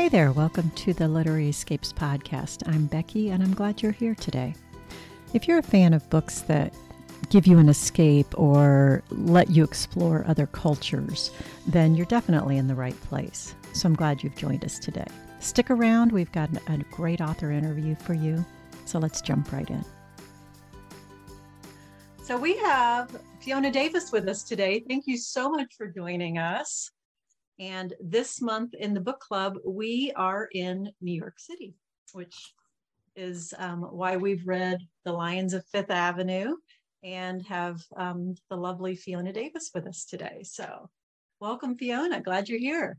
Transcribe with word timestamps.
Hey 0.00 0.08
there, 0.08 0.32
welcome 0.32 0.70
to 0.76 0.94
the 0.94 1.06
Literary 1.06 1.50
Escapes 1.50 1.92
podcast. 1.92 2.66
I'm 2.66 2.86
Becky 2.86 3.28
and 3.28 3.42
I'm 3.42 3.52
glad 3.52 3.82
you're 3.82 3.92
here 3.92 4.14
today. 4.14 4.54
If 5.34 5.46
you're 5.46 5.58
a 5.58 5.62
fan 5.62 5.92
of 5.92 6.08
books 6.08 6.40
that 6.40 6.72
give 7.28 7.46
you 7.46 7.58
an 7.58 7.68
escape 7.68 8.26
or 8.38 9.02
let 9.10 9.50
you 9.50 9.62
explore 9.62 10.24
other 10.26 10.46
cultures, 10.46 11.30
then 11.66 11.94
you're 11.94 12.06
definitely 12.06 12.56
in 12.56 12.66
the 12.66 12.74
right 12.74 12.98
place. 13.02 13.54
So 13.74 13.88
I'm 13.88 13.94
glad 13.94 14.22
you've 14.22 14.36
joined 14.36 14.64
us 14.64 14.78
today. 14.78 15.04
Stick 15.38 15.70
around, 15.70 16.12
we've 16.12 16.32
got 16.32 16.48
a 16.66 16.78
great 16.90 17.20
author 17.20 17.50
interview 17.50 17.94
for 17.94 18.14
you. 18.14 18.42
So 18.86 18.98
let's 18.98 19.20
jump 19.20 19.52
right 19.52 19.68
in. 19.68 19.84
So 22.22 22.38
we 22.38 22.56
have 22.56 23.20
Fiona 23.42 23.70
Davis 23.70 24.12
with 24.12 24.26
us 24.28 24.44
today. 24.44 24.82
Thank 24.88 25.06
you 25.06 25.18
so 25.18 25.50
much 25.50 25.74
for 25.76 25.88
joining 25.88 26.38
us. 26.38 26.90
And 27.60 27.92
this 28.00 28.40
month 28.40 28.72
in 28.72 28.94
the 28.94 29.00
book 29.00 29.20
club, 29.20 29.58
we 29.66 30.12
are 30.16 30.48
in 30.52 30.90
New 31.02 31.12
York 31.12 31.38
City, 31.38 31.74
which 32.14 32.54
is 33.14 33.52
um, 33.58 33.82
why 33.82 34.16
we've 34.16 34.46
read 34.46 34.78
The 35.04 35.12
Lions 35.12 35.52
of 35.52 35.66
Fifth 35.66 35.90
Avenue 35.90 36.54
and 37.04 37.42
have 37.42 37.82
um, 37.96 38.34
the 38.48 38.56
lovely 38.56 38.96
Fiona 38.96 39.30
Davis 39.30 39.72
with 39.74 39.86
us 39.86 40.06
today. 40.06 40.40
So, 40.42 40.88
welcome, 41.38 41.76
Fiona. 41.76 42.22
Glad 42.22 42.48
you're 42.48 42.58
here. 42.58 42.96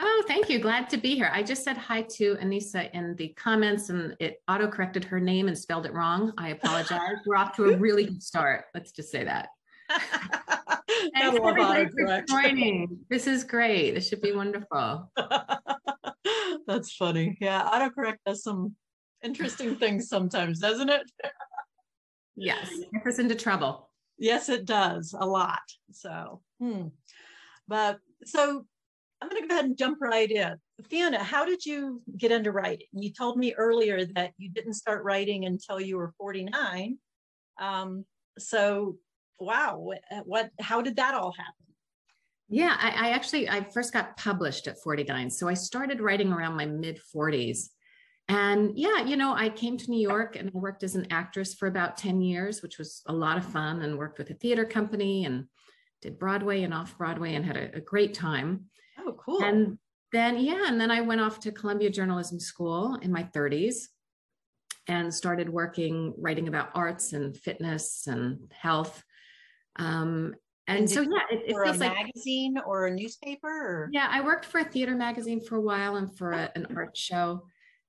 Oh, 0.00 0.24
thank 0.26 0.50
you. 0.50 0.58
Glad 0.58 0.90
to 0.90 0.96
be 0.96 1.14
here. 1.14 1.30
I 1.32 1.44
just 1.44 1.62
said 1.62 1.76
hi 1.76 2.02
to 2.02 2.34
Anissa 2.42 2.90
in 2.94 3.14
the 3.14 3.28
comments 3.36 3.90
and 3.90 4.16
it 4.18 4.42
auto 4.48 4.66
corrected 4.66 5.04
her 5.04 5.20
name 5.20 5.46
and 5.46 5.56
spelled 5.56 5.86
it 5.86 5.94
wrong. 5.94 6.32
I 6.36 6.48
apologize. 6.48 7.18
We're 7.24 7.36
off 7.36 7.54
to 7.56 7.66
a 7.66 7.76
really 7.76 8.06
good 8.06 8.22
start. 8.24 8.64
Let's 8.74 8.90
just 8.90 9.12
say 9.12 9.22
that. 9.22 9.50
Thanks 11.14 11.36
everybody 11.36 11.88
for 11.88 12.24
joining. 12.28 12.98
This 13.10 13.26
is 13.26 13.44
great. 13.44 13.92
This 13.92 14.08
should 14.08 14.20
be 14.20 14.32
wonderful. 14.32 15.10
That's 16.66 16.94
funny. 16.94 17.36
Yeah, 17.40 17.62
autocorrect 17.62 18.18
does 18.26 18.42
some 18.42 18.74
interesting 19.22 19.76
things 19.76 20.08
sometimes, 20.08 20.58
doesn't 20.58 20.88
it? 20.88 21.10
yes, 22.36 22.70
gets 22.92 23.06
us 23.06 23.18
into 23.18 23.34
trouble. 23.34 23.90
Yes, 24.18 24.48
it 24.48 24.64
does 24.64 25.14
a 25.18 25.26
lot. 25.26 25.62
So, 25.92 26.40
hmm. 26.60 26.88
but 27.66 27.98
so 28.24 28.66
I'm 29.20 29.28
going 29.28 29.42
to 29.42 29.48
go 29.48 29.54
ahead 29.54 29.64
and 29.64 29.78
jump 29.78 29.98
right 30.00 30.30
in. 30.30 30.54
Fiona, 30.88 31.22
how 31.22 31.44
did 31.44 31.64
you 31.64 32.02
get 32.18 32.32
into 32.32 32.52
writing? 32.52 32.86
You 32.92 33.10
told 33.10 33.38
me 33.38 33.54
earlier 33.54 34.04
that 34.14 34.32
you 34.36 34.50
didn't 34.50 34.74
start 34.74 35.04
writing 35.04 35.46
until 35.46 35.80
you 35.80 35.96
were 35.96 36.12
49. 36.18 36.98
Um, 37.58 38.04
so 38.38 38.96
wow, 39.38 39.76
what, 39.78 40.00
uh, 40.10 40.62
how 40.62 40.82
did 40.82 40.96
that 40.96 41.14
all 41.14 41.32
happen? 41.32 41.64
Yeah, 42.48 42.76
I, 42.78 43.08
I, 43.08 43.10
actually 43.10 43.48
I 43.48 43.64
first 43.64 43.92
got 43.92 44.16
published 44.16 44.66
at 44.66 44.80
49. 44.82 45.30
So 45.30 45.48
I 45.48 45.54
started 45.54 46.00
writing 46.00 46.32
around 46.32 46.56
my 46.56 46.66
mid 46.66 47.00
40s. 47.14 47.70
And 48.28 48.78
yeah, 48.78 49.04
you 49.04 49.16
know, 49.16 49.34
I 49.34 49.48
came 49.50 49.76
to 49.76 49.90
New 49.90 50.00
York 50.00 50.36
and 50.36 50.50
I 50.54 50.58
worked 50.58 50.82
as 50.82 50.94
an 50.94 51.06
actress 51.10 51.54
for 51.54 51.66
about 51.66 51.96
10 51.96 52.22
years, 52.22 52.62
which 52.62 52.78
was 52.78 53.02
a 53.06 53.12
lot 53.12 53.36
of 53.36 53.44
fun 53.44 53.82
and 53.82 53.98
worked 53.98 54.18
with 54.18 54.30
a 54.30 54.34
theater 54.34 54.64
company 54.64 55.24
and 55.24 55.44
did 56.00 56.18
Broadway 56.18 56.62
and 56.62 56.72
off 56.72 56.96
Broadway 56.96 57.34
and 57.34 57.44
had 57.44 57.56
a, 57.56 57.76
a 57.76 57.80
great 57.80 58.14
time. 58.14 58.66
Oh, 58.98 59.12
cool. 59.12 59.42
And 59.42 59.78
then, 60.12 60.38
yeah, 60.38 60.68
and 60.68 60.80
then 60.80 60.90
I 60.90 61.00
went 61.00 61.20
off 61.20 61.40
to 61.40 61.52
Columbia 61.52 61.90
Journalism 61.90 62.38
School 62.38 62.98
in 63.02 63.10
my 63.10 63.24
30s 63.24 63.88
and 64.86 65.12
started 65.12 65.48
working, 65.48 66.14
writing 66.18 66.48
about 66.48 66.70
arts 66.74 67.14
and 67.14 67.36
fitness 67.36 68.06
and 68.06 68.38
health 68.52 69.02
um, 69.76 70.34
and, 70.66 70.78
and 70.78 70.90
so, 70.90 71.02
yeah, 71.02 71.08
it, 71.30 71.42
it 71.46 71.56
feels 71.62 71.76
a 71.76 71.80
like 71.80 71.94
magazine 71.94 72.56
or 72.66 72.86
a 72.86 72.90
newspaper. 72.90 73.48
Or? 73.48 73.88
Yeah, 73.92 74.08
I 74.10 74.22
worked 74.22 74.46
for 74.46 74.60
a 74.60 74.64
theater 74.64 74.94
magazine 74.94 75.40
for 75.40 75.56
a 75.56 75.60
while 75.60 75.96
and 75.96 76.16
for 76.16 76.32
a, 76.32 76.50
an 76.54 76.66
art 76.74 76.96
show, 76.96 77.42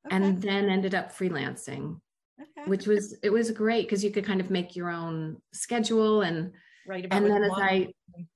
okay. 0.05 0.15
and 0.15 0.41
then 0.41 0.69
ended 0.69 0.93
up 0.93 1.15
freelancing, 1.15 1.99
okay. 2.41 2.67
which 2.67 2.85
was 2.85 3.17
it 3.23 3.29
was 3.29 3.51
great 3.51 3.87
because 3.87 4.03
you 4.03 4.11
could 4.11 4.25
kind 4.25 4.41
of 4.41 4.49
make 4.49 4.75
your 4.75 4.89
own 4.89 5.37
schedule 5.53 6.21
and 6.21 6.51
right. 6.85 7.07
And 7.09 7.25
then 7.25 7.43
as 7.43 7.51
I, 7.55 7.93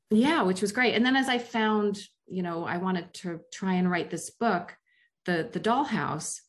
yeah, 0.10 0.42
which 0.44 0.62
was 0.62 0.72
great. 0.72 0.96
And 0.96 1.06
then 1.06 1.18
as 1.18 1.28
I 1.28 1.38
found, 1.38 2.00
you 2.28 2.42
know, 2.42 2.64
I 2.64 2.78
wanted 2.78 3.14
to 3.16 3.42
try 3.52 3.74
and 3.74 3.92
write 3.92 4.10
this 4.10 4.30
book, 4.30 4.76
the 5.26 5.50
the 5.52 5.60
Dollhouse. 5.60 6.40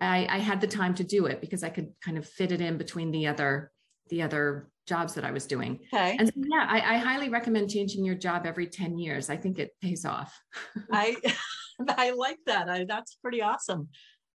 I, 0.00 0.28
I 0.30 0.38
had 0.38 0.60
the 0.60 0.68
time 0.68 0.94
to 0.94 1.02
do 1.02 1.26
it 1.26 1.40
because 1.40 1.64
I 1.64 1.70
could 1.70 1.92
kind 2.04 2.18
of 2.18 2.28
fit 2.28 2.52
it 2.52 2.60
in 2.60 2.78
between 2.78 3.10
the 3.10 3.26
other 3.26 3.72
the 4.10 4.22
other 4.22 4.70
jobs 4.88 5.14
that 5.14 5.24
I 5.24 5.30
was 5.30 5.46
doing. 5.46 5.78
Okay. 5.92 6.16
And 6.18 6.28
so, 6.28 6.34
yeah, 6.36 6.66
I, 6.68 6.94
I, 6.94 6.98
highly 6.98 7.28
recommend 7.28 7.70
changing 7.70 8.04
your 8.04 8.14
job 8.14 8.46
every 8.46 8.66
10 8.66 8.98
years. 8.98 9.28
I 9.28 9.36
think 9.36 9.58
it 9.58 9.72
pays 9.82 10.04
off. 10.04 10.36
I 10.92 11.16
I 11.88 12.10
like 12.10 12.38
that. 12.46 12.68
I, 12.68 12.84
that's 12.84 13.18
pretty 13.22 13.42
awesome. 13.42 13.88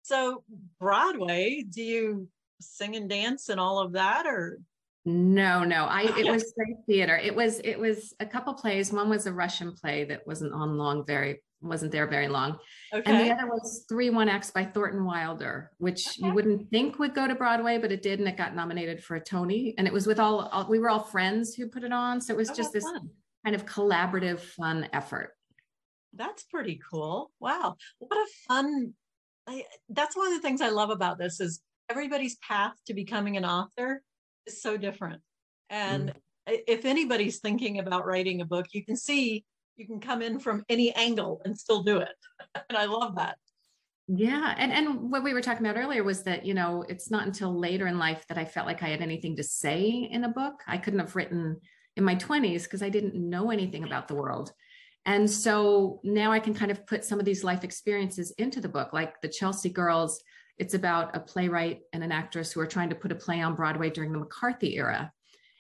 So 0.04 0.44
Broadway, 0.80 1.64
do 1.68 1.82
you 1.82 2.28
sing 2.60 2.96
and 2.96 3.10
dance 3.10 3.50
and 3.50 3.60
all 3.60 3.80
of 3.80 3.94
that 3.94 4.28
or 4.28 4.60
no, 5.04 5.64
no. 5.64 5.86
I 5.86 6.04
it 6.18 6.26
was 6.32 6.54
great 6.56 6.76
theater. 6.86 7.18
It 7.18 7.36
was 7.36 7.60
it 7.64 7.80
was 7.80 8.14
a 8.20 8.26
couple 8.26 8.54
plays. 8.54 8.94
One 8.94 9.10
was 9.10 9.26
a 9.26 9.34
Russian 9.34 9.74
play 9.74 10.04
that 10.06 10.28
wasn't 10.28 10.54
on 10.54 10.78
long 10.78 11.06
very 11.06 11.42
wasn't 11.62 11.92
there 11.92 12.08
very 12.08 12.28
long. 12.28 12.58
Okay. 12.94 13.04
And 13.06 13.20
the 13.20 13.34
other 13.34 13.48
was 13.48 13.86
Three 13.88 14.10
One 14.10 14.30
X 14.30 14.52
by 14.52 14.66
Thornton 14.66 15.06
Wilder, 15.06 15.72
which 15.78 16.08
okay. 16.08 16.28
you 16.28 16.34
wouldn't 16.34 16.70
think 16.70 17.00
would 17.00 17.14
go 17.14 17.28
to 17.28 17.36
Broadway, 17.36 17.78
but 17.78 17.92
it 17.92 18.02
did, 18.02 18.20
and 18.20 18.28
it 18.28 18.38
got 18.38 18.56
nominated 18.56 19.04
for 19.04 19.16
a 19.16 19.24
Tony. 19.24 19.74
And 19.78 19.88
it 19.88 19.94
was 19.94 20.08
with 20.08 20.20
all, 20.20 20.48
all 20.48 20.68
we 20.70 20.80
were 20.80 20.90
all 20.90 21.04
friends 21.04 21.54
who 21.54 21.68
put 21.68 21.84
it 21.84 21.94
on, 21.94 22.22
so 22.22 22.34
it 22.34 22.38
was 22.38 22.50
oh, 22.50 22.54
just 22.56 22.74
this 22.74 22.84
fun. 22.84 23.10
kind 23.46 23.56
of 23.56 23.66
collaborative, 23.66 24.40
fun 24.40 24.88
effort. 24.94 25.36
That's 26.14 26.44
pretty 26.44 26.80
cool. 26.90 27.32
Wow, 27.40 27.76
what 28.00 28.18
a 28.18 28.28
fun! 28.48 28.94
I, 29.48 29.66
that's 29.90 30.16
one 30.16 30.28
of 30.28 30.34
the 30.34 30.42
things 30.42 30.62
I 30.62 30.70
love 30.70 30.90
about 30.90 31.18
this 31.18 31.40
is 31.40 31.62
everybody's 31.90 32.38
path 32.38 32.74
to 32.88 32.94
becoming 32.94 33.38
an 33.38 33.46
author 33.46 34.02
is 34.46 34.62
so 34.62 34.78
different, 34.78 35.22
and. 35.70 36.10
Mm. 36.10 36.16
If 36.48 36.86
anybody's 36.86 37.38
thinking 37.38 37.78
about 37.78 38.08
writing 38.08 38.42
a 38.42 38.46
book, 38.46 38.66
you 38.74 38.84
can 38.84 38.98
see 38.98 39.46
you 39.78 39.88
can 39.88 40.00
come 40.00 40.22
in 40.22 40.40
from 40.40 40.64
any 40.70 40.94
angle 40.96 41.42
and 41.46 41.58
still 41.58 41.84
do 41.84 41.98
it. 41.98 42.16
and 42.70 42.78
I 42.78 42.86
love 42.86 43.16
that. 43.16 43.38
Yeah. 44.08 44.56
And 44.58 44.72
and 44.74 45.10
what 45.12 45.24
we 45.24 45.34
were 45.34 45.42
talking 45.42 45.66
about 45.66 45.80
earlier 45.80 46.04
was 46.04 46.24
that, 46.24 46.46
you 46.46 46.54
know, 46.54 46.84
it's 46.90 47.10
not 47.10 47.26
until 47.26 47.58
later 47.58 47.88
in 47.88 47.98
life 47.98 48.26
that 48.28 48.38
I 48.38 48.46
felt 48.46 48.68
like 48.68 48.84
I 48.84 48.90
had 48.90 49.02
anything 49.02 49.38
to 49.38 49.44
say 49.44 50.10
in 50.12 50.24
a 50.24 50.30
book. 50.30 50.56
I 50.68 50.78
couldn't 50.78 51.00
have 51.00 51.16
written 51.16 51.58
in 51.96 52.04
my 52.04 52.16
20s 52.16 52.64
because 52.64 52.84
I 52.84 52.90
didn't 52.90 53.16
know 53.16 53.52
anything 53.52 53.84
about 53.84 54.08
the 54.08 54.16
world. 54.16 54.52
And 55.06 55.30
so 55.30 56.00
now 56.04 56.32
I 56.32 56.40
can 56.40 56.54
kind 56.54 56.72
of 56.72 56.86
put 56.86 57.06
some 57.06 57.20
of 57.20 57.26
these 57.26 57.44
life 57.44 57.64
experiences 57.64 58.32
into 58.32 58.62
the 58.62 58.70
book, 58.70 58.94
like 58.94 59.20
the 59.22 59.28
Chelsea 59.28 59.70
Girls. 59.70 60.22
It's 60.58 60.74
about 60.74 61.16
a 61.16 61.20
playwright 61.20 61.82
and 61.94 62.04
an 62.04 62.12
actress 62.12 62.52
who 62.52 62.60
are 62.60 62.68
trying 62.68 62.90
to 62.90 62.96
put 62.96 63.12
a 63.12 63.16
play 63.16 63.42
on 63.42 63.56
Broadway 63.56 63.90
during 63.90 64.12
the 64.12 64.20
McCarthy 64.20 64.76
era. 64.76 65.12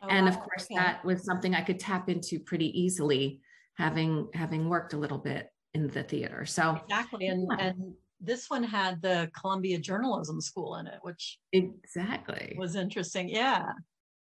Oh, 0.04 0.08
and 0.10 0.28
of 0.28 0.40
course, 0.40 0.66
okay. 0.66 0.76
that 0.76 1.04
was 1.04 1.24
something 1.24 1.56
I 1.56 1.62
could 1.62 1.80
tap 1.80 2.10
into 2.10 2.40
pretty 2.40 2.80
easily 2.80 3.42
having 3.78 4.28
having 4.34 4.70
worked 4.70 4.94
a 4.94 4.98
little 4.98 5.18
bit 5.18 5.50
in 5.74 5.88
the 5.88 6.04
theater. 6.04 6.46
So 6.46 6.80
exactly, 6.84 7.28
and 7.28 7.48
yeah. 7.50 7.66
and 7.68 7.94
this 8.20 8.50
one 8.50 8.64
had 8.64 9.02
the 9.02 9.30
Columbia 9.40 9.80
Journalism 9.80 10.40
School 10.42 10.76
in 10.76 10.88
it, 10.88 11.00
which 11.02 11.40
exactly 11.52 12.56
was 12.58 12.76
interesting. 12.76 13.30
Yeah. 13.30 13.72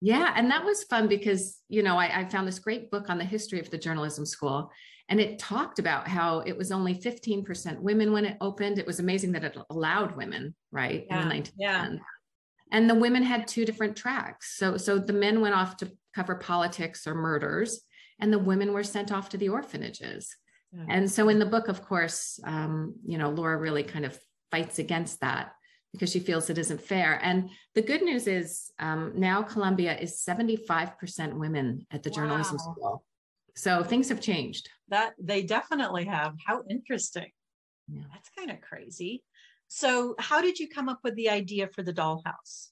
Yeah, 0.02 0.32
and 0.36 0.50
that 0.50 0.64
was 0.64 0.86
fun 0.86 1.10
because 1.10 1.60
you 1.68 1.84
know 1.84 1.98
I, 1.98 2.22
I, 2.22 2.30
found 2.30 2.48
this 2.48 2.60
great 2.60 2.90
book 2.90 3.10
on 3.10 3.18
the 3.18 3.26
history 3.26 3.60
of 3.60 3.70
the 3.70 3.78
journalism 3.78 4.26
school, 4.26 4.72
and 5.10 5.20
it 5.20 5.40
talked 5.40 5.78
about 5.78 6.08
how 6.08 6.40
it 6.40 6.58
was 6.58 6.72
only 6.72 6.96
15% 6.96 7.80
women 7.82 8.14
when 8.14 8.24
it 8.24 8.38
opened. 8.40 8.80
It 8.80 8.88
was 8.88 9.02
amazing 9.02 9.34
that 9.34 9.44
it 9.44 9.58
allowed 9.70 10.16
women, 10.16 10.56
right, 10.72 11.06
yeah, 11.10 11.22
in 11.22 11.28
the 11.28 11.36
1910s. 11.36 11.52
Yeah. 11.58 11.90
And 12.72 12.90
the 12.90 12.96
women 12.96 13.24
had 13.24 13.46
two 13.46 13.66
different 13.66 13.98
tracks. 13.98 14.56
So 14.56 14.78
so 14.78 15.00
the 15.00 15.12
men 15.12 15.42
went 15.42 15.56
off 15.56 15.76
to 15.78 15.92
cover 16.16 16.36
politics 16.36 17.06
or 17.06 17.14
murders, 17.14 17.82
and 18.19 18.31
the 18.31 18.40
women 18.40 18.74
were 18.74 18.84
sent 18.84 19.12
off 19.12 19.30
to 19.30 19.38
the 19.38 19.50
orphanages. 19.50 20.35
Yeah. 20.72 20.85
And 20.90 21.12
so 21.12 21.30
in 21.30 21.40
the 21.40 21.46
book, 21.46 21.68
of 21.68 21.84
course, 21.84 22.40
um, 22.44 22.96
you 23.05 23.17
know, 23.17 23.29
Laura 23.29 23.58
really 23.58 23.84
kind 23.84 24.05
of 24.05 24.20
fights 24.52 24.79
against 24.79 25.22
that 25.22 25.53
because 25.91 26.11
she 26.11 26.20
feels 26.20 26.49
it 26.49 26.58
isn't 26.58 26.82
fair. 26.82 27.20
And 27.23 27.49
the 27.73 27.82
good 27.82 28.02
news 28.02 28.28
is 28.28 28.72
um, 28.79 29.14
now 29.16 29.41
Columbia 29.41 29.97
is 29.97 30.23
75% 30.23 31.34
women 31.34 31.85
at 31.91 32.03
the 32.03 32.09
wow. 32.11 32.16
journalism 32.16 32.59
school. 32.59 33.03
So 33.55 33.84
things 33.84 34.09
have 34.09 34.22
changed. 34.22 34.70
That 34.90 35.14
they 35.20 35.44
definitely 35.44 36.05
have. 36.05 36.35
How 36.46 36.64
interesting. 36.70 37.32
Yeah. 37.91 38.03
That's 38.14 38.29
kind 38.38 38.52
of 38.52 38.61
crazy. 38.61 39.23
So, 39.67 40.16
how 40.17 40.41
did 40.41 40.59
you 40.59 40.67
come 40.67 40.90
up 40.90 40.99
with 41.03 41.16
the 41.16 41.29
idea 41.29 41.67
for 41.67 41.84
the 41.84 41.94
dollhouse? 41.94 42.70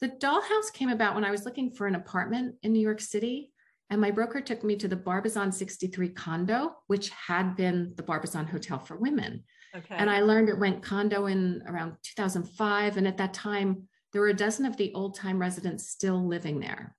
The 0.00 0.08
dollhouse 0.08 0.72
came 0.72 0.88
about 0.88 1.14
when 1.14 1.24
I 1.24 1.30
was 1.30 1.44
looking 1.44 1.70
for 1.70 1.86
an 1.86 1.94
apartment 1.94 2.56
in 2.62 2.72
New 2.72 2.80
York 2.80 3.00
City. 3.00 3.52
And 3.88 4.00
my 4.00 4.10
broker 4.10 4.40
took 4.40 4.64
me 4.64 4.76
to 4.76 4.88
the 4.88 4.96
Barbizon 4.96 5.52
63 5.52 6.08
condo, 6.10 6.72
which 6.88 7.10
had 7.10 7.54
been 7.56 7.92
the 7.96 8.02
Barbizon 8.02 8.46
Hotel 8.46 8.78
for 8.78 8.96
Women. 8.96 9.44
Okay. 9.76 9.94
And 9.96 10.10
I 10.10 10.20
learned 10.20 10.48
it 10.48 10.58
went 10.58 10.82
condo 10.82 11.26
in 11.26 11.62
around 11.66 11.96
2005. 12.02 12.96
And 12.96 13.06
at 13.06 13.18
that 13.18 13.34
time, 13.34 13.88
there 14.12 14.22
were 14.22 14.28
a 14.28 14.34
dozen 14.34 14.66
of 14.66 14.76
the 14.76 14.92
old 14.94 15.14
time 15.14 15.38
residents 15.38 15.88
still 15.88 16.26
living 16.26 16.58
there. 16.58 16.96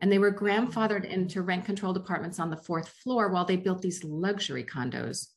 And 0.00 0.10
they 0.10 0.18
were 0.18 0.32
grandfathered 0.32 1.04
into 1.04 1.42
rent 1.42 1.64
controlled 1.64 1.96
apartments 1.96 2.40
on 2.40 2.50
the 2.50 2.56
fourth 2.56 2.88
floor 2.88 3.30
while 3.30 3.44
they 3.44 3.56
built 3.56 3.80
these 3.80 4.02
luxury 4.02 4.64
condos 4.64 5.28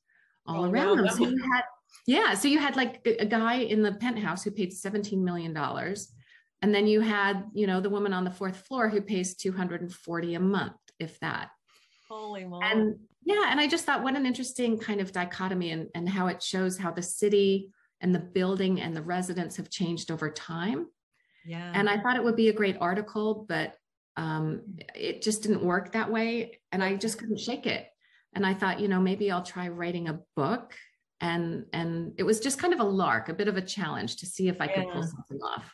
all 0.45 0.65
oh, 0.65 0.69
around 0.69 0.97
wow. 0.97 1.03
them. 1.03 1.09
So 1.09 1.27
you 1.27 1.37
had 1.51 1.61
Yeah. 2.07 2.33
So 2.33 2.47
you 2.47 2.59
had 2.59 2.75
like 2.75 3.05
a 3.05 3.25
guy 3.25 3.55
in 3.55 3.81
the 3.81 3.93
penthouse 3.93 4.43
who 4.43 4.51
paid 4.51 4.71
$17 4.71 5.21
million. 5.21 5.55
And 6.61 6.73
then 6.73 6.87
you 6.87 7.01
had, 7.01 7.43
you 7.53 7.67
know, 7.67 7.81
the 7.81 7.89
woman 7.89 8.13
on 8.13 8.23
the 8.23 8.31
fourth 8.31 8.57
floor 8.65 8.89
who 8.89 9.01
pays 9.01 9.35
240 9.35 10.33
a 10.33 10.39
month, 10.39 10.75
if 10.99 11.19
that. 11.19 11.49
Holy 12.09 12.45
moly. 12.45 12.65
And 12.65 12.95
yeah, 13.23 13.51
and 13.51 13.59
I 13.59 13.67
just 13.67 13.85
thought 13.85 14.03
what 14.03 14.15
an 14.15 14.25
interesting 14.25 14.77
kind 14.77 15.01
of 15.01 15.11
dichotomy 15.11 15.71
and, 15.71 15.89
and 15.93 16.07
how 16.07 16.27
it 16.27 16.41
shows 16.41 16.77
how 16.77 16.91
the 16.91 17.01
city 17.01 17.69
and 17.99 18.13
the 18.13 18.19
building 18.19 18.79
and 18.79 18.95
the 18.95 19.01
residents 19.01 19.57
have 19.57 19.69
changed 19.69 20.11
over 20.11 20.29
time. 20.29 20.87
Yeah. 21.45 21.71
And 21.73 21.89
I 21.89 21.99
thought 21.99 22.15
it 22.15 22.23
would 22.23 22.35
be 22.35 22.49
a 22.49 22.53
great 22.53 22.77
article, 22.79 23.45
but 23.47 23.75
um, 24.15 24.61
it 24.95 25.21
just 25.21 25.43
didn't 25.43 25.63
work 25.63 25.91
that 25.91 26.11
way. 26.11 26.59
And 26.71 26.83
I 26.83 26.95
just 26.95 27.17
couldn't 27.17 27.39
shake 27.39 27.65
it. 27.65 27.87
And 28.33 28.45
I 28.45 28.53
thought, 28.53 28.79
you 28.79 28.87
know, 28.87 28.99
maybe 28.99 29.31
I'll 29.31 29.43
try 29.43 29.67
writing 29.67 30.09
a 30.09 30.19
book. 30.35 30.73
And 31.19 31.65
and 31.73 32.13
it 32.17 32.23
was 32.23 32.39
just 32.39 32.59
kind 32.59 32.73
of 32.73 32.79
a 32.79 32.83
lark, 32.83 33.29
a 33.29 33.33
bit 33.33 33.47
of 33.47 33.57
a 33.57 33.61
challenge 33.61 34.17
to 34.17 34.27
see 34.27 34.49
if 34.49 34.61
I 34.61 34.67
could 34.67 34.85
pull 34.91 35.01
something 35.03 35.39
off. 35.41 35.73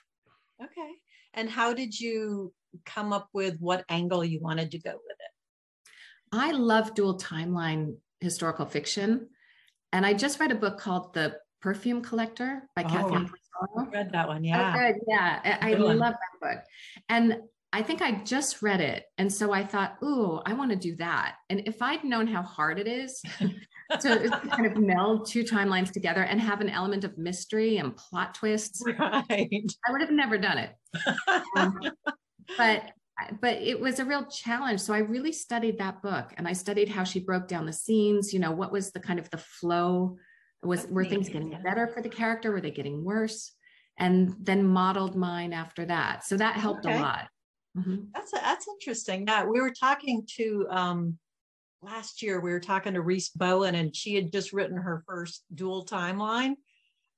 Okay. 0.64 0.92
And 1.34 1.50
how 1.50 1.74
did 1.74 2.00
you 2.00 2.54
come 2.86 3.12
up 3.12 3.28
with 3.34 3.58
what 3.60 3.84
angle 3.90 4.24
you 4.24 4.40
wanted 4.40 4.72
to 4.72 4.80
go 4.80 4.92
with 4.92 5.02
it? 5.10 5.13
I 6.34 6.52
love 6.52 6.96
dual 6.96 7.18
timeline 7.20 7.96
historical 8.20 8.66
fiction. 8.66 9.30
And 9.92 10.06
I 10.06 10.14
just 10.14 10.40
read 10.40 10.52
a 10.52 10.56
book 10.56 10.80
called 10.80 11.14
The 11.14 11.38
Perfume 11.62 12.02
Collector 12.02 12.68
by 12.76 12.84
oh, 12.84 12.90
Kathleen 12.90 13.30
I 13.78 13.84
read 13.86 14.12
that 14.12 14.28
one. 14.28 14.44
Yeah. 14.44 14.76
Oh, 14.76 15.00
yeah. 15.08 15.58
I, 15.62 15.72
I 15.72 15.74
love 15.76 16.00
that 16.14 16.40
book. 16.42 16.64
And 17.08 17.38
I 17.72 17.82
think 17.82 18.02
I 18.02 18.24
just 18.24 18.62
read 18.62 18.82
it. 18.82 19.06
And 19.18 19.32
so 19.32 19.54
I 19.54 19.64
thought, 19.64 19.98
ooh, 20.04 20.42
I 20.46 20.54
want 20.54 20.72
to 20.72 20.76
do 20.76 20.96
that. 20.98 21.36
And 21.50 21.62
if 21.68 21.82
I'd 21.82 22.04
known 22.04 22.28
how 22.28 22.42
hard 22.42 22.80
it 22.80 22.88
is 22.88 23.22
to 24.00 24.42
kind 24.50 24.66
of 24.66 24.78
meld 24.78 25.28
two 25.28 25.44
timelines 25.44 25.92
together 25.92 26.24
and 26.24 26.42
have 26.42 26.62
an 26.62 26.70
element 26.70 27.04
of 27.04 27.18
mystery 27.18 27.78
and 27.78 27.96
plot 27.96 28.36
twists, 28.36 28.84
right. 29.00 29.26
I 29.30 29.92
would 29.92 30.02
have 30.02 30.12
never 30.12 30.38
done 30.38 30.58
it. 30.58 30.76
um, 31.56 31.80
but 32.58 32.92
but 33.42 33.58
it 33.62 33.80
was 33.80 34.00
a 34.00 34.06
real 34.06 34.26
challenge. 34.26 34.80
So 34.82 34.94
i 34.94 35.00
really 35.00 35.32
studied 35.32 35.78
that 35.80 36.02
book 36.02 36.34
and 36.38 36.48
i 36.48 36.54
studied 36.54 36.90
how 36.90 37.04
she 37.04 37.20
broke 37.20 37.48
down 37.48 37.66
the 37.66 37.74
scenes 37.74 38.34
you 38.34 38.40
know 38.40 38.52
what 38.52 38.72
was 38.72 38.92
the 38.92 39.00
kind 39.00 39.20
of 39.20 39.30
the 39.30 39.38
flow? 39.38 40.18
Was 40.62 40.84
That's 40.84 40.94
were 40.94 41.06
things 41.06 41.30
getting 41.30 41.58
better 41.64 41.88
for 41.88 42.02
the 42.02 42.10
character? 42.10 42.52
Were 42.52 42.62
they 42.62 42.72
getting 42.72 43.04
worse? 43.04 43.54
And 43.98 44.36
then 44.40 44.66
modeled 44.66 45.16
mine 45.16 45.54
after 45.54 45.86
that. 45.86 46.26
So 46.26 46.38
that 46.38 46.56
helped 46.56 46.86
okay. 46.86 46.98
a 46.98 47.02
lot. 47.02 47.28
Mm-hmm. 47.78 48.06
that's 48.14 48.32
a, 48.34 48.36
that's 48.36 48.68
interesting. 48.68 49.26
Yeah 49.28 49.46
we 49.46 49.60
were 49.60 49.74
talking 49.74 50.28
to 50.38 50.68
um 50.70 51.18
last 51.82 52.22
year 52.22 52.40
we 52.40 52.52
were 52.52 52.60
talking 52.60 52.94
to 52.94 53.02
Rhys 53.02 53.30
Bowen 53.30 53.76
and 53.76 53.96
she 53.96 54.16
had 54.16 54.32
just 54.32 54.54
written 54.54 54.78
her 54.78 55.04
first 55.08 55.44
dual 55.54 55.86
timeline. 55.86 56.56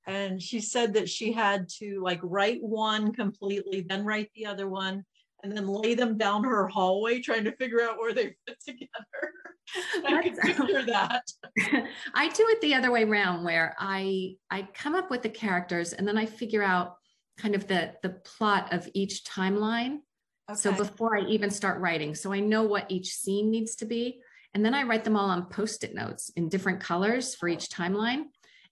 And 0.08 0.40
she 0.40 0.60
said 0.60 0.94
that 0.94 1.08
she 1.08 1.32
had 1.32 1.68
to 1.80 2.00
like 2.02 2.20
write 2.22 2.62
one 2.62 3.12
completely 3.12 3.84
then 3.88 4.04
write 4.04 4.30
the 4.34 4.46
other 4.46 4.68
one 4.68 5.04
and 5.46 5.56
then 5.56 5.68
lay 5.68 5.94
them 5.94 6.18
down 6.18 6.44
her 6.44 6.66
hallway 6.68 7.20
trying 7.20 7.44
to 7.44 7.52
figure 7.52 7.80
out 7.80 7.98
where 7.98 8.12
they 8.12 8.34
fit 8.46 8.58
together. 8.66 9.32
I 10.06 10.22
can 10.22 10.36
picture 10.36 10.82
that. 10.86 11.22
I 12.14 12.28
do 12.28 12.46
it 12.48 12.60
the 12.60 12.74
other 12.74 12.90
way 12.90 13.04
around 13.04 13.44
where 13.44 13.74
I 13.78 14.36
I 14.50 14.68
come 14.74 14.94
up 14.94 15.10
with 15.10 15.22
the 15.22 15.28
characters 15.28 15.92
and 15.92 16.06
then 16.06 16.18
I 16.18 16.26
figure 16.26 16.62
out 16.62 16.96
kind 17.38 17.54
of 17.54 17.66
the 17.66 17.94
the 18.02 18.10
plot 18.10 18.72
of 18.72 18.88
each 18.94 19.24
timeline. 19.24 19.98
Okay. 20.50 20.58
So 20.58 20.72
before 20.72 21.16
I 21.16 21.22
even 21.22 21.50
start 21.50 21.80
writing, 21.80 22.14
so 22.14 22.32
I 22.32 22.40
know 22.40 22.62
what 22.62 22.86
each 22.88 23.14
scene 23.14 23.50
needs 23.50 23.76
to 23.76 23.84
be. 23.84 24.20
And 24.54 24.64
then 24.64 24.74
I 24.74 24.84
write 24.84 25.04
them 25.04 25.16
all 25.16 25.28
on 25.28 25.46
post-it 25.46 25.94
notes 25.94 26.30
in 26.36 26.48
different 26.48 26.80
colors 26.80 27.34
for 27.34 27.48
each 27.48 27.68
timeline. 27.68 28.24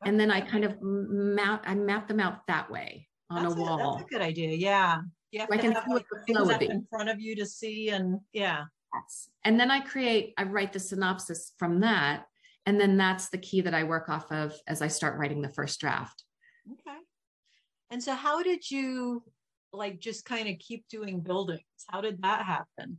And 0.04 0.18
then 0.18 0.30
I 0.30 0.40
kind 0.40 0.64
of 0.64 0.76
map 0.80 1.64
I 1.66 1.74
map 1.74 2.08
them 2.08 2.20
out 2.20 2.46
that 2.46 2.70
way 2.70 3.08
on 3.30 3.42
that's 3.42 3.54
a 3.54 3.58
wall. 3.58 3.94
A, 3.94 3.98
that's 3.98 4.10
a 4.10 4.14
good 4.14 4.22
idea. 4.22 4.54
Yeah 4.56 5.00
you 5.34 5.40
have 5.40 5.50
I 5.50 5.56
to 5.56 5.72
have 5.72 5.88
like 5.88 6.06
things 6.26 6.48
up 6.48 6.62
in 6.62 6.86
front 6.88 7.08
of 7.08 7.20
you 7.20 7.34
to 7.36 7.44
see 7.44 7.90
and 7.90 8.20
yeah. 8.32 8.64
Yes. 8.94 9.28
And 9.42 9.58
then 9.58 9.68
I 9.68 9.80
create, 9.80 10.32
I 10.38 10.44
write 10.44 10.72
the 10.72 10.78
synopsis 10.78 11.52
from 11.58 11.80
that. 11.80 12.26
And 12.66 12.80
then 12.80 12.96
that's 12.96 13.30
the 13.30 13.38
key 13.38 13.60
that 13.62 13.74
I 13.74 13.82
work 13.82 14.08
off 14.08 14.30
of 14.30 14.54
as 14.68 14.80
I 14.80 14.86
start 14.86 15.18
writing 15.18 15.42
the 15.42 15.48
first 15.48 15.80
draft. 15.80 16.22
Okay. 16.70 16.98
And 17.90 18.00
so 18.00 18.14
how 18.14 18.44
did 18.44 18.70
you 18.70 19.24
like 19.72 19.98
just 19.98 20.24
kind 20.24 20.48
of 20.48 20.60
keep 20.60 20.86
doing 20.88 21.20
buildings? 21.20 21.62
How 21.88 22.00
did 22.00 22.22
that 22.22 22.46
happen? 22.46 22.98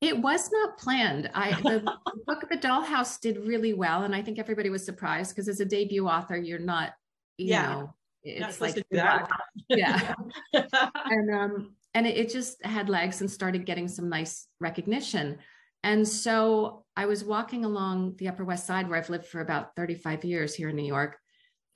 It 0.00 0.18
was 0.18 0.50
not 0.50 0.78
planned. 0.78 1.30
I 1.34 1.52
the 1.60 1.96
book 2.26 2.42
of 2.42 2.48
The 2.48 2.56
Dollhouse 2.56 3.20
did 3.20 3.46
really 3.46 3.72
well, 3.72 4.02
and 4.02 4.14
I 4.14 4.22
think 4.22 4.38
everybody 4.38 4.68
was 4.68 4.84
surprised 4.84 5.34
because 5.34 5.48
as 5.48 5.60
a 5.60 5.64
debut 5.64 6.06
author, 6.06 6.36
you're 6.36 6.58
not, 6.58 6.92
you 7.38 7.48
yeah. 7.48 7.66
know, 7.66 7.94
it's 8.26 8.60
like 8.60 8.84
yeah. 9.68 10.14
And 10.54 11.34
um 11.34 11.74
and 11.94 12.06
it, 12.06 12.16
it 12.16 12.30
just 12.30 12.64
had 12.64 12.88
legs 12.88 13.20
and 13.20 13.30
started 13.30 13.64
getting 13.64 13.88
some 13.88 14.08
nice 14.08 14.48
recognition. 14.60 15.38
And 15.82 16.06
so 16.06 16.84
i 16.96 17.06
was 17.06 17.22
walking 17.22 17.64
along 17.64 18.16
the 18.16 18.28
upper 18.28 18.44
west 18.44 18.66
side 18.66 18.88
where 18.88 18.98
i've 18.98 19.10
lived 19.10 19.26
for 19.26 19.40
about 19.40 19.76
35 19.76 20.24
years 20.24 20.54
here 20.54 20.70
in 20.70 20.76
new 20.76 20.82
york 20.82 21.18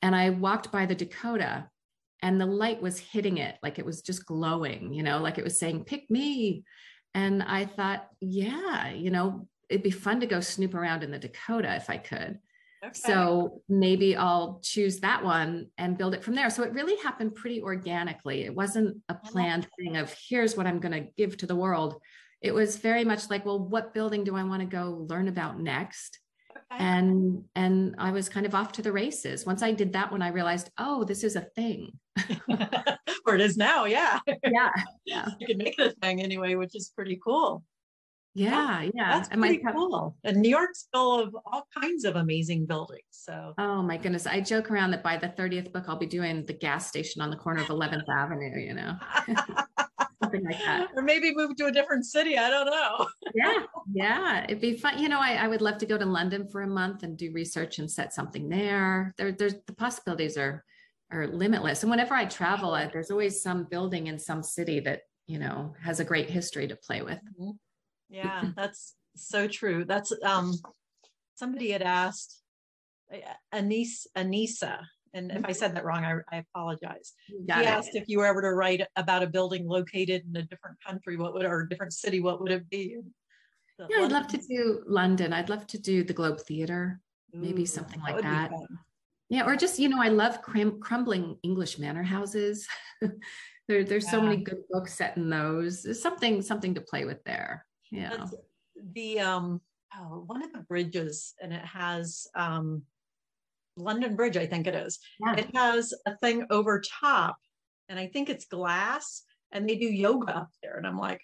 and 0.02 0.17
i 0.17 0.31
walked 0.31 0.73
by 0.73 0.87
the 0.87 0.94
dakota 0.94 1.69
and 2.23 2.41
the 2.41 2.47
light 2.47 2.82
was 2.82 2.99
hitting 2.99 3.38
it 3.38 3.56
like 3.62 3.79
it 3.79 3.87
was 3.87 4.02
just 4.02 4.26
glowing 4.26 4.93
you 4.93 5.02
know 5.02 5.19
like 5.19 5.38
it 5.38 5.44
was 5.44 5.58
saying 5.58 5.85
pick 5.85 6.11
me. 6.11 6.64
And 7.14 7.43
i 7.43 7.64
thought 7.64 8.08
yeah 8.20 8.91
you 8.91 9.11
know 9.11 9.47
it'd 9.69 9.82
be 9.82 9.91
fun 9.91 10.20
to 10.20 10.26
go 10.26 10.41
snoop 10.41 10.75
around 10.75 11.02
in 11.02 11.11
the 11.11 11.19
dakota 11.19 11.75
if 11.75 11.91
i 11.91 11.97
could 11.97 12.38
Okay. 12.82 12.93
So 12.94 13.61
maybe 13.69 14.17
I'll 14.17 14.61
choose 14.62 15.00
that 15.00 15.23
one 15.23 15.67
and 15.77 15.99
build 15.99 16.15
it 16.15 16.25
from 16.25 16.35
there. 16.35 16.49
So 16.49 16.62
it 16.62 16.73
really 16.73 16.97
happened 17.03 17.35
pretty 17.35 17.61
organically. 17.61 18.44
It 18.44 18.55
wasn't 18.55 18.97
a 19.09 19.15
planned 19.15 19.69
thing 19.79 19.99
of 19.99 20.15
here's 20.29 20.56
what 20.56 20.67
I'm 20.67 20.81
going 20.81 20.93
to 20.93 21.11
give 21.17 21.37
to 21.38 21.47
the 21.47 21.56
world. 21.56 22.00
It 22.41 22.55
was 22.55 22.79
very 22.79 23.05
much 23.05 23.29
like, 23.29 23.44
well, 23.44 23.59
what 23.59 23.93
building 23.93 24.25
do 24.25 24.35
I 24.35 24.44
want 24.44 24.61
to 24.61 24.67
go 24.67 25.06
learn 25.11 25.29
about 25.29 25.61
next? 25.61 26.19
Okay. 26.50 26.82
And 26.82 27.44
and 27.55 27.97
I 27.99 28.12
was 28.12 28.29
kind 28.29 28.47
of 28.47 28.55
off 28.55 28.73
to 28.73 28.83
the 28.83 28.93
races. 28.93 29.44
Once 29.44 29.62
I 29.62 29.73
did 29.73 29.93
that 29.93 30.11
one, 30.11 30.23
I 30.23 30.29
realized, 30.29 30.71
oh, 30.79 31.05
this 31.05 31.23
is 31.23 31.37
a 31.37 31.43
thing. 31.43 31.99
or 33.26 33.35
it 33.35 33.41
is 33.43 33.56
now, 33.59 33.85
yeah. 33.85 34.21
Yeah. 34.44 34.71
Yeah. 35.05 35.29
You 35.38 35.47
can 35.47 35.59
make 35.59 35.79
it 35.79 35.93
a 35.93 35.94
thing 36.00 36.23
anyway, 36.23 36.55
which 36.55 36.75
is 36.75 36.93
pretty 36.94 37.21
cool. 37.23 37.62
Yeah, 38.35 38.82
yeah. 38.94 39.19
That's 39.19 39.29
and 39.31 39.41
pretty 39.41 39.62
my, 39.62 39.73
cool. 39.73 40.17
And 40.25 40.41
New 40.41 40.49
York's 40.49 40.87
full 40.93 41.21
of 41.21 41.35
all 41.44 41.67
kinds 41.77 42.05
of 42.05 42.17
amazing 42.17 42.67
buildings. 42.67 43.03
So 43.11 43.55
oh 43.59 43.82
my 43.82 43.97
goodness. 43.97 44.27
I 44.27 44.41
joke 44.41 44.71
around 44.71 44.93
that 44.93 45.02
by 45.02 45.16
the 45.16 45.28
30th 45.28 45.73
book 45.73 45.85
I'll 45.88 45.97
be 45.97 46.07
doing 46.07 46.45
the 46.47 46.52
gas 46.52 46.87
station 46.87 47.23
on 47.23 47.31
the 47.31 47.37
corner 47.37 47.62
of 47.62 47.69
11th 47.69 48.09
Avenue, 48.09 48.59
you 48.59 48.75
know. 48.75 48.97
Something 50.23 50.45
like 50.45 50.59
that. 50.61 50.88
Or 50.95 51.02
maybe 51.02 51.35
move 51.35 51.57
to 51.57 51.66
a 51.66 51.73
different 51.73 52.04
city. 52.04 52.37
I 52.37 52.50
don't 52.50 52.66
know. 52.66 53.09
yeah, 53.35 53.62
yeah. 53.93 54.45
It'd 54.45 54.61
be 54.61 54.76
fun. 54.76 54.99
You 54.99 55.09
know, 55.09 55.19
I, 55.19 55.35
I 55.35 55.49
would 55.49 55.62
love 55.62 55.78
to 55.78 55.87
go 55.87 55.97
to 55.97 56.04
London 56.04 56.47
for 56.47 56.62
a 56.62 56.69
month 56.69 57.02
and 57.02 57.16
do 57.16 57.33
research 57.33 57.78
and 57.78 57.90
set 57.90 58.12
something 58.12 58.49
there. 58.49 59.14
There 59.16 59.33
there's 59.33 59.54
the 59.66 59.73
possibilities 59.73 60.37
are 60.37 60.62
are 61.11 61.26
limitless. 61.26 61.83
And 61.83 61.90
whenever 61.90 62.14
I 62.14 62.26
travel, 62.26 62.75
I, 62.75 62.87
there's 62.87 63.11
always 63.11 63.43
some 63.43 63.64
building 63.64 64.07
in 64.07 64.19
some 64.19 64.43
city 64.43 64.81
that, 64.81 65.00
you 65.26 65.38
know, 65.38 65.75
has 65.83 66.00
a 66.00 66.04
great 66.04 66.31
history 66.31 66.69
to 66.69 66.76
play 66.76 67.02
with. 67.02 67.19
Mm-hmm. 67.19 67.50
Yeah, 68.11 68.45
that's 68.57 68.95
so 69.17 69.47
true. 69.47 69.85
That's 69.85 70.12
um 70.23 70.55
somebody 71.35 71.71
had 71.71 71.83
asked 71.83 72.43
uh, 73.12 73.19
Anise 73.52 74.07
Anissa, 74.17 74.81
and 75.14 75.33
if 75.33 75.45
I 75.45 75.52
said 75.52 75.75
that 75.75 75.85
wrong, 75.85 76.05
I, 76.05 76.37
I 76.37 76.45
apologize. 76.55 77.12
He 77.26 77.50
asked 77.50 77.95
if 77.95 78.05
you 78.09 78.19
were 78.19 78.26
ever 78.26 78.43
to 78.43 78.52
write 78.52 78.83
about 78.97 79.23
a 79.23 79.26
building 79.26 79.67
located 79.67 80.25
in 80.29 80.37
a 80.37 80.43
different 80.43 80.76
country, 80.87 81.17
what 81.17 81.35
would 81.35 81.45
or 81.45 81.62
a 81.62 81.69
different 81.69 81.93
city, 81.93 82.21
what 82.21 82.40
would 82.40 82.52
it 82.52 82.69
be? 82.69 82.97
yeah, 83.79 83.87
London. 84.00 84.05
I'd 84.05 84.12
love 84.12 84.26
to 84.29 84.38
do 84.38 84.83
London. 84.87 85.33
I'd 85.33 85.49
love 85.49 85.67
to 85.69 85.79
do 85.79 86.05
the 86.05 86.12
Globe 86.12 86.40
Theater, 86.40 87.00
Ooh, 87.35 87.38
maybe 87.38 87.64
something 87.64 88.00
like 88.00 88.21
that. 88.23 88.50
that. 88.50 88.67
Yeah, 89.31 89.47
or 89.47 89.57
just 89.57 89.79
you 89.79 89.88
know, 89.88 90.00
I 90.00 90.09
love 90.09 90.43
crum- 90.43 90.81
crumbling 90.81 91.38
English 91.43 91.79
manor 91.79 92.02
houses. 92.02 92.67
there, 93.69 93.85
there's 93.85 94.05
yeah. 94.05 94.11
so 94.11 94.21
many 94.21 94.37
good 94.37 94.62
books 94.71 94.95
set 94.95 95.17
in 95.17 95.31
those. 95.31 95.83
There's 95.83 96.02
something 96.02 96.43
something 96.43 96.75
to 96.75 96.81
play 96.81 97.05
with 97.05 97.23
there 97.25 97.64
yeah. 97.90 98.16
That's 98.16 98.35
the 98.92 99.20
um 99.20 99.61
oh, 99.97 100.25
one 100.26 100.42
of 100.42 100.52
the 100.52 100.61
bridges 100.61 101.35
and 101.40 101.52
it 101.52 101.64
has 101.64 102.26
um 102.35 102.82
london 103.76 104.16
bridge 104.16 104.37
i 104.37 104.47
think 104.47 104.66
it 104.66 104.75
is. 104.75 104.99
Yeah. 105.25 105.37
it 105.37 105.54
has 105.54 105.94
a 106.06 106.16
thing 106.18 106.47
over 106.50 106.80
top 106.80 107.37
and 107.88 107.99
i 107.99 108.06
think 108.06 108.28
it's 108.28 108.47
glass 108.47 109.23
and 109.52 109.68
they 109.68 109.76
do 109.76 109.87
yoga 109.87 110.37
up 110.37 110.50
there 110.62 110.76
and 110.76 110.87
i'm 110.87 110.99
like 110.99 111.20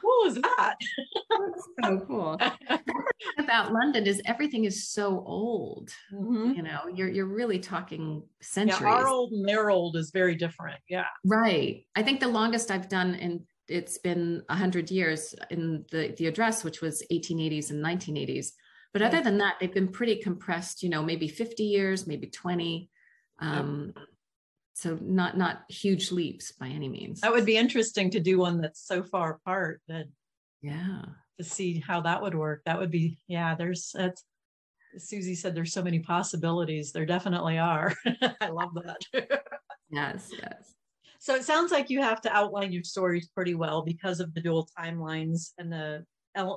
what 0.00 0.24
was 0.24 0.34
that? 0.36 0.76
That's 0.78 1.68
so 1.84 2.00
cool. 2.06 2.40
About 3.38 3.72
london 3.72 4.06
is 4.06 4.22
everything 4.24 4.64
is 4.64 4.88
so 4.88 5.22
old 5.26 5.90
mm-hmm. 6.12 6.52
you 6.52 6.62
know? 6.62 6.82
You're 6.94 7.08
you're 7.08 7.26
really 7.26 7.58
talking 7.58 8.22
centuries 8.40 8.80
yeah, 8.80 8.88
our 8.88 9.08
old 9.08 9.32
and 9.32 9.46
their 9.46 9.70
old 9.70 9.96
is 9.96 10.10
very 10.10 10.34
different 10.36 10.78
yeah. 10.88 11.06
Right. 11.24 11.84
I 11.94 12.02
think 12.02 12.20
the 12.20 12.28
longest 12.28 12.70
i've 12.70 12.88
done 12.88 13.14
in 13.14 13.44
it's 13.68 13.98
been 13.98 14.42
100 14.46 14.90
years 14.90 15.34
in 15.50 15.84
the, 15.90 16.14
the 16.16 16.26
address, 16.26 16.64
which 16.64 16.80
was 16.80 17.02
1880s 17.12 17.70
and 17.70 17.84
1980s. 17.84 18.52
But 18.92 19.02
other 19.02 19.22
than 19.22 19.38
that, 19.38 19.56
they've 19.60 19.72
been 19.72 19.92
pretty 19.92 20.16
compressed, 20.16 20.82
you 20.82 20.88
know, 20.88 21.02
maybe 21.02 21.28
50 21.28 21.62
years, 21.62 22.06
maybe 22.06 22.28
20. 22.28 22.88
Um, 23.38 23.92
so 24.72 24.98
not 25.00 25.36
not 25.36 25.64
huge 25.68 26.10
leaps 26.10 26.52
by 26.52 26.68
any 26.68 26.88
means. 26.88 27.20
That 27.20 27.32
would 27.32 27.44
be 27.44 27.56
interesting 27.56 28.10
to 28.10 28.20
do 28.20 28.38
one 28.38 28.60
that's 28.60 28.86
so 28.86 29.02
far 29.02 29.32
apart 29.32 29.82
that 29.88 30.06
yeah. 30.62 31.02
To 31.38 31.44
see 31.44 31.78
how 31.78 32.00
that 32.00 32.22
would 32.22 32.34
work. 32.34 32.62
That 32.64 32.78
would 32.78 32.90
be, 32.90 33.18
yeah, 33.28 33.54
there's 33.54 33.92
that's 33.94 34.24
Susie 34.96 35.34
said 35.34 35.54
there's 35.54 35.72
so 35.72 35.82
many 35.82 36.00
possibilities. 36.00 36.92
There 36.92 37.06
definitely 37.06 37.58
are. 37.58 37.94
I 38.40 38.48
love 38.48 38.74
that. 38.74 39.00
yes, 39.90 40.30
yes. 40.32 40.74
So 41.28 41.34
it 41.34 41.44
sounds 41.44 41.70
like 41.70 41.90
you 41.90 42.00
have 42.00 42.22
to 42.22 42.34
outline 42.34 42.72
your 42.72 42.84
stories 42.84 43.28
pretty 43.28 43.54
well 43.54 43.82
because 43.82 44.18
of 44.18 44.32
the 44.32 44.40
dual 44.40 44.66
timelines 44.80 45.50
and 45.58 45.70
the 45.70 46.06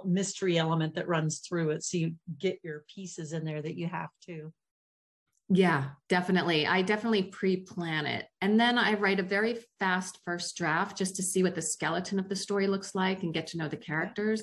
mystery 0.05 0.57
element 0.57 0.95
that 0.95 1.09
runs 1.09 1.39
through 1.39 1.71
it. 1.71 1.83
So 1.83 1.97
you 1.97 2.15
get 2.39 2.57
your 2.63 2.85
pieces 2.87 3.33
in 3.33 3.43
there 3.43 3.61
that 3.61 3.75
you 3.75 3.87
have 3.87 4.11
to. 4.27 4.53
Yeah, 5.49 5.89
definitely. 6.07 6.67
I 6.67 6.83
definitely 6.83 7.23
pre 7.23 7.57
plan 7.57 8.05
it. 8.05 8.27
And 8.39 8.57
then 8.57 8.77
I 8.77 8.93
write 8.93 9.19
a 9.19 9.23
very 9.23 9.57
fast 9.77 10.19
first 10.23 10.55
draft 10.55 10.97
just 10.97 11.17
to 11.17 11.21
see 11.21 11.43
what 11.43 11.55
the 11.55 11.61
skeleton 11.61 12.17
of 12.17 12.29
the 12.29 12.35
story 12.37 12.67
looks 12.67 12.95
like 12.95 13.23
and 13.23 13.33
get 13.33 13.47
to 13.47 13.57
know 13.57 13.67
the 13.67 13.75
characters. 13.75 14.41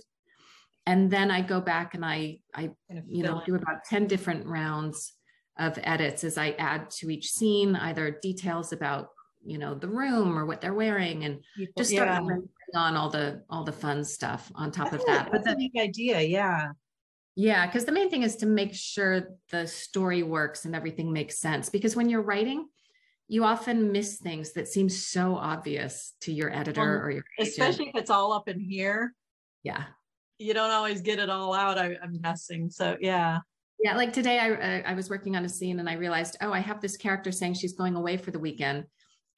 And 0.85 1.11
then 1.11 1.31
I 1.31 1.41
go 1.41 1.59
back 1.59 1.95
and 1.95 2.05
I, 2.05 2.41
I, 2.55 2.73
you 3.07 3.23
know, 3.23 3.41
do 3.47 3.55
about 3.55 3.85
10 3.89 4.07
different 4.07 4.47
rounds 4.47 5.11
of 5.59 5.79
edits 5.83 6.23
as 6.23 6.37
I 6.37 6.51
add 6.59 6.91
to 6.99 7.09
each 7.09 7.31
scene, 7.31 7.77
either 7.77 8.19
details 8.21 8.75
about 8.75 9.09
you 9.45 9.59
know 9.59 9.75
the 9.75 9.89
room 9.89 10.39
or 10.39 10.47
what 10.47 10.61
they're 10.61 10.75
wearing 10.75 11.25
and 11.25 11.41
just 11.77 11.91
start 11.91 12.09
yeah. 12.09 12.81
on 12.81 12.97
all 12.97 13.09
the 13.09 13.43
all 13.49 13.65
the 13.65 13.73
fun 13.73 14.05
stuff 14.05 14.51
on 14.55 14.71
top 14.71 14.93
of 14.93 15.05
that. 15.07 15.31
but 15.33 15.45
the 15.45 15.55
neat 15.55 15.73
idea 15.79 16.21
yeah. 16.21 16.69
Yeah 17.37 17.67
because 17.67 17.85
the 17.85 17.93
main 17.93 18.11
thing 18.11 18.23
is 18.23 18.37
to 18.37 18.47
make 18.47 18.75
sure 18.75 19.29
the 19.51 19.67
story 19.67 20.23
works 20.23 20.65
and 20.65 20.75
everything 20.75 21.13
makes 21.13 21.39
sense 21.39 21.69
because 21.69 21.95
when 21.95 22.09
you're 22.09 22.23
writing 22.23 22.67
you 23.29 23.45
often 23.45 23.93
miss 23.93 24.17
things 24.17 24.53
that 24.55 24.67
seem 24.67 24.89
so 24.89 25.37
obvious 25.37 26.15
to 26.23 26.33
your 26.33 26.55
editor 26.55 26.99
um, 26.99 27.05
or 27.05 27.11
your 27.11 27.25
agent. 27.39 27.53
especially 27.53 27.89
if 27.89 27.95
it's 27.95 28.11
all 28.11 28.33
up 28.33 28.49
in 28.49 28.59
here. 28.59 29.13
Yeah. 29.63 29.85
You 30.39 30.55
don't 30.55 30.71
always 30.71 31.03
get 31.03 31.19
it 31.19 31.29
all 31.29 31.53
out 31.53 31.79
I, 31.79 31.97
am 32.03 32.19
guessing 32.23 32.71
so 32.71 32.97
yeah. 33.01 33.39
Yeah 33.83 33.97
like 33.97 34.13
today 34.13 34.39
I, 34.41 34.81
I 34.81 34.95
was 34.95 35.11
working 35.11 35.37
on 35.37 35.45
a 35.45 35.49
scene 35.49 35.79
and 35.79 35.89
i 35.89 35.93
realized 35.95 36.37
oh 36.41 36.53
i 36.53 36.59
have 36.59 36.81
this 36.81 36.97
character 36.97 37.31
saying 37.31 37.55
she's 37.55 37.75
going 37.75 37.95
away 37.95 38.17
for 38.17 38.33
the 38.33 38.39
weekend 38.39 38.85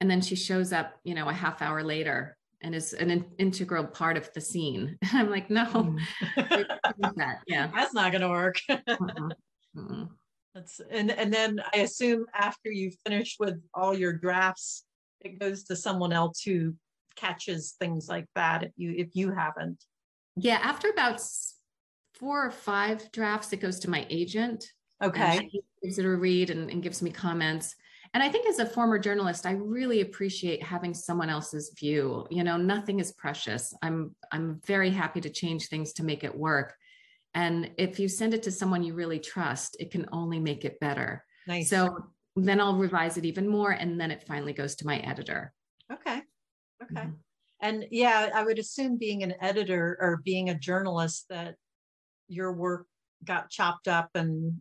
and 0.01 0.09
then 0.09 0.19
she 0.19 0.35
shows 0.35 0.73
up 0.73 0.95
you 1.03 1.15
know 1.15 1.29
a 1.29 1.33
half 1.33 1.61
hour 1.61 1.83
later 1.83 2.35
and 2.63 2.75
is 2.75 2.93
an 2.93 3.09
in- 3.09 3.25
integral 3.37 3.85
part 3.85 4.17
of 4.17 4.31
the 4.33 4.41
scene. 4.41 4.97
I'm 5.13 5.29
like 5.29 5.49
no 5.49 5.65
mm. 5.73 5.97
that. 7.15 7.37
yeah. 7.47 7.69
That's 7.73 7.93
not 7.93 8.11
going 8.11 8.21
to 8.21 8.29
work 8.29 8.57
uh-uh. 8.69 10.05
that's 10.53 10.81
and 10.91 11.11
and 11.11 11.33
then 11.33 11.61
i 11.73 11.77
assume 11.77 12.25
after 12.33 12.69
you 12.69 12.91
finish 13.05 13.37
with 13.39 13.55
all 13.73 13.97
your 13.97 14.11
drafts 14.11 14.83
it 15.21 15.39
goes 15.39 15.63
to 15.63 15.77
someone 15.77 16.11
else 16.11 16.41
who 16.41 16.73
catches 17.15 17.75
things 17.79 18.09
like 18.09 18.25
that 18.35 18.63
if 18.63 18.71
you 18.75 18.93
if 18.97 19.09
you 19.13 19.31
haven't. 19.31 19.83
Yeah 20.35 20.59
after 20.61 20.89
about 20.89 21.21
four 22.15 22.45
or 22.45 22.51
five 22.51 23.11
drafts 23.11 23.53
it 23.53 23.61
goes 23.61 23.79
to 23.79 23.89
my 23.89 24.05
agent. 24.09 24.65
Okay. 25.03 25.49
gives 25.81 25.97
it 25.97 26.05
a 26.05 26.09
read 26.09 26.51
and, 26.51 26.69
and 26.69 26.83
gives 26.83 27.01
me 27.01 27.09
comments 27.09 27.75
and 28.13 28.21
I 28.21 28.29
think 28.29 28.47
as 28.47 28.59
a 28.59 28.65
former 28.65 28.99
journalist, 28.99 29.45
I 29.45 29.51
really 29.51 30.01
appreciate 30.01 30.61
having 30.61 30.93
someone 30.93 31.29
else's 31.29 31.73
view. 31.77 32.27
You 32.29 32.43
know, 32.43 32.57
nothing 32.57 32.99
is 32.99 33.13
precious. 33.13 33.73
I'm 33.81 34.13
I'm 34.31 34.59
very 34.65 34.89
happy 34.89 35.21
to 35.21 35.29
change 35.29 35.67
things 35.67 35.93
to 35.93 36.03
make 36.03 36.23
it 36.23 36.35
work. 36.35 36.75
And 37.33 37.71
if 37.77 37.99
you 37.99 38.09
send 38.09 38.33
it 38.33 38.43
to 38.43 38.51
someone 38.51 38.83
you 38.83 38.93
really 38.93 39.19
trust, 39.19 39.77
it 39.79 39.91
can 39.91 40.07
only 40.11 40.39
make 40.39 40.65
it 40.65 40.79
better. 40.81 41.23
Nice. 41.47 41.69
So 41.69 42.11
then 42.35 42.59
I'll 42.59 42.75
revise 42.75 43.17
it 43.17 43.25
even 43.25 43.47
more 43.47 43.71
and 43.71 43.99
then 43.99 44.11
it 44.11 44.23
finally 44.23 44.51
goes 44.51 44.75
to 44.75 44.85
my 44.85 44.97
editor. 44.99 45.53
Okay. 45.91 46.21
Okay. 46.83 47.01
Mm-hmm. 47.01 47.11
And 47.61 47.85
yeah, 47.91 48.29
I 48.33 48.43
would 48.43 48.59
assume 48.59 48.97
being 48.97 49.23
an 49.23 49.35
editor 49.39 49.97
or 50.01 50.21
being 50.25 50.49
a 50.49 50.59
journalist 50.59 51.27
that 51.29 51.55
your 52.27 52.51
work 52.51 52.87
got 53.23 53.49
chopped 53.49 53.87
up 53.87 54.09
and 54.15 54.59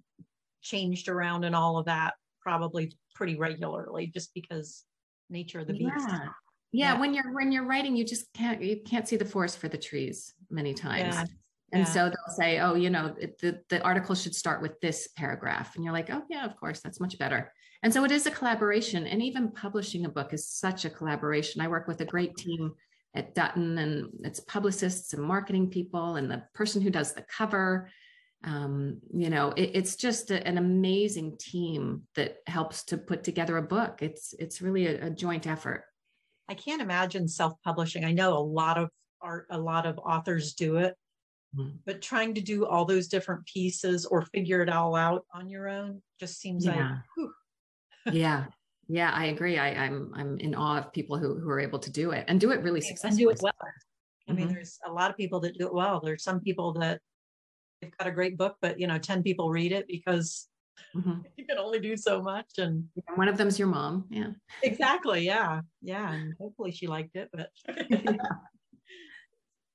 changed 0.63 1.09
around 1.09 1.45
and 1.45 1.57
all 1.57 1.79
of 1.79 1.87
that 1.87 2.15
probably 2.43 2.93
pretty 3.15 3.37
regularly 3.37 4.07
just 4.09 4.33
because 4.35 4.85
nature 5.29 5.61
of 5.61 5.67
the 5.67 5.75
beast. 5.75 6.09
Yeah. 6.09 6.29
yeah. 6.73 7.01
when 7.01 7.15
you're 7.15 7.33
when 7.33 7.53
you're 7.53 7.67
writing, 7.67 7.97
you 7.97 8.05
just 8.05 8.33
can't 8.35 8.63
you 8.63 8.81
can't 8.85 9.09
see 9.09 9.17
the 9.17 9.25
forest 9.25 9.59
for 9.59 9.69
the 9.69 9.79
trees 9.79 10.35
many 10.51 10.75
times. 10.75 11.15
Yeah. 11.15 11.25
And 11.73 11.87
yeah. 11.87 11.93
so 11.93 12.09
they'll 12.09 12.37
say, 12.37 12.59
oh, 12.59 12.75
you 12.75 12.91
know, 12.91 13.15
the, 13.41 13.61
the 13.69 13.81
article 13.83 14.17
should 14.17 14.35
start 14.35 14.61
with 14.61 14.81
this 14.81 15.09
paragraph. 15.17 15.77
And 15.77 15.85
you're 15.85 15.93
like, 15.93 16.11
oh, 16.11 16.23
yeah, 16.29 16.45
of 16.45 16.57
course, 16.57 16.81
that's 16.81 16.99
much 16.99 17.17
better. 17.17 17.53
And 17.85 17.95
so 17.95 18.05
it 18.05 18.11
is 18.11 18.27
a 18.27 18.31
collaboration. 18.31 19.07
And 19.07 19.23
even 19.23 19.53
publishing 19.53 20.05
a 20.05 20.09
book 20.09 20.33
is 20.35 20.49
such 20.49 20.85
a 20.85 20.91
collaboration. 20.91 21.61
I 21.61 21.69
work 21.69 21.87
with 21.87 22.01
a 22.01 22.05
great 22.05 22.37
team 22.37 22.73
at 23.15 23.35
Dutton, 23.35 23.79
and 23.79 24.09
it's 24.21 24.41
publicists 24.41 25.15
and 25.15 25.23
marketing 25.23 25.69
people, 25.69 26.17
and 26.17 26.31
the 26.31 26.43
person 26.55 26.81
who 26.81 26.91
does 26.91 27.13
the 27.13 27.25
cover, 27.37 27.89
um, 28.45 29.01
you 29.13 29.29
know 29.31 29.51
it, 29.51 29.71
it's 29.75 29.97
just 29.97 30.31
a, 30.31 30.47
an 30.47 30.59
amazing 30.59 31.37
team 31.39 32.03
that 32.15 32.39
helps 32.47 32.85
to 32.85 32.99
put 32.99 33.25
together 33.25 33.57
a 33.57 33.63
book. 33.63 33.99
It's 34.03 34.35
it's 34.39 34.63
really 34.63 34.87
a, 34.87 35.07
a 35.07 35.11
joint 35.11 35.47
effort. 35.47 35.85
I 36.49 36.55
can't 36.55 36.83
imagine 36.83 37.29
self-publishing. 37.29 38.05
I 38.05 38.13
know 38.13 38.37
a 38.37 38.41
lot 38.41 38.77
of 38.79 38.91
art 39.23 39.47
a 39.51 39.59
lot 39.59 39.87
of 39.87 39.99
authors 39.99 40.55
do 40.55 40.77
it 40.77 40.97
mm-hmm. 41.57 41.71
but 41.85 42.03
trying 42.03 42.35
to 42.35 42.41
do 42.41 42.67
all 42.67 42.85
those 42.85 43.09
different 43.09 43.45
pieces 43.47 44.07
or 44.07 44.23
figure 44.23 44.63
it 44.63 44.69
all 44.69 44.95
out 44.95 45.25
on 45.35 45.49
your 45.49 45.69
own 45.69 46.01
just 46.19 46.41
seems 46.41 46.65
yeah. 46.65 46.99
like 47.17 48.15
yeah. 48.15 48.45
Yeah 48.89 49.13
i 49.15 49.27
agree. 49.27 49.59
I, 49.59 49.71
i'm 49.85 50.13
i'm 50.15 50.39
in 50.39 50.55
awe 50.55 50.79
of 50.79 50.93
people 50.93 51.19
who, 51.19 51.39
who 51.39 51.49
are 51.49 51.61
able 51.61 51.79
to 51.79 51.91
do 51.91 52.11
it 52.11 52.25
and 52.29 52.41
do 52.41 52.51
it 52.51 52.63
really 52.63 52.81
successfully 52.81 53.11
and 53.11 53.19
do 53.19 53.31
it 53.31 53.41
well. 53.43 53.53
I 54.29 54.33
mean 54.33 54.47
mm-hmm. 54.47 54.55
there's 54.55 54.79
a 54.87 54.93
lot 54.93 55.11
of 55.11 55.17
people 55.17 55.41
that 55.41 55.59
do 55.59 55.67
it 55.67 55.75
well. 55.75 56.01
There's 56.03 56.23
some 56.23 56.41
people 56.41 56.73
that 56.75 57.01
they've 57.81 57.97
got 57.97 58.09
a 58.09 58.13
great 58.13 58.37
book, 58.37 58.57
but 58.61 58.79
you 58.79 58.87
know, 58.87 58.99
10 58.99 59.23
people 59.23 59.51
read 59.51 59.73
it 59.73 59.87
because 59.87 60.49
mm-hmm. 60.95 61.21
you 61.37 61.47
can 61.47 61.59
only 61.59 61.81
do 61.81 61.97
so 61.97 62.23
much. 62.23 62.59
And 62.59 62.85
one 63.15 63.29
of 63.29 63.37
them's 63.37 63.59
your 63.59 63.69
mom. 63.69 64.07
Yeah. 64.11 64.31
Exactly. 64.63 65.25
Yeah. 65.25 65.61
Yeah. 65.83 66.13
And 66.13 66.35
hopefully 66.39 66.73
she 66.73 66.87
liked 66.87 67.17
it. 67.17 67.29
But 67.33 67.51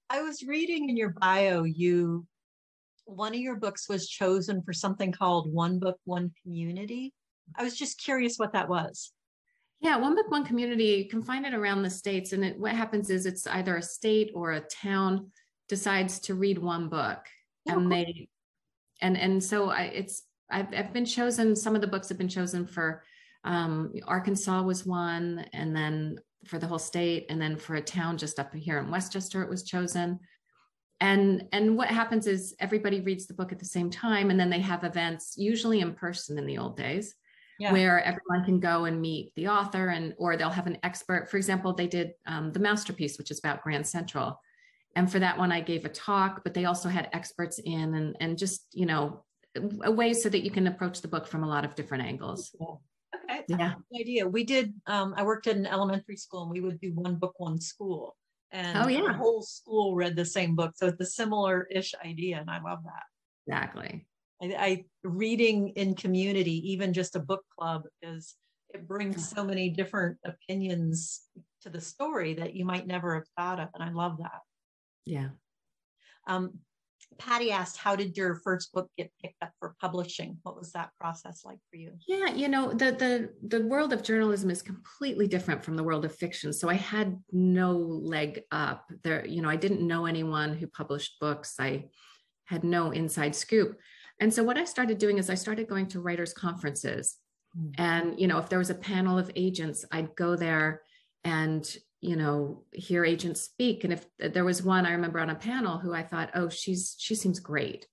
I 0.10 0.22
was 0.22 0.44
reading 0.44 0.90
in 0.90 0.98
your 0.98 1.10
bio, 1.10 1.64
you 1.64 2.26
one 3.06 3.34
of 3.34 3.40
your 3.40 3.56
books 3.56 3.88
was 3.88 4.10
chosen 4.10 4.64
for 4.64 4.74
something 4.74 5.12
called 5.12 5.54
One 5.54 5.78
Book, 5.78 6.00
One 6.06 6.32
Community. 6.42 7.14
I 7.56 7.64
was 7.64 7.78
just 7.78 8.02
curious 8.02 8.38
what 8.38 8.54
that 8.54 8.68
was. 8.68 9.12
Yeah, 9.80 9.98
One 9.98 10.16
Book, 10.16 10.32
One 10.32 10.44
Community, 10.44 11.04
you 11.04 11.08
can 11.08 11.22
find 11.22 11.46
it 11.46 11.54
around 11.54 11.84
the 11.84 11.90
states. 11.92 12.34
And 12.34 12.44
it, 12.44 12.60
what 12.60 12.72
happens 12.72 13.12
is 13.12 13.28
it's 13.28 13.46
either 13.46 13.78
a 13.78 13.82
state 13.82 14.32
or 14.34 14.54
a 14.54 14.62
town 14.62 15.32
decides 15.70 16.20
to 16.22 16.34
read 16.34 16.58
one 16.58 16.90
book 16.90 17.20
and 17.68 17.92
they 17.92 18.30
and 19.02 19.18
and 19.18 19.44
so 19.44 19.70
I, 19.70 19.84
it's 19.84 20.24
I've, 20.50 20.74
I've 20.74 20.94
been 20.94 21.06
chosen 21.06 21.56
some 21.56 21.76
of 21.76 21.82
the 21.82 21.88
books 21.88 22.10
have 22.10 22.18
been 22.18 22.30
chosen 22.30 22.66
for 22.68 23.04
um, 23.44 23.94
arkansas 24.08 24.62
was 24.62 24.86
one 24.86 25.46
and 25.54 25.76
then 25.76 26.18
for 26.46 26.60
the 26.60 26.68
whole 26.68 26.80
state 26.80 27.26
and 27.30 27.42
then 27.42 27.58
for 27.58 27.76
a 27.76 27.82
town 27.82 28.18
just 28.18 28.40
up 28.40 28.54
here 28.54 28.80
in 28.80 28.92
westchester 28.92 29.42
it 29.42 29.50
was 29.50 29.64
chosen. 29.64 30.20
And 31.02 31.50
and 31.52 31.78
what 31.78 31.90
happens 31.90 32.26
is 32.26 32.56
everybody 32.60 33.02
reads 33.02 33.28
the 33.28 33.34
book 33.34 33.52
at 33.52 33.60
the 33.60 33.66
same 33.66 33.90
time 33.90 34.30
and 34.30 34.40
then 34.40 34.50
they 34.50 34.62
have 34.62 34.86
events 34.86 35.36
usually 35.38 35.82
in 35.82 35.94
person 35.94 36.38
in 36.38 36.46
the 36.46 36.58
old 36.58 36.78
days 36.78 37.14
yeah. 37.60 37.74
where 37.74 38.02
everyone 38.02 38.46
can 38.46 38.62
go 38.62 38.86
and 38.86 39.02
meet 39.02 39.34
the 39.36 39.50
author 39.50 39.90
and 39.90 40.14
or 40.18 40.38
they'll 40.38 40.50
have 40.50 40.68
an 40.68 40.78
expert. 40.84 41.30
For 41.30 41.36
example 41.36 41.74
they 41.74 41.88
did 41.88 42.12
um, 42.26 42.54
the 42.54 42.60
masterpiece 42.60 43.18
which 43.18 43.30
is 43.30 43.40
about 43.40 43.62
grand 43.62 43.86
central 43.86 44.40
and 44.96 45.12
for 45.12 45.20
that 45.20 45.38
one 45.38 45.52
i 45.52 45.62
gave 45.62 45.86
a 45.86 45.90
talk 45.90 46.44
but 46.44 46.54
they 46.54 46.66
also 46.66 46.90
had 46.90 47.10
experts 47.14 47.60
in 47.60 47.96
and 47.96 48.16
and 48.20 48.38
just 48.38 48.68
you 48.74 48.86
know 48.86 49.24
a 49.84 49.92
way 49.92 50.14
so 50.14 50.28
that 50.28 50.44
you 50.44 50.52
can 50.52 50.68
approach 50.68 51.02
the 51.02 51.08
book 51.08 51.25
from 51.25 51.42
a 51.42 51.48
lot 51.48 51.64
of 51.64 51.75
different 51.75 52.04
angles. 52.04 52.54
Okay 52.62 52.75
yeah. 53.48 53.74
idea. 54.00 54.28
We 54.28 54.44
did 54.44 54.74
um, 54.88 55.14
i 55.18 55.24
worked 55.24 55.48
at 55.48 55.56
an 55.56 55.66
elementary 55.66 56.18
school 56.18 56.44
and 56.44 56.52
we 56.52 56.62
would 56.62 56.80
do 56.80 56.92
one 56.94 57.16
book 57.16 57.34
one 57.38 57.60
school. 57.60 58.16
And 58.52 58.78
oh, 58.78 58.88
yeah. 58.88 59.02
the 59.02 59.14
whole 59.14 59.42
school 59.42 59.96
read 59.96 60.16
the 60.16 60.25
same 60.25 60.56
book 60.56 60.74
so 60.75 60.88
it's 60.88 61.02
a 61.02 61.06
similar-ish 61.06 61.94
idea 62.04 62.38
and 62.40 62.50
i 62.50 62.62
love 62.62 62.80
that. 62.84 63.04
Exactly. 63.48 64.08
I, 64.42 64.46
I 64.46 64.86
reading 65.04 65.70
in 65.70 65.96
community 65.96 66.72
even 66.72 66.94
just 66.94 67.16
a 67.16 67.20
book 67.20 67.44
club 67.58 67.84
is 68.02 68.36
it 68.74 68.88
brings 68.88 69.28
so 69.30 69.44
many 69.44 69.70
different 69.70 70.18
opinions 70.25 71.22
to 71.62 71.70
the 71.70 71.82
story 71.82 72.34
that 72.36 72.56
you 72.56 72.66
might 72.66 72.88
never 72.88 73.16
have 73.16 73.28
thought 73.38 73.60
of 73.60 73.70
and 73.74 73.84
i 73.84 73.92
love 73.92 74.18
that 74.18 74.42
yeah. 75.06 75.30
Um, 76.28 76.60
Patty 77.18 77.52
asked, 77.52 77.78
how 77.78 77.96
did 77.96 78.18
your 78.18 78.36
first 78.44 78.74
book 78.74 78.90
get 78.98 79.10
picked 79.22 79.42
up 79.42 79.52
for 79.60 79.76
publishing? 79.80 80.38
What 80.44 80.58
was 80.58 80.74
that 80.74 80.90
process 81.00 81.46
like 81.46 81.60
for 81.70 81.78
you? 81.78 81.94
Yeah, 82.08 82.34
you 82.34 82.50
know, 82.50 82.74
the 82.74 82.92
the 82.92 83.58
the 83.58 83.66
world 83.66 83.94
of 83.94 84.04
journalism 84.04 84.50
is 84.50 84.62
completely 84.62 85.28
different 85.28 85.64
from 85.64 85.78
the 85.78 85.84
world 85.84 86.04
of 86.04 86.14
fiction. 86.14 86.52
So 86.52 86.68
I 86.68 86.74
had 86.74 87.18
no 87.32 87.72
leg 87.72 88.42
up 88.52 88.92
there. 89.04 89.26
You 89.26 89.42
know, 89.42 89.50
I 89.50 89.56
didn't 89.56 89.88
know 89.88 90.06
anyone 90.08 90.56
who 90.56 90.68
published 90.68 91.20
books. 91.22 91.56
I 91.58 91.86
had 92.46 92.64
no 92.64 92.92
inside 92.92 93.34
scoop. 93.34 93.78
And 94.20 94.34
so 94.34 94.44
what 94.44 94.58
I 94.58 94.66
started 94.66 94.98
doing 94.98 95.18
is 95.18 95.30
I 95.30 95.36
started 95.36 95.70
going 95.70 95.88
to 95.88 96.02
writers 96.02 96.34
conferences. 96.34 97.16
Mm-hmm. 97.58 97.82
And, 97.82 98.20
you 98.20 98.28
know, 98.28 98.40
if 98.40 98.50
there 98.50 98.60
was 98.60 98.72
a 98.72 98.76
panel 98.76 99.18
of 99.18 99.32
agents, 99.36 99.86
I'd 99.92 100.16
go 100.16 100.36
there 100.36 100.82
and, 101.24 101.78
you 102.06 102.16
know, 102.16 102.64
hear 102.72 103.04
agents 103.04 103.42
speak. 103.42 103.84
And 103.84 103.92
if 103.92 104.06
there 104.20 104.46
was 104.46 104.62
one 104.62 104.86
I 104.86 104.92
remember 104.92 105.20
on 105.20 105.32
a 105.32 105.36
panel 105.36 105.80
who 105.80 105.94
I 105.94 106.04
thought, 106.04 106.30
oh, 106.36 106.50
she's 106.50 106.96
she 107.00 107.16
seems 107.16 107.40
great. 107.40 107.88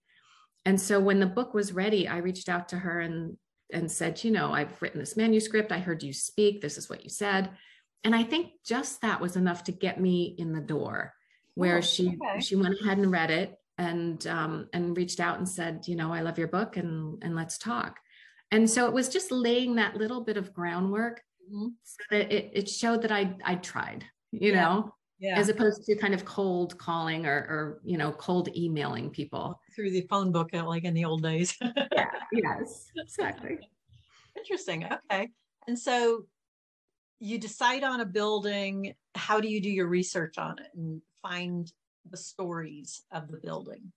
And 0.65 0.81
so 0.81 1.01
when 1.01 1.19
the 1.19 1.27
book 1.27 1.55
was 1.55 1.73
ready, 1.73 2.07
I 2.07 2.19
reached 2.19 2.49
out 2.49 2.69
to 2.69 2.77
her 2.77 3.01
and 3.01 3.37
and 3.73 3.91
said, 3.91 4.23
you 4.23 4.31
know, 4.31 4.53
I've 4.53 4.81
written 4.83 5.01
this 5.01 5.17
manuscript. 5.17 5.73
I 5.73 5.79
heard 5.79 6.03
you 6.03 6.13
speak. 6.13 6.61
This 6.61 6.77
is 6.77 6.91
what 6.91 7.03
you 7.05 7.09
said. 7.09 7.51
And 8.05 8.15
I 8.15 8.23
think 8.23 8.51
just 8.67 9.01
that 9.01 9.21
was 9.21 9.37
enough 9.37 9.65
to 9.65 9.73
get 9.73 9.99
me 9.99 10.35
in 10.37 10.53
the 10.53 10.61
door 10.61 11.15
where 11.55 11.79
oh, 11.79 11.81
she 11.81 12.09
okay. 12.09 12.41
she 12.41 12.55
went 12.55 12.75
ahead 12.81 12.99
and 12.99 13.11
read 13.11 13.31
it 13.31 13.55
and 13.79 14.27
um, 14.27 14.69
and 14.75 14.95
reached 14.97 15.21
out 15.21 15.39
and 15.39 15.49
said, 15.49 15.85
you 15.87 15.97
know, 15.97 16.13
I 16.13 16.21
love 16.21 16.39
your 16.39 16.49
book 16.49 16.77
and 16.77 17.23
and 17.23 17.35
let's 17.35 17.57
talk. 17.57 17.99
And 18.51 18.69
so 18.69 18.87
it 18.87 18.93
was 18.93 19.09
just 19.09 19.33
laying 19.33 19.77
that 19.77 19.97
little 19.97 20.21
bit 20.21 20.37
of 20.37 20.53
groundwork 20.53 21.23
mm-hmm. 21.53 21.69
so 21.83 21.97
that 22.11 22.33
it, 22.33 22.51
it 22.55 22.69
showed 22.69 23.03
that 23.03 23.13
I 23.13 23.37
I 23.45 23.57
tried, 23.57 24.05
you 24.33 24.53
yeah. 24.53 24.63
know, 24.63 24.95
yeah. 25.19 25.39
as 25.39 25.49
opposed 25.49 25.85
to 25.85 25.97
kind 25.97 26.15
of 26.15 26.25
cold 26.25 26.77
calling 26.79 27.27
or 27.27 27.37
or 27.37 27.81
you 27.85 27.99
know 27.99 28.13
cold 28.13 28.49
emailing 28.57 29.11
people 29.11 29.61
through 29.75 29.91
the 29.91 30.07
phone 30.11 30.33
book 30.33 30.51
uh, 30.55 30.65
like 30.65 30.85
in 30.85 30.95
the 30.95 31.05
old 31.05 31.23
days. 31.23 31.57
yeah. 31.93 32.07
Yes. 32.33 32.89
Exactly. 32.97 33.59
Interesting. 34.37 34.85
Okay. 34.85 35.29
And 35.69 35.79
so 35.79 36.27
you 37.21 37.39
decide 37.39 37.85
on 37.85 38.01
a 38.01 38.07
building. 38.07 38.95
How 39.15 39.41
do 39.41 39.49
you 39.49 39.61
do 39.61 39.71
your 39.71 39.87
research 39.87 40.39
on 40.39 40.59
it 40.59 40.69
and 40.75 41.01
find 41.23 41.71
the 42.11 42.17
stories 42.17 43.03
of 43.13 43.29
the 43.31 43.37
building? 43.37 43.93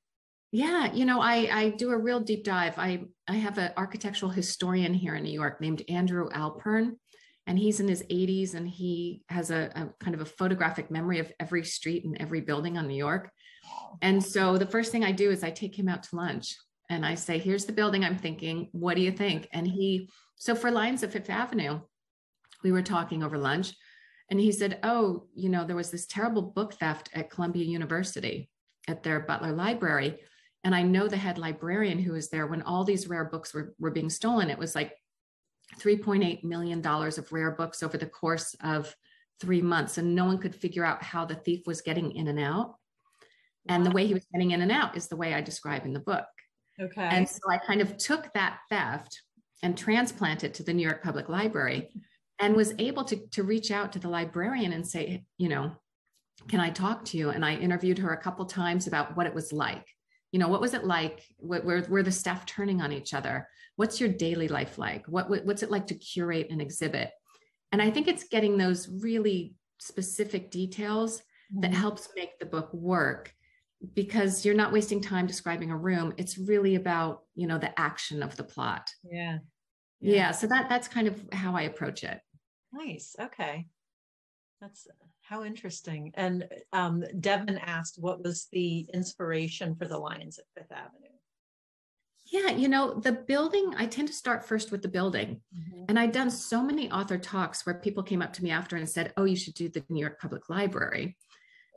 Yeah, 0.51 0.93
you 0.93 1.05
know, 1.05 1.19
I 1.19 1.49
I 1.51 1.69
do 1.71 1.89
a 1.89 1.97
real 1.97 2.19
deep 2.19 2.43
dive. 2.43 2.75
I 2.77 3.05
I 3.27 3.33
have 3.33 3.57
an 3.57 3.71
architectural 3.77 4.31
historian 4.31 4.93
here 4.93 5.15
in 5.15 5.23
New 5.23 5.33
York 5.33 5.59
named 5.59 5.81
Andrew 5.89 6.29
Alpern, 6.29 6.97
and 7.47 7.59
he's 7.59 7.79
in 7.79 7.87
his 7.87 8.03
80s 8.03 8.55
and 8.55 8.67
he 8.67 9.23
has 9.29 9.51
a, 9.51 9.71
a 9.75 10.03
kind 10.03 10.15
of 10.15 10.21
a 10.21 10.25
photographic 10.25 10.89
memory 10.89 11.19
of 11.19 11.31
every 11.39 11.63
street 11.63 12.05
and 12.05 12.17
every 12.19 12.41
building 12.41 12.77
on 12.77 12.87
New 12.87 12.95
York. 12.95 13.31
And 14.01 14.23
so 14.23 14.57
the 14.57 14.65
first 14.65 14.91
thing 14.91 15.03
I 15.03 15.11
do 15.11 15.31
is 15.31 15.43
I 15.43 15.51
take 15.51 15.77
him 15.77 15.87
out 15.87 16.03
to 16.03 16.15
lunch 16.15 16.55
and 16.89 17.05
I 17.05 17.15
say, 17.15 17.37
"Here's 17.39 17.65
the 17.65 17.73
building 17.73 18.03
I'm 18.03 18.17
thinking. 18.17 18.69
What 18.71 18.95
do 18.95 19.01
you 19.01 19.11
think?" 19.11 19.47
And 19.51 19.67
he 19.67 20.09
so 20.35 20.53
for 20.53 20.69
Lions 20.69 21.01
of 21.01 21.11
Fifth 21.11 21.29
Avenue, 21.29 21.79
we 22.63 22.71
were 22.71 22.81
talking 22.81 23.23
over 23.23 23.37
lunch 23.37 23.73
and 24.29 24.39
he 24.39 24.51
said, 24.51 24.79
Oh, 24.83 25.27
you 25.35 25.49
know, 25.49 25.65
there 25.65 25.75
was 25.75 25.91
this 25.91 26.07
terrible 26.07 26.41
book 26.41 26.73
theft 26.73 27.09
at 27.13 27.29
Columbia 27.29 27.65
University 27.65 28.49
at 28.87 29.03
their 29.03 29.19
Butler 29.19 29.51
Library. 29.51 30.19
And 30.63 30.73
I 30.73 30.81
know 30.81 31.07
the 31.07 31.17
head 31.17 31.37
librarian 31.37 31.99
who 31.99 32.13
was 32.13 32.29
there 32.29 32.47
when 32.47 32.63
all 32.63 32.83
these 32.83 33.07
rare 33.07 33.25
books 33.25 33.53
were, 33.53 33.75
were 33.79 33.91
being 33.91 34.09
stolen. 34.09 34.49
It 34.49 34.57
was 34.57 34.73
like 34.73 34.93
$3.8 35.79 36.43
million 36.43 36.85
of 36.85 37.31
rare 37.31 37.51
books 37.51 37.83
over 37.83 37.97
the 37.97 38.05
course 38.05 38.55
of 38.63 38.95
three 39.39 39.61
months. 39.61 39.97
And 39.97 40.15
no 40.15 40.25
one 40.25 40.37
could 40.37 40.55
figure 40.55 40.85
out 40.85 41.03
how 41.03 41.25
the 41.25 41.35
thief 41.35 41.61
was 41.65 41.81
getting 41.81 42.11
in 42.15 42.27
and 42.27 42.39
out. 42.39 42.75
And 43.67 43.85
the 43.85 43.91
way 43.91 44.05
he 44.05 44.13
was 44.13 44.25
getting 44.31 44.51
in 44.51 44.61
and 44.61 44.71
out 44.71 44.95
is 44.95 45.07
the 45.07 45.15
way 45.15 45.33
I 45.33 45.41
describe 45.41 45.85
in 45.85 45.93
the 45.93 45.99
book. 45.99 46.25
Okay. 46.79 47.07
And 47.09 47.27
so 47.27 47.39
I 47.49 47.57
kind 47.57 47.81
of 47.81 47.97
took 47.97 48.31
that 48.33 48.59
theft 48.69 49.21
and 49.63 49.77
transplanted 49.77 50.53
to 50.53 50.63
the 50.63 50.73
New 50.73 50.83
York 50.83 51.03
Public 51.03 51.29
Library 51.29 51.89
and 52.39 52.55
was 52.55 52.73
able 52.77 53.03
to, 53.05 53.17
to 53.31 53.43
reach 53.43 53.71
out 53.71 53.93
to 53.93 53.99
the 53.99 54.09
librarian 54.09 54.73
and 54.73 54.85
say, 54.85 55.23
you 55.37 55.49
know, 55.49 55.71
can 56.49 56.59
I 56.59 56.69
talk 56.69 57.05
to 57.05 57.17
you? 57.17 57.29
And 57.29 57.45
I 57.45 57.55
interviewed 57.55 57.97
her 57.99 58.11
a 58.11 58.21
couple 58.21 58.45
times 58.45 58.87
about 58.87 59.15
what 59.15 59.25
it 59.25 59.33
was 59.33 59.53
like. 59.53 59.87
You 60.35 60.39
know, 60.39 60.49
what 60.49 60.59
was 60.59 60.73
it 60.73 60.83
like? 60.83 61.23
Where, 61.39 61.85
were 61.87 62.03
the 62.03 62.11
staff 62.11 62.45
turning 62.45 62.81
on 62.81 62.91
each 62.91 63.13
other? 63.13 63.47
What's 63.77 64.01
your 64.01 64.09
daily 64.09 64.49
life 64.49 64.77
like? 64.77 65.05
What, 65.07 65.29
what's 65.29 65.63
it 65.63 65.71
like 65.71 65.87
to 65.87 65.95
curate 65.95 66.49
an 66.49 66.59
exhibit? 66.59 67.11
And 67.71 67.81
I 67.81 67.89
think 67.89 68.09
it's 68.09 68.27
getting 68.27 68.57
those 68.57 68.89
really 68.89 69.55
specific 69.77 70.51
details 70.51 71.19
mm-hmm. 71.19 71.61
that 71.61 71.73
helps 71.73 72.09
make 72.15 72.37
the 72.39 72.45
book 72.45 72.73
work 72.73 73.31
because 73.93 74.45
you're 74.45 74.55
not 74.55 74.73
wasting 74.73 75.01
time 75.01 75.25
describing 75.25 75.71
a 75.71 75.77
room. 75.77 76.13
It's 76.17 76.37
really 76.37 76.75
about, 76.75 77.21
you 77.35 77.47
know, 77.47 77.57
the 77.57 77.79
action 77.79 78.21
of 78.21 78.35
the 78.35 78.43
plot. 78.43 78.89
Yeah 79.09 79.37
yeah. 80.01 80.15
yeah 80.15 80.31
so 80.31 80.47
that 80.47 80.69
that's 80.69 80.87
kind 80.87 81.07
of 81.07 81.23
how 81.31 81.55
i 81.55 81.63
approach 81.63 82.03
it 82.03 82.19
nice 82.73 83.15
okay 83.19 83.67
that's 84.61 84.87
how 85.27 85.43
interesting 85.43 86.11
and 86.15 86.47
um, 86.73 87.03
devin 87.19 87.57
asked 87.57 87.97
what 87.99 88.23
was 88.23 88.47
the 88.51 88.87
inspiration 88.93 89.75
for 89.75 89.85
the 89.85 89.97
lions 89.97 90.39
at 90.39 90.45
fifth 90.55 90.71
avenue 90.71 91.15
yeah, 92.27 92.51
you 92.51 92.67
know, 92.67 92.99
the 92.99 93.11
building, 93.11 93.75
I 93.77 93.85
tend 93.85 94.07
to 94.07 94.13
start 94.13 94.47
first 94.47 94.71
with 94.71 94.81
the 94.81 94.87
building. 94.87 95.41
Mm-hmm. 95.55 95.83
And 95.89 95.99
I'd 95.99 96.11
done 96.11 96.31
so 96.31 96.63
many 96.63 96.89
author 96.89 97.19
talks 97.19 97.65
where 97.65 97.75
people 97.75 98.01
came 98.01 98.21
up 98.21 98.33
to 98.33 98.43
me 98.43 98.49
after 98.49 98.75
and 98.75 98.89
said, 98.89 99.13
Oh, 99.15 99.25
you 99.25 99.35
should 99.35 99.53
do 99.53 99.69
the 99.69 99.83
New 99.89 99.99
York 99.99 100.19
Public 100.19 100.49
Library. 100.49 101.17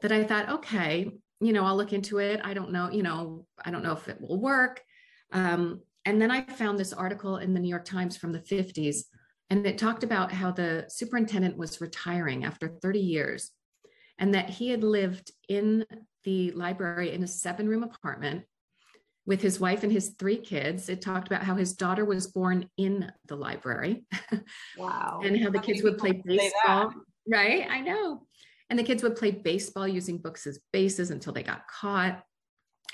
That 0.01 0.13
I 0.13 0.25
thought, 0.25 0.49
okay, 0.49 1.11
you 1.41 1.53
know, 1.53 1.65
I'll 1.65 1.77
look 1.77 1.93
into 1.93 2.19
it. 2.19 2.41
I 2.43 2.55
don't 2.55 2.73
know, 2.73 2.91
you 2.91 3.03
know, 3.03 3.47
I 3.65 3.71
don't 3.71 3.83
know 3.83 3.93
if 3.93 4.09
it 4.09 4.21
will 4.21 4.41
work. 4.41 4.81
Um, 5.33 5.83
and 6.05 6.23
then 6.23 6.31
I 6.31 6.43
found 6.43 6.79
this 6.79 6.93
article 6.93 7.37
in 7.37 7.53
the 7.53 7.61
New 7.61 7.69
York 7.69 7.85
Times 7.85 8.17
from 8.17 8.33
the 8.33 8.39
50s, 8.39 9.05
and 9.51 9.67
it 9.67 9.79
talked 9.79 10.05
about 10.05 10.33
how 10.33 10.51
the 10.51 10.85
superintendent 10.89 11.57
was 11.57 11.81
retiring 11.81 12.45
after 12.45 12.69
30 12.69 12.99
years 12.99 13.51
and 14.19 14.35
that 14.35 14.51
he 14.51 14.71
had 14.71 14.83
lived 14.83 15.31
in 15.49 15.87
the 16.25 16.51
library 16.53 17.13
in 17.13 17.23
a 17.23 17.27
seven 17.27 17.69
room 17.69 17.83
apartment 17.83 18.45
with 19.25 19.41
his 19.41 19.61
wife 19.61 19.83
and 19.83 19.93
his 19.93 20.11
three 20.19 20.39
kids. 20.39 20.89
It 20.89 21.01
talked 21.01 21.29
about 21.29 21.43
how 21.45 21.55
his 21.55 21.75
daughter 21.75 22.05
was 22.05 22.27
born 22.27 22.69
in 22.77 23.11
the 23.27 23.37
library. 23.37 24.05
Wow. 24.77 25.21
and 25.25 25.39
how 25.43 25.51
the 25.51 25.59
kids 25.59 25.83
would 25.83 25.99
play 25.99 26.21
baseball. 26.25 26.93
Right? 27.27 27.67
I 27.71 27.81
know. 27.81 28.27
And 28.71 28.79
the 28.79 28.85
kids 28.85 29.03
would 29.03 29.17
play 29.17 29.31
baseball 29.31 29.87
using 29.87 30.19
books 30.19 30.47
as 30.47 30.59
bases 30.73 31.11
until 31.11 31.33
they 31.33 31.43
got 31.43 31.67
caught. 31.69 32.23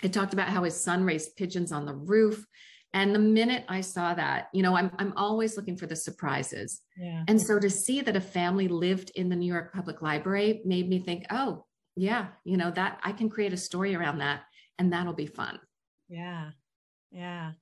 It 0.02 0.12
talked 0.12 0.32
about 0.32 0.48
how 0.48 0.64
his 0.64 0.80
son 0.80 1.04
raised 1.04 1.36
pigeons 1.36 1.72
on 1.72 1.86
the 1.86 1.94
roof 1.94 2.44
and 2.94 3.12
the 3.12 3.18
minute 3.18 3.64
I 3.68 3.80
saw 3.80 4.14
that, 4.14 4.48
you 4.52 4.62
know, 4.62 4.76
I'm, 4.76 4.90
I'm 5.00 5.12
always 5.16 5.56
looking 5.56 5.76
for 5.76 5.86
the 5.86 5.96
surprises. 5.96 6.80
Yeah. 6.96 7.24
And 7.26 7.40
so 7.40 7.58
to 7.58 7.68
see 7.68 8.00
that 8.00 8.14
a 8.14 8.20
family 8.20 8.68
lived 8.68 9.10
in 9.16 9.28
the 9.28 9.34
New 9.34 9.52
York 9.52 9.74
Public 9.74 10.00
Library 10.00 10.62
made 10.64 10.88
me 10.88 11.00
think, 11.00 11.26
oh, 11.30 11.64
yeah, 11.96 12.28
you 12.44 12.56
know, 12.56 12.70
that 12.70 13.00
I 13.02 13.10
can 13.10 13.28
create 13.28 13.52
a 13.52 13.56
story 13.56 13.96
around 13.96 14.18
that 14.18 14.42
and 14.78 14.92
that'll 14.92 15.12
be 15.12 15.26
fun. 15.26 15.58
Yeah. 16.08 16.50
Yeah. 17.10 17.52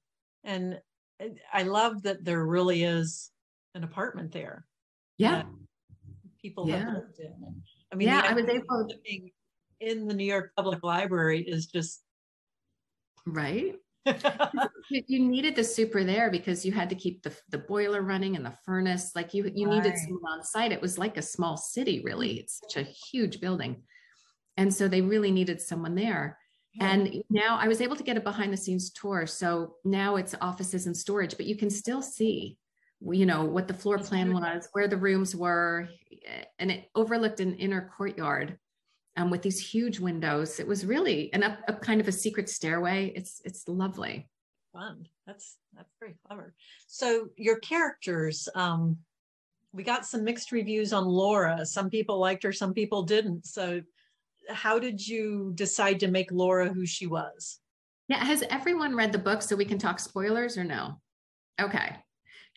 And 0.45 0.79
uh, 1.19 1.29
I 1.51 1.63
love 1.63 2.03
that 2.03 2.25
there 2.27 2.45
really 2.45 2.85
is 2.85 3.31
an 3.75 3.85
apartment 3.85 4.33
there. 4.33 4.67
Yeah. 5.17 5.45
People 6.43 6.69
yeah. 6.69 6.79
have 6.79 6.89
lived 6.89 7.21
in. 7.21 7.33
I 7.91 7.97
mean, 7.97 8.09
yeah, 8.09 8.23
I 8.27 8.35
was 8.35 8.49
able 8.49 8.87
living 8.87 9.31
in 9.81 10.07
the 10.07 10.15
New 10.15 10.27
York 10.27 10.53
Public 10.57 10.83
Library 10.83 11.41
is 11.41 11.67
just 11.67 12.03
right 13.27 13.77
you 14.91 15.21
needed 15.21 15.55
the 15.55 15.65
super 15.65 16.05
there 16.05 16.31
because 16.31 16.65
you 16.65 16.73
had 16.73 16.91
to 16.91 16.95
keep 16.95 17.23
the, 17.23 17.33
the 17.51 17.59
boiler 17.59 18.03
running 18.03 18.37
and 18.37 18.45
the 18.45 18.55
furnace 18.65 19.13
like 19.15 19.35
you 19.35 19.51
you 19.55 19.69
right. 19.69 19.83
needed 19.83 19.99
someone 19.99 20.33
on 20.33 20.43
site. 20.45 20.73
It 20.73 20.83
was 20.83 20.99
like 20.99 21.17
a 21.17 21.23
small 21.23 21.57
city 21.57 22.03
really. 22.05 22.31
Mm-hmm. 22.31 22.41
It's 22.41 22.61
such 22.61 22.77
a 22.83 22.89
huge 22.89 23.41
building. 23.41 23.83
And 24.57 24.73
so 24.73 24.89
they 24.89 25.01
really 25.01 25.31
needed 25.31 25.61
someone 25.61 25.95
there. 25.95 26.39
Yeah. 26.75 26.91
and 26.91 27.23
now 27.29 27.59
i 27.61 27.69
was 27.69 27.83
able 27.83 27.97
to 27.97 28.03
get 28.03 28.17
a 28.17 28.21
behind 28.21 28.51
the 28.51 28.57
scenes 28.57 28.91
tour. 28.93 29.27
So 29.27 29.75
now 29.85 30.17
it's 30.17 30.35
offices 30.41 30.87
and 30.87 30.97
storage 30.97 31.37
but 31.37 31.47
you 31.47 31.57
can 31.57 31.71
still 31.71 32.03
see 32.03 32.57
you 33.11 33.27
know 33.27 33.45
what 33.45 33.67
the 33.69 33.75
floor 33.75 33.99
plan 33.99 34.33
was 34.33 34.69
where 34.73 34.89
the 34.89 34.97
rooms 34.97 35.35
were 35.35 35.89
and 36.59 36.71
it 36.71 36.89
overlooked 36.95 37.41
an 37.41 37.55
inner 37.55 37.91
courtyard 37.97 38.59
um, 39.17 39.31
with 39.31 39.43
these 39.43 39.59
huge 39.59 40.01
windows. 40.01 40.59
It 40.59 40.67
was 40.67 40.87
really 40.87 41.33
an 41.33 41.43
up, 41.43 41.59
up 41.69 41.83
kind 41.83 42.01
of 42.01 42.09
a 42.09 42.13
secret 42.13 42.49
stairway. 42.49 43.13
It's 43.15 43.41
it's 43.45 43.69
lovely. 43.69 44.29
Fun. 44.73 45.07
That's 45.27 45.59
that's 45.77 45.93
very 46.01 46.15
clever. 46.27 46.55
So 46.87 47.29
your 47.37 47.59
characters, 47.59 48.49
um, 48.55 48.99
we 49.73 49.83
got 49.83 50.07
some 50.07 50.25
mixed 50.25 50.53
reviews 50.53 50.93
on 50.93 51.05
Laura. 51.05 51.65
Some 51.65 51.91
people 51.91 52.19
liked 52.19 52.43
her, 52.43 52.53
some 52.53 52.75
people 52.75 53.03
didn't. 53.03 53.47
So 53.47 53.83
how 54.51 54.79
did 54.79 55.07
you 55.07 55.53
decide 55.55 56.01
to 56.01 56.09
make 56.09 56.33
Laura 56.33 56.73
who 56.73 56.87
she 56.87 57.07
was? 57.07 57.61
Yeah, 58.09 58.23
has 58.25 58.43
everyone 58.51 58.97
read 58.97 59.13
the 59.13 59.19
book 59.19 59.43
so 59.43 59.57
we 59.57 59.65
can 59.65 59.79
talk 59.79 59.99
spoilers 59.99 60.59
or 60.59 60.65
no? 60.65 61.01
Okay. 61.61 61.97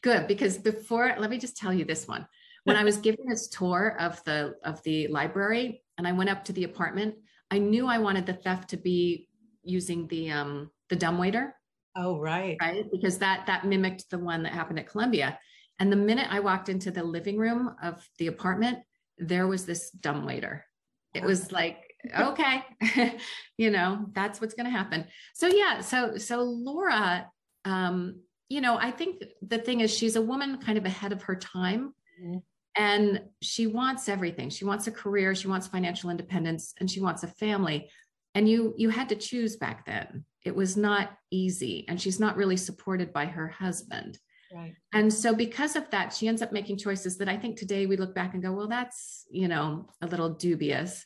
Good 0.02 0.28
because 0.28 0.58
before 0.58 1.15
let 1.18 1.30
me 1.30 1.38
just 1.38 1.58
tell 1.58 1.74
you 1.74 1.86
this 1.86 2.08
one. 2.08 2.28
When 2.63 2.76
I 2.76 2.84
was 2.84 2.98
giving 3.06 3.26
this 3.28 3.48
tour 3.48 3.96
of 4.00 4.24
the 4.24 4.56
of 4.63 4.82
the 4.84 5.08
library, 5.08 5.84
and 5.97 6.08
I 6.08 6.12
went 6.12 6.29
up 6.29 6.45
to 6.45 6.53
the 6.53 6.63
apartment. 6.63 7.15
I 7.51 7.58
knew 7.60 7.88
I 7.88 7.99
wanted 7.99 8.25
the 8.25 8.34
theft 8.34 8.69
to 8.69 8.77
be 8.77 9.27
using 9.63 10.08
the 10.08 10.31
um 10.31 10.71
the 10.89 10.95
dumbwaiter. 10.95 11.55
Oh, 11.95 12.19
right. 12.19 12.58
Right. 12.62 12.86
Because 12.91 13.17
that 13.19 13.45
that 13.47 13.65
mimicked 13.65 14.10
the 14.10 14.19
one 14.19 14.43
that 14.43 14.53
happened 14.53 14.79
at 14.79 14.89
Columbia. 14.89 15.39
And 15.79 15.91
the 15.91 15.97
minute 15.97 16.27
I 16.29 16.39
walked 16.39 16.69
into 16.69 16.91
the 16.91 17.03
living 17.03 17.38
room 17.38 17.75
of 17.84 18.08
the 18.17 18.27
apartment, 18.27 18.79
there 19.17 19.47
was 19.47 19.65
this 19.65 19.91
dumbwaiter. 19.91 20.65
It 21.13 21.23
was 21.23 21.51
like 21.51 21.86
okay 22.17 22.63
you 23.58 23.71
know 23.71 24.05
that's 24.13 24.39
what's 24.39 24.53
going 24.53 24.65
to 24.65 24.71
happen 24.71 25.05
so 25.34 25.47
yeah 25.47 25.81
so 25.81 26.17
so 26.17 26.41
laura 26.43 27.27
um 27.63 28.19
you 28.49 28.62
know 28.62 28.77
i 28.77 28.91
think 28.91 29.23
the 29.41 29.58
thing 29.58 29.79
is 29.79 29.95
she's 29.95 30.15
a 30.15 30.21
woman 30.21 30.58
kind 30.58 30.77
of 30.77 30.86
ahead 30.86 31.12
of 31.12 31.23
her 31.23 31.36
time 31.36 31.93
mm-hmm. 32.21 32.38
And 32.75 33.21
she 33.41 33.67
wants 33.67 34.09
everything. 34.09 34.49
She 34.49 34.65
wants 34.65 34.88
a 34.88 34.91
career 34.91 35.33
she 35.33 35.47
wants 35.47 35.67
financial 35.67 36.09
independence 36.09 36.73
and 36.79 36.89
she 36.89 36.99
wants 36.99 37.23
a 37.23 37.27
family. 37.27 37.89
And 38.33 38.49
you 38.49 38.73
you 38.77 38.89
had 38.89 39.09
to 39.09 39.15
choose 39.15 39.55
back 39.55 39.85
then. 39.85 40.25
It 40.43 40.55
was 40.55 40.75
not 40.75 41.17
easy 41.31 41.85
and 41.88 41.99
she's 41.99 42.19
not 42.19 42.35
really 42.35 42.57
supported 42.57 43.13
by 43.13 43.25
her 43.25 43.47
husband. 43.47 44.19
Right. 44.53 44.75
And 44.93 45.11
so 45.11 45.33
because 45.33 45.75
of 45.75 45.89
that 45.91 46.13
she 46.13 46.27
ends 46.27 46.41
up 46.41 46.51
making 46.51 46.77
choices 46.77 47.17
that 47.17 47.27
i 47.27 47.35
think 47.35 47.57
today 47.57 47.88
we 47.88 47.97
look 47.97 48.13
back 48.13 48.33
and 48.33 48.43
go 48.43 48.53
well 48.53 48.67
that's 48.67 49.25
you 49.31 49.47
know 49.47 49.89
a 50.01 50.07
little 50.07 50.29
dubious. 50.29 51.05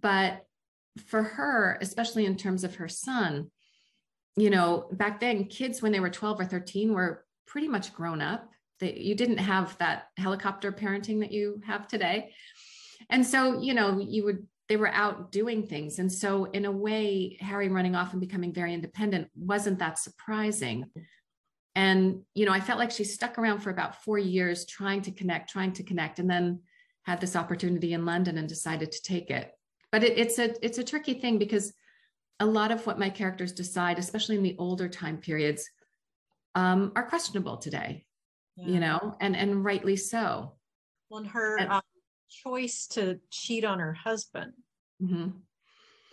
But 0.00 0.44
for 1.06 1.22
her 1.22 1.78
especially 1.80 2.26
in 2.26 2.36
terms 2.36 2.64
of 2.64 2.74
her 2.74 2.88
son 2.88 3.48
you 4.36 4.50
know 4.50 4.88
back 4.90 5.20
then 5.20 5.44
kids 5.44 5.80
when 5.80 5.92
they 5.92 6.00
were 6.00 6.10
12 6.10 6.40
or 6.40 6.44
13 6.44 6.92
were 6.92 7.24
pretty 7.46 7.68
much 7.68 7.94
grown 7.94 8.20
up 8.20 8.50
that 8.80 8.96
you 8.98 9.14
didn't 9.14 9.38
have 9.38 9.76
that 9.78 10.08
helicopter 10.16 10.72
parenting 10.72 11.20
that 11.20 11.32
you 11.32 11.60
have 11.66 11.86
today 11.86 12.32
and 13.10 13.26
so 13.26 13.60
you 13.60 13.74
know 13.74 13.98
you 13.98 14.24
would 14.24 14.46
they 14.68 14.76
were 14.76 14.88
out 14.88 15.32
doing 15.32 15.66
things. 15.66 15.98
And 15.98 16.12
so, 16.12 16.44
in 16.44 16.66
a 16.66 16.70
way, 16.70 17.38
Harry 17.40 17.68
running 17.68 17.96
off 17.96 18.12
and 18.12 18.20
becoming 18.20 18.52
very 18.52 18.74
independent 18.74 19.28
wasn't 19.34 19.78
that 19.78 19.98
surprising. 19.98 20.84
And, 21.74 22.22
you 22.34 22.44
know, 22.44 22.52
I 22.52 22.60
felt 22.60 22.78
like 22.78 22.90
she 22.90 23.04
stuck 23.04 23.38
around 23.38 23.60
for 23.60 23.70
about 23.70 24.02
four 24.02 24.18
years 24.18 24.66
trying 24.66 25.00
to 25.02 25.10
connect, 25.10 25.50
trying 25.50 25.72
to 25.74 25.82
connect, 25.82 26.18
and 26.18 26.28
then 26.28 26.60
had 27.04 27.20
this 27.20 27.36
opportunity 27.36 27.94
in 27.94 28.04
London 28.04 28.36
and 28.36 28.48
decided 28.48 28.92
to 28.92 29.02
take 29.02 29.30
it. 29.30 29.50
But 29.90 30.04
it, 30.04 30.18
it's 30.18 30.38
a 30.38 30.54
it's 30.64 30.78
a 30.78 30.84
tricky 30.84 31.14
thing 31.14 31.38
because 31.38 31.72
a 32.40 32.46
lot 32.46 32.70
of 32.70 32.86
what 32.86 32.98
my 32.98 33.08
characters 33.08 33.52
decide, 33.52 33.98
especially 33.98 34.36
in 34.36 34.42
the 34.42 34.56
older 34.58 34.88
time 34.88 35.16
periods, 35.16 35.68
um, 36.54 36.92
are 36.94 37.08
questionable 37.08 37.56
today. 37.56 38.04
Yeah. 38.58 38.66
You 38.66 38.80
know, 38.80 39.16
and 39.20 39.36
and 39.36 39.64
rightly 39.64 39.96
so. 39.96 40.54
Well, 41.10 41.24
her 41.24 41.58
and, 41.58 41.70
um, 41.70 41.82
choice 42.28 42.86
to 42.88 43.18
cheat 43.30 43.64
on 43.64 43.78
her 43.78 43.92
husband 43.92 44.52
mm-hmm. 45.02 45.28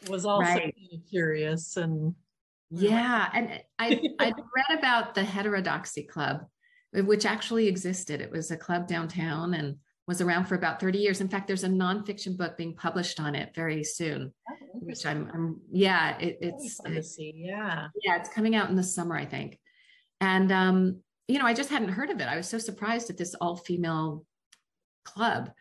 was 0.09 0.25
also 0.25 0.43
right. 0.43 0.75
curious 1.09 1.77
and 1.77 2.15
yeah 2.71 3.29
and 3.33 3.61
i 3.79 4.01
i 4.19 4.25
read 4.25 4.79
about 4.79 5.13
the 5.13 5.23
heterodoxy 5.23 6.03
club 6.03 6.45
which 6.93 7.25
actually 7.25 7.67
existed 7.67 8.21
it 8.21 8.31
was 8.31 8.51
a 8.51 8.57
club 8.57 8.87
downtown 8.87 9.53
and 9.53 9.75
was 10.07 10.21
around 10.21 10.45
for 10.45 10.55
about 10.55 10.79
30 10.79 10.99
years 10.99 11.21
in 11.21 11.27
fact 11.27 11.47
there's 11.47 11.63
a 11.63 11.69
nonfiction 11.69 12.37
book 12.37 12.57
being 12.57 12.75
published 12.75 13.19
on 13.19 13.35
it 13.35 13.53
very 13.53 13.83
soon 13.83 14.33
oh, 14.49 14.79
which 14.79 15.05
I'm, 15.05 15.29
I'm 15.33 15.61
yeah 15.71 16.17
it, 16.19 16.37
it's 16.41 17.17
yeah 17.19 17.87
yeah 18.03 18.15
it's 18.17 18.29
coming 18.29 18.55
out 18.55 18.69
in 18.69 18.75
the 18.75 18.83
summer 18.83 19.15
i 19.17 19.25
think 19.25 19.59
and 20.21 20.51
um 20.51 21.01
you 21.27 21.39
know 21.39 21.45
i 21.45 21.53
just 21.53 21.69
hadn't 21.69 21.89
heard 21.89 22.09
of 22.09 22.19
it 22.19 22.27
i 22.27 22.37
was 22.37 22.47
so 22.47 22.57
surprised 22.57 23.09
at 23.09 23.17
this 23.17 23.35
all 23.35 23.55
female 23.55 24.25
club 25.03 25.51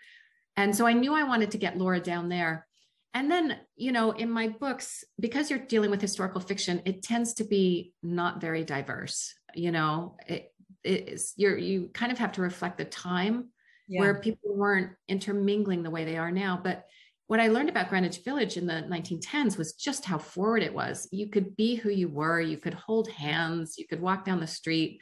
and 0.56 0.74
so 0.74 0.86
I 0.86 0.92
knew 0.92 1.14
I 1.14 1.24
wanted 1.24 1.50
to 1.52 1.58
get 1.58 1.78
Laura 1.78 2.00
down 2.00 2.28
there. 2.28 2.66
And 3.12 3.30
then, 3.30 3.58
you 3.76 3.92
know, 3.92 4.10
in 4.10 4.30
my 4.30 4.48
books, 4.48 5.04
because 5.20 5.50
you're 5.50 5.58
dealing 5.58 5.90
with 5.90 6.00
historical 6.00 6.40
fiction, 6.40 6.82
it 6.84 7.02
tends 7.02 7.34
to 7.34 7.44
be 7.44 7.92
not 8.02 8.40
very 8.40 8.64
diverse. 8.64 9.34
You 9.54 9.70
know, 9.70 10.16
it, 10.26 10.52
it's 10.82 11.32
you're 11.36 11.56
you 11.56 11.90
kind 11.94 12.10
of 12.10 12.18
have 12.18 12.32
to 12.32 12.42
reflect 12.42 12.78
the 12.78 12.84
time 12.84 13.50
yeah. 13.88 14.00
where 14.00 14.20
people 14.20 14.54
weren't 14.54 14.92
intermingling 15.08 15.82
the 15.82 15.90
way 15.90 16.04
they 16.04 16.16
are 16.16 16.32
now. 16.32 16.60
But 16.62 16.86
what 17.28 17.40
I 17.40 17.48
learned 17.48 17.68
about 17.68 17.88
Greenwich 17.88 18.18
Village 18.24 18.56
in 18.56 18.66
the 18.66 18.84
1910s 18.90 19.56
was 19.56 19.74
just 19.74 20.04
how 20.04 20.18
forward 20.18 20.62
it 20.62 20.74
was. 20.74 21.08
You 21.10 21.28
could 21.30 21.56
be 21.56 21.76
who 21.76 21.90
you 21.90 22.08
were, 22.08 22.40
you 22.40 22.58
could 22.58 22.74
hold 22.74 23.08
hands, 23.08 23.76
you 23.78 23.86
could 23.86 24.00
walk 24.00 24.24
down 24.24 24.40
the 24.40 24.46
street, 24.46 25.00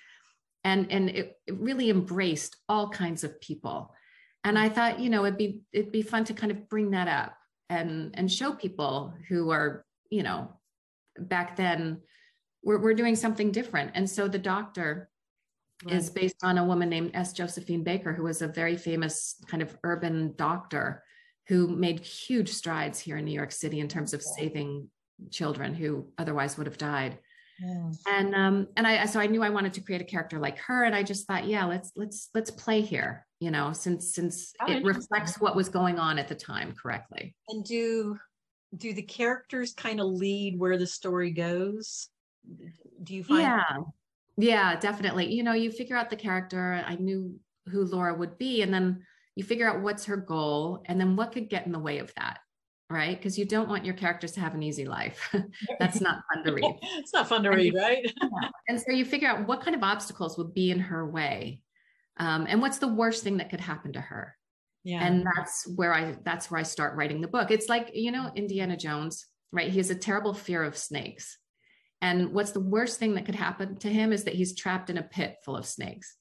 and 0.64 0.90
and 0.90 1.11
it, 1.11 1.37
it 1.46 1.59
really 1.59 1.90
embraced 1.90 2.57
all 2.68 2.88
kinds 2.88 3.25
of 3.25 3.40
people. 3.40 3.94
And 4.44 4.59
i 4.59 4.68
thought 4.68 4.98
you 4.98 5.09
know 5.09 5.25
it'd 5.25 5.38
be 5.38 5.61
it'd 5.72 5.92
be 5.92 6.03
fun 6.03 6.25
to 6.25 6.35
kind 6.35 6.51
of 6.51 6.68
bring 6.68 6.90
that 6.90 7.09
up 7.09 7.37
and 7.68 8.11
and 8.14 8.31
show 8.31 8.53
people 8.53 9.14
who 9.29 9.51
are 9.51 9.85
you 10.11 10.22
know 10.22 10.53
back 11.18 11.57
then 11.57 12.01
we're, 12.64 12.79
we're 12.79 12.94
doing 12.94 13.16
something 13.16 13.51
different. 13.51 13.90
And 13.94 14.09
so 14.09 14.29
the 14.29 14.38
doctor 14.38 15.11
right. 15.85 15.94
is 15.94 16.11
based 16.11 16.37
on 16.42 16.59
a 16.59 16.64
woman 16.64 16.88
named 16.88 17.11
s. 17.14 17.33
Josephine 17.33 17.83
baker 17.83 18.12
who 18.12 18.25
was 18.25 18.42
a 18.42 18.48
very 18.48 18.77
famous 18.77 19.37
kind 19.48 19.62
of 19.62 19.77
urban 19.85 20.35
doctor 20.37 21.03
who 21.48 21.66
made 21.66 22.01
huge 22.01 22.51
strides 22.51 23.01
here 23.01 23.16
in 23.16 23.25
new 23.25 23.35
york 23.35 23.53
city 23.53 23.81
in 23.81 23.88
terms 23.88 24.14
of 24.14 24.22
saving 24.22 24.88
children 25.31 25.75
who 25.75 26.07
otherwise 26.18 26.57
would 26.57 26.66
have 26.66 26.79
died 26.79 27.18
and 28.09 28.35
um 28.35 28.66
and 28.77 28.87
I 28.87 29.07
so 29.07 29.20
I 29.20 29.27
knew 29.27 29.42
I 29.42 29.51
wanted 29.51 29.72
to 29.75 29.81
create 29.81 30.01
a 30.01 30.05
character 30.05 30.38
like 30.38 30.59
her 30.59 30.85
and 30.85 30.94
I 30.94 31.03
just 31.03 31.27
thought 31.27 31.46
yeah 31.46 31.64
let's 31.64 31.92
let's 31.96 32.29
let's 32.35 32.51
play 32.51 32.81
here 32.81 33.27
you 33.40 33.51
know 33.51 33.72
since 33.72 34.14
since 34.14 34.53
oh, 34.61 34.70
it 34.70 34.85
reflects 34.85 35.40
what 35.40 35.57
was 35.57 35.68
going 35.68 35.98
on 35.98 36.18
at 36.18 36.29
the 36.29 36.35
time 36.35 36.75
correctly. 36.81 37.35
And 37.48 37.64
do 37.64 38.18
do 38.77 38.92
the 38.92 39.03
characters 39.03 39.75
kind 39.75 40.01
of 40.01 40.07
lead 40.07 40.59
where 40.59 40.79
the 40.79 40.87
story 40.87 41.31
goes? 41.31 42.09
Do 43.03 43.14
you 43.14 43.25
find 43.25 43.42
Yeah. 43.42 43.62
Yeah, 44.38 44.77
definitely. 44.81 45.33
You 45.33 45.42
know, 45.42 45.53
you 45.53 45.70
figure 45.70 45.96
out 45.96 46.09
the 46.09 46.16
character. 46.16 46.83
I 46.87 46.94
knew 46.96 47.38
who 47.68 47.85
Laura 47.85 48.14
would 48.14 48.38
be 48.38 48.62
and 48.62 48.72
then 48.72 49.05
you 49.37 49.44
figure 49.44 49.68
out 49.68 49.83
what's 49.83 50.07
her 50.07 50.16
goal 50.16 50.83
and 50.87 51.01
then 51.01 51.16
what 51.16 51.33
could 51.33 51.48
get 51.48 51.66
in 51.66 51.72
the 51.72 51.79
way 51.79 51.98
of 51.98 52.12
that 52.16 52.38
right? 52.92 53.16
Because 53.16 53.38
you 53.38 53.44
don't 53.44 53.68
want 53.68 53.85
your 53.85 53.94
characters 53.94 54.33
to 54.33 54.40
have 54.40 54.55
an 54.55 54.62
easy 54.62 54.85
life. 54.85 55.35
That's 55.78 56.00
not 56.00 56.22
fun 56.33 56.44
to 56.44 56.52
read. 56.52 56.74
it's 56.83 57.12
not 57.12 57.28
fun 57.28 57.42
to 57.44 57.50
read, 57.50 57.74
right? 57.74 58.11
and 58.68 58.81
so 58.81 58.92
you 58.92 59.05
figure 59.05 59.28
out 59.28 59.46
what 59.46 59.62
kind 59.62 59.74
of 59.74 59.83
obstacles 59.83 60.38
would 60.38 60.55
be 60.55 60.70
in 60.70 60.78
her 60.78 61.09
way, 61.09 61.61
um, 62.18 62.46
and 62.48 62.61
what's 62.61 62.78
the 62.78 62.88
worst 62.88 63.24
thing 63.24 63.38
that 63.38 63.50
could 63.50 63.61
happen 63.61 63.92
to 63.94 64.00
her. 64.00 64.37
Yeah. 64.85 65.05
And 65.05 65.26
that's 65.37 65.66
where 65.76 65.94
I 65.94 66.16
that's 66.24 66.50
where 66.50 66.61
I 66.61 66.64
start 66.64 66.96
writing 66.96 67.20
the 67.20 67.28
book. 67.28 67.50
It's 67.50 67.68
like 67.68 67.90
you 67.94 68.12
know 68.12 68.31
Indiana 68.35 68.76
Jones, 68.76 69.26
right? 69.52 69.70
He 69.70 69.78
has 69.78 69.90
a 69.90 69.94
terrible 69.94 70.35
fear 70.35 70.62
of 70.62 70.76
snakes. 70.76 71.38
And 72.00 72.33
what's 72.33 72.50
the 72.50 72.61
worst 72.61 72.98
thing 72.98 73.14
that 73.14 73.26
could 73.26 73.37
happen 73.37 73.76
to 73.76 73.88
him 73.88 74.12
is 74.12 74.24
that 74.24 74.35
he's 74.35 74.57
trapped 74.57 74.90
in 74.90 74.98
a 74.98 75.05
pit 75.05 75.37
full 75.44 75.57
of 75.57 75.64
snakes 75.64 76.16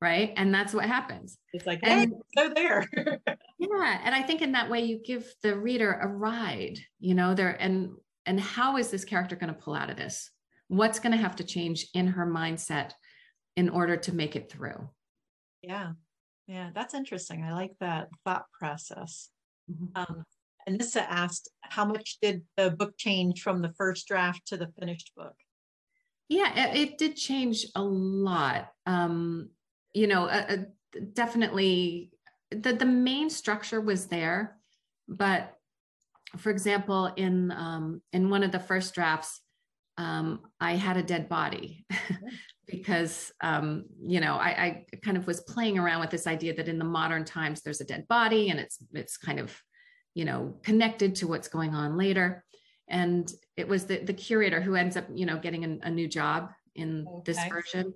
right? 0.00 0.32
And 0.36 0.52
that's 0.52 0.72
what 0.72 0.86
happens. 0.86 1.38
It's 1.52 1.66
like, 1.66 1.80
hey, 1.82 2.04
and, 2.04 2.14
go 2.36 2.52
there. 2.54 2.88
yeah, 3.58 4.00
and 4.04 4.14
I 4.14 4.22
think 4.22 4.42
in 4.42 4.52
that 4.52 4.70
way 4.70 4.80
you 4.80 5.00
give 5.04 5.32
the 5.42 5.58
reader 5.58 5.92
a 5.92 6.06
ride, 6.08 6.78
you 6.98 7.14
know, 7.14 7.34
there 7.34 7.50
and 7.60 7.90
and 8.26 8.40
how 8.40 8.76
is 8.76 8.90
this 8.90 9.04
character 9.04 9.36
going 9.36 9.52
to 9.52 9.60
pull 9.60 9.74
out 9.74 9.90
of 9.90 9.96
this? 9.96 10.30
What's 10.68 11.00
going 11.00 11.12
to 11.12 11.18
have 11.18 11.36
to 11.36 11.44
change 11.44 11.86
in 11.94 12.06
her 12.06 12.26
mindset 12.26 12.92
in 13.56 13.68
order 13.68 13.96
to 13.96 14.14
make 14.14 14.36
it 14.36 14.50
through? 14.50 14.88
Yeah. 15.62 15.92
Yeah, 16.46 16.70
that's 16.74 16.94
interesting. 16.94 17.42
I 17.42 17.52
like 17.52 17.72
that 17.80 18.08
thought 18.24 18.44
process. 18.58 19.30
Mm-hmm. 19.70 19.86
Um, 19.94 20.24
Anissa 20.68 21.04
asked, 21.08 21.48
how 21.62 21.84
much 21.84 22.18
did 22.20 22.42
the 22.56 22.70
book 22.70 22.94
change 22.98 23.40
from 23.40 23.62
the 23.62 23.72
first 23.76 24.06
draft 24.06 24.46
to 24.48 24.56
the 24.56 24.68
finished 24.78 25.12
book? 25.16 25.34
Yeah, 26.28 26.70
it, 26.70 26.76
it 26.76 26.98
did 26.98 27.16
change 27.16 27.66
a 27.74 27.82
lot. 27.82 28.68
Um, 28.86 29.50
you 29.94 30.06
know, 30.06 30.26
uh, 30.26 30.46
uh, 30.48 30.56
definitely 31.12 32.10
the, 32.50 32.72
the 32.72 32.86
main 32.86 33.30
structure 33.30 33.80
was 33.80 34.06
there, 34.06 34.56
but 35.08 35.56
for 36.36 36.50
example, 36.50 37.06
in 37.16 37.50
um, 37.52 38.02
in 38.12 38.30
one 38.30 38.42
of 38.42 38.52
the 38.52 38.60
first 38.60 38.94
drafts, 38.94 39.40
um, 39.98 40.40
I 40.60 40.74
had 40.74 40.96
a 40.96 41.02
dead 41.02 41.28
body 41.28 41.84
because 42.66 43.32
um, 43.40 43.84
you 44.00 44.20
know 44.20 44.36
I, 44.36 44.48
I, 44.48 44.86
kind 45.04 45.16
of 45.16 45.26
was 45.26 45.40
playing 45.40 45.78
around 45.78 46.00
with 46.00 46.10
this 46.10 46.26
idea 46.26 46.54
that 46.54 46.68
in 46.68 46.78
the 46.78 46.84
modern 46.84 47.24
times 47.24 47.62
there's 47.62 47.80
a 47.80 47.84
dead 47.84 48.06
body 48.08 48.50
and 48.50 48.60
it's 48.60 48.78
it's 48.92 49.16
kind 49.16 49.40
of 49.40 49.60
you 50.14 50.24
know 50.24 50.54
connected 50.62 51.16
to 51.16 51.26
what's 51.26 51.48
going 51.48 51.74
on 51.74 51.96
later. 51.96 52.44
And 52.88 53.30
it 53.56 53.66
was 53.68 53.86
the 53.86 53.98
the 53.98 54.14
curator 54.14 54.60
who 54.60 54.74
ends 54.74 54.96
up 54.96 55.06
you 55.12 55.26
know 55.26 55.38
getting 55.38 55.64
a, 55.64 55.86
a 55.86 55.90
new 55.90 56.08
job 56.08 56.50
in 56.76 57.06
okay. 57.08 57.32
this 57.32 57.38
version 57.48 57.92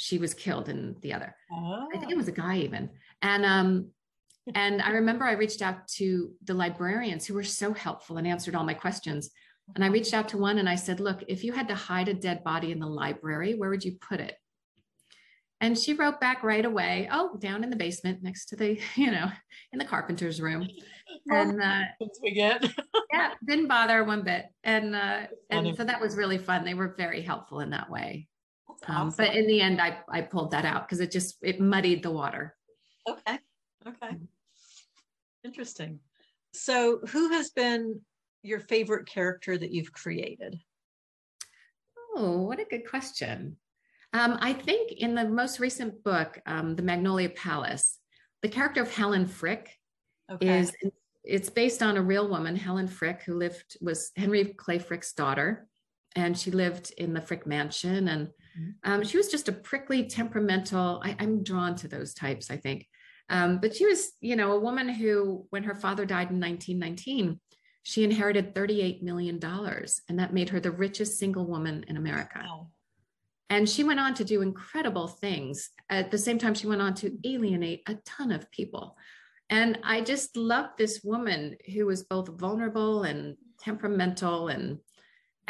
she 0.00 0.16
was 0.16 0.32
killed 0.32 0.70
in 0.70 0.96
the 1.02 1.12
other. 1.12 1.36
Oh. 1.52 1.86
I 1.94 1.98
think 1.98 2.10
it 2.10 2.16
was 2.16 2.28
a 2.28 2.32
guy 2.32 2.58
even. 2.58 2.88
And 3.20 3.44
um, 3.44 3.88
and 4.54 4.80
I 4.80 4.92
remember 4.92 5.24
I 5.24 5.32
reached 5.32 5.60
out 5.60 5.86
to 5.96 6.32
the 6.44 6.54
librarians 6.54 7.26
who 7.26 7.34
were 7.34 7.44
so 7.44 7.74
helpful 7.74 8.16
and 8.16 8.26
answered 8.26 8.54
all 8.54 8.64
my 8.64 8.74
questions. 8.74 9.30
And 9.74 9.84
I 9.84 9.88
reached 9.88 10.14
out 10.14 10.28
to 10.30 10.38
one 10.38 10.58
and 10.58 10.68
I 10.68 10.74
said, 10.74 10.98
look, 10.98 11.22
if 11.28 11.44
you 11.44 11.52
had 11.52 11.68
to 11.68 11.74
hide 11.74 12.08
a 12.08 12.14
dead 12.14 12.42
body 12.42 12.72
in 12.72 12.80
the 12.80 12.86
library, 12.86 13.54
where 13.54 13.68
would 13.68 13.84
you 13.84 13.98
put 14.00 14.20
it? 14.20 14.34
And 15.60 15.78
she 15.78 15.92
wrote 15.92 16.18
back 16.18 16.42
right 16.42 16.64
away, 16.64 17.06
oh, 17.12 17.36
down 17.38 17.62
in 17.62 17.68
the 17.68 17.76
basement 17.76 18.22
next 18.22 18.46
to 18.46 18.56
the, 18.56 18.80
you 18.96 19.10
know, 19.10 19.30
in 19.72 19.78
the 19.78 19.84
carpenter's 19.84 20.40
room. 20.40 20.66
And 21.28 21.60
uh, 21.60 21.82
we 22.22 22.32
get. 22.32 22.64
yeah, 23.12 23.32
didn't 23.44 23.66
bother 23.66 24.04
one 24.04 24.22
bit. 24.22 24.46
And 24.62 24.94
uh, 24.94 25.26
and 25.50 25.76
so 25.76 25.84
that 25.84 26.00
was 26.00 26.16
really 26.16 26.38
fun. 26.38 26.64
They 26.64 26.74
were 26.74 26.94
very 26.96 27.20
helpful 27.20 27.60
in 27.60 27.70
that 27.70 27.90
way. 27.90 28.28
Um. 28.86 29.12
But 29.16 29.34
in 29.34 29.46
the 29.46 29.60
end, 29.60 29.80
I, 29.80 29.98
I 30.08 30.22
pulled 30.22 30.52
that 30.52 30.64
out 30.64 30.86
because 30.86 31.00
it 31.00 31.10
just, 31.10 31.36
it 31.42 31.60
muddied 31.60 32.02
the 32.02 32.10
water. 32.10 32.56
Okay. 33.08 33.38
Okay. 33.86 34.16
Interesting. 35.44 36.00
So 36.52 37.00
who 37.08 37.30
has 37.30 37.50
been 37.50 38.00
your 38.42 38.60
favorite 38.60 39.06
character 39.06 39.56
that 39.56 39.72
you've 39.72 39.92
created? 39.92 40.58
Oh, 42.16 42.42
what 42.42 42.58
a 42.58 42.64
good 42.64 42.88
question. 42.88 43.56
Um, 44.12 44.38
I 44.40 44.52
think 44.52 44.92
in 44.92 45.14
the 45.14 45.28
most 45.28 45.60
recent 45.60 46.02
book, 46.02 46.40
um, 46.46 46.74
The 46.74 46.82
Magnolia 46.82 47.30
Palace, 47.30 47.98
the 48.42 48.48
character 48.48 48.82
of 48.82 48.92
Helen 48.92 49.26
Frick 49.26 49.78
okay. 50.32 50.58
is 50.58 50.72
it's 51.22 51.50
based 51.50 51.82
on 51.82 51.96
a 51.96 52.02
real 52.02 52.28
woman, 52.28 52.56
Helen 52.56 52.88
Frick, 52.88 53.22
who 53.22 53.34
lived 53.34 53.76
was 53.80 54.10
Henry 54.16 54.44
Clay 54.46 54.78
Frick's 54.78 55.12
daughter, 55.12 55.68
and 56.16 56.36
she 56.36 56.50
lived 56.50 56.92
in 56.96 57.12
the 57.12 57.20
Frick 57.20 57.46
mansion. 57.46 58.08
And 58.08 58.28
mm-hmm. 58.28 58.39
Um, 58.84 59.04
she 59.04 59.16
was 59.16 59.28
just 59.28 59.48
a 59.48 59.52
prickly, 59.52 60.04
temperamental. 60.04 61.02
I, 61.04 61.16
am 61.18 61.42
drawn 61.42 61.74
to 61.76 61.88
those 61.88 62.14
types, 62.14 62.50
I 62.50 62.56
think. 62.56 62.86
Um, 63.28 63.58
but 63.58 63.74
she 63.74 63.86
was, 63.86 64.12
you 64.20 64.36
know, 64.36 64.52
a 64.52 64.60
woman 64.60 64.88
who, 64.88 65.46
when 65.50 65.62
her 65.64 65.74
father 65.74 66.04
died 66.04 66.30
in 66.30 66.40
1919, 66.40 67.40
she 67.82 68.04
inherited 68.04 68.54
$38 68.54 69.02
million, 69.02 69.40
and 69.42 70.18
that 70.18 70.34
made 70.34 70.50
her 70.50 70.60
the 70.60 70.70
richest 70.70 71.18
single 71.18 71.46
woman 71.46 71.84
in 71.88 71.96
America. 71.96 72.40
Wow. 72.42 72.68
And 73.48 73.68
she 73.68 73.82
went 73.82 74.00
on 74.00 74.14
to 74.14 74.24
do 74.24 74.42
incredible 74.42 75.08
things. 75.08 75.70
At 75.88 76.10
the 76.10 76.18
same 76.18 76.38
time, 76.38 76.54
she 76.54 76.68
went 76.68 76.82
on 76.82 76.94
to 76.94 77.16
alienate 77.24 77.82
a 77.88 77.96
ton 78.06 78.30
of 78.30 78.50
people. 78.52 78.96
And 79.48 79.80
I 79.82 80.02
just 80.02 80.36
loved 80.36 80.78
this 80.78 81.00
woman 81.02 81.56
who 81.74 81.86
was 81.86 82.04
both 82.04 82.28
vulnerable 82.38 83.02
and 83.02 83.36
temperamental 83.60 84.48
and 84.48 84.78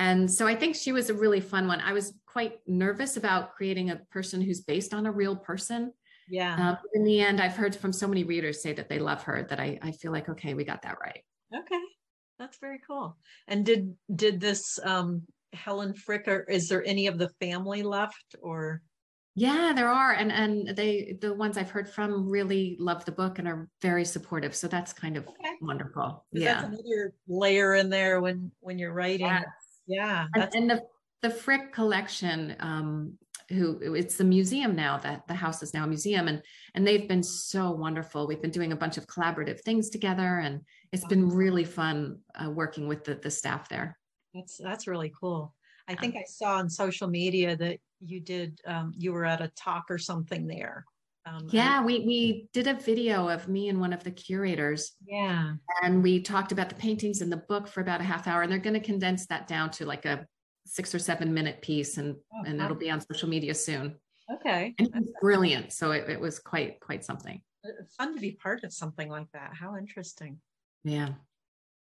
and 0.01 0.31
so 0.31 0.47
I 0.47 0.55
think 0.55 0.77
she 0.77 0.93
was 0.93 1.11
a 1.11 1.15
really 1.15 1.41
fun 1.41 1.69
one. 1.69 1.79
I 1.81 1.93
was 1.93 2.15
quite 2.25 2.61
nervous 2.67 3.19
about 3.19 3.55
creating 3.55 3.91
a 3.91 3.97
person 4.11 4.41
who's 4.41 4.63
based 4.63 4.95
on 4.95 5.05
a 5.05 5.13
real 5.13 5.37
person. 5.37 5.93
Yeah. 6.27 6.71
Um, 6.71 6.79
in 6.95 7.05
the 7.05 7.21
end, 7.21 7.39
I've 7.39 7.55
heard 7.55 7.77
from 7.77 7.93
so 7.93 8.09
many 8.09 8.25
readers 8.25 8.63
say 8.63 8.73
that 8.73 8.89
they 8.89 8.99
love 8.99 9.23
her 9.25 9.47
that 9.51 9.61
I, 9.61 9.79
I 9.83 9.93
feel 9.93 10.11
like, 10.11 10.31
okay, 10.31 10.55
we 10.55 10.65
got 10.65 10.81
that 10.83 10.97
right. 11.03 11.23
Okay. 11.55 11.83
That's 12.39 12.57
very 12.59 12.81
cool. 12.87 13.19
And 13.47 13.67
did 13.67 13.95
did 14.15 14.41
this 14.41 14.79
um, 14.83 15.25
Helen 15.53 15.93
Frick 15.93 16.29
or 16.29 16.45
is 16.45 16.71
there 16.71 16.83
any 16.87 17.07
of 17.07 17.19
the 17.19 17.29
family 17.39 17.83
left 17.83 18.37
or? 18.41 18.81
Yeah, 19.35 19.73
there 19.75 19.89
are, 19.89 20.13
and 20.13 20.33
and 20.33 20.77
they 20.77 21.17
the 21.21 21.35
ones 21.35 21.57
I've 21.57 21.71
heard 21.71 21.89
from 21.89 22.29
really 22.29 22.77
love 22.81 23.05
the 23.05 23.13
book 23.13 23.39
and 23.39 23.47
are 23.47 23.69
very 23.81 24.05
supportive. 24.05 24.57
So 24.57 24.67
that's 24.67 24.93
kind 24.93 25.17
of 25.17 25.29
okay. 25.29 25.53
wonderful. 25.61 26.25
Yeah, 26.33 26.55
that's 26.55 26.65
another 26.65 27.15
layer 27.29 27.75
in 27.75 27.91
there 27.91 28.21
when 28.21 28.51
when 28.61 28.79
you're 28.79 28.93
writing. 28.93 29.27
Yes. 29.27 29.45
Yeah, 29.91 30.27
and, 30.37 30.49
and, 30.55 30.71
the 30.71 30.83
the 31.21 31.31
Frick 31.31 31.73
collection, 31.73 32.55
um, 32.61 33.19
who 33.49 33.95
it's 33.95 34.17
the 34.17 34.25
museum 34.25 34.77
now. 34.77 34.99
That 34.99 35.27
the 35.27 35.35
house 35.35 35.65
is 35.65 35.75
now 35.75 35.83
a 35.83 35.89
museum, 35.89 36.29
and 36.29 36.41
and 36.75 36.87
they've 36.87 37.09
been 37.09 37.25
so 37.25 37.73
wonderful. 37.73 38.29
We've 38.29 38.41
been 38.41 38.53
doing 38.53 38.71
a 38.71 38.77
bunch 38.77 38.99
of 38.99 39.09
collaborative 39.09 39.61
things 39.63 39.91
together, 39.91 40.39
and 40.39 40.61
it's 40.93 41.05
been 41.07 41.29
really 41.29 41.65
fun 41.65 42.21
uh, 42.37 42.51
working 42.51 42.87
with 42.87 43.03
the 43.03 43.17
the 43.17 43.31
staff 43.31 43.69
there. 43.69 43.99
That's 44.33 44.59
that's 44.59 44.87
really 44.87 45.13
cool. 45.21 45.55
I 45.89 45.97
think 45.97 46.15
I 46.15 46.23
saw 46.25 46.59
on 46.59 46.71
social 46.71 47.09
media 47.09 47.57
that 47.57 47.81
you 47.99 48.21
did 48.21 48.61
um, 48.65 48.93
you 48.97 49.13
were 49.13 49.25
at 49.25 49.41
a 49.41 49.49
talk 49.57 49.87
or 49.91 49.99
something 49.99 50.47
there. 50.47 50.85
Um, 51.27 51.49
yeah, 51.51 51.85
we 51.85 52.01
we 52.01 52.49
did 52.53 52.67
a 52.67 52.75
video 52.75 53.29
of 53.29 53.47
me 53.47 53.69
and 53.69 53.79
one 53.79 53.93
of 53.93 54.03
the 54.03 54.11
curators. 54.11 54.93
Yeah, 55.07 55.55
and 55.83 56.03
we 56.03 56.23
talked 56.23 56.53
about 56.53 56.69
the 56.69 56.75
paintings 56.75 57.21
in 57.21 57.31
the 57.31 57.37
book 57.37 57.69
for 57.69 57.81
about 57.81 58.01
a 58.01 58.05
half 58.05 58.27
hour, 58.27 58.43
and 58.43 58.51
they're 58.51 58.59
going 58.59 58.75
to 58.75 58.81
condense 58.81 59.27
that 59.27 59.47
down 59.47 59.71
to 59.73 59.85
like 59.85 60.07
a 60.07 60.27
six 60.67 60.95
or 60.95 60.99
seven 60.99 61.35
minute 61.35 61.61
piece, 61.61 61.99
and 61.99 62.17
oh, 62.35 62.43
and 62.47 62.61
it'll 62.61 62.77
be 62.77 62.91
on 62.91 63.01
social 63.01 63.29
media 63.29 63.55
soon. 63.55 63.97
Okay, 64.33 64.75
and 64.79 64.89
it 64.89 64.95
was 64.95 65.13
brilliant. 65.21 65.73
So 65.73 65.91
it, 65.91 66.09
it 66.09 66.21
was 66.21 66.39
quite 66.39 66.81
quite 66.81 67.05
something. 67.05 67.43
Fun 67.99 68.15
to 68.15 68.21
be 68.21 68.33
part 68.33 68.65
of 68.65 68.73
something 68.73 69.11
like 69.11 69.31
that. 69.35 69.51
How 69.53 69.77
interesting. 69.77 70.41
Yeah. 70.85 71.11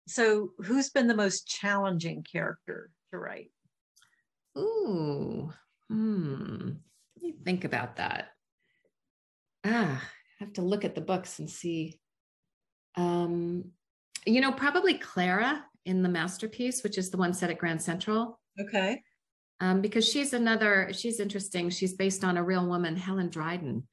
So, 0.07 0.51
who's 0.59 0.89
been 0.89 1.07
the 1.07 1.15
most 1.15 1.47
challenging 1.47 2.23
character 2.23 2.89
to 3.11 3.19
write? 3.19 3.51
Ooh, 4.57 5.51
hmm. 5.89 6.69
Let 7.15 7.21
me 7.21 7.35
think 7.43 7.65
about 7.65 7.97
that. 7.97 8.29
Ah, 9.65 10.01
I 10.01 10.43
have 10.43 10.53
to 10.53 10.61
look 10.61 10.85
at 10.85 10.95
the 10.95 11.01
books 11.01 11.39
and 11.39 11.49
see. 11.49 11.99
Um, 12.95 13.71
you 14.25 14.41
know, 14.41 14.51
probably 14.51 14.95
Clara 14.95 15.63
in 15.85 16.03
the 16.03 16.09
masterpiece, 16.09 16.83
which 16.83 16.97
is 16.97 17.09
the 17.09 17.17
one 17.17 17.33
set 17.33 17.49
at 17.49 17.57
Grand 17.57 17.81
Central. 17.81 18.39
Okay. 18.59 19.01
Um, 19.59 19.81
because 19.81 20.07
she's 20.07 20.33
another, 20.33 20.91
she's 20.93 21.19
interesting. 21.19 21.69
She's 21.69 21.93
based 21.93 22.23
on 22.23 22.37
a 22.37 22.43
real 22.43 22.67
woman, 22.67 22.95
Helen 22.95 23.29
Dryden, 23.29 23.87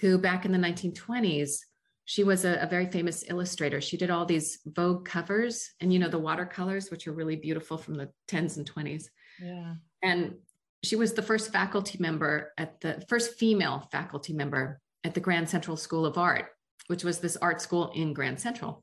who 0.00 0.18
back 0.18 0.44
in 0.44 0.52
the 0.52 0.58
1920s 0.58 1.58
she 2.06 2.22
was 2.22 2.44
a, 2.44 2.58
a, 2.60 2.66
very 2.66 2.86
famous 2.86 3.24
illustrator. 3.28 3.80
She 3.80 3.96
did 3.96 4.10
all 4.10 4.26
these 4.26 4.58
Vogue 4.66 5.06
covers 5.06 5.70
and, 5.80 5.92
you 5.92 5.98
know, 5.98 6.08
the 6.08 6.18
watercolors, 6.18 6.90
which 6.90 7.06
are 7.06 7.12
really 7.12 7.36
beautiful 7.36 7.78
from 7.78 7.94
the 7.94 8.10
10s 8.28 8.58
and 8.58 8.70
20s. 8.70 9.06
Yeah. 9.40 9.74
And 10.02 10.34
she 10.82 10.96
was 10.96 11.14
the 11.14 11.22
first 11.22 11.50
faculty 11.50 11.96
member 11.98 12.52
at 12.58 12.80
the 12.80 13.02
first 13.08 13.38
female 13.38 13.88
faculty 13.90 14.34
member 14.34 14.80
at 15.04 15.14
the 15.14 15.20
Grand 15.20 15.48
Central 15.48 15.76
School 15.76 16.06
of 16.06 16.18
Art, 16.18 16.46
which 16.88 17.04
was 17.04 17.18
this 17.18 17.36
art 17.36 17.60
school 17.60 17.92
in 17.94 18.12
Grand 18.12 18.40
Central. 18.40 18.82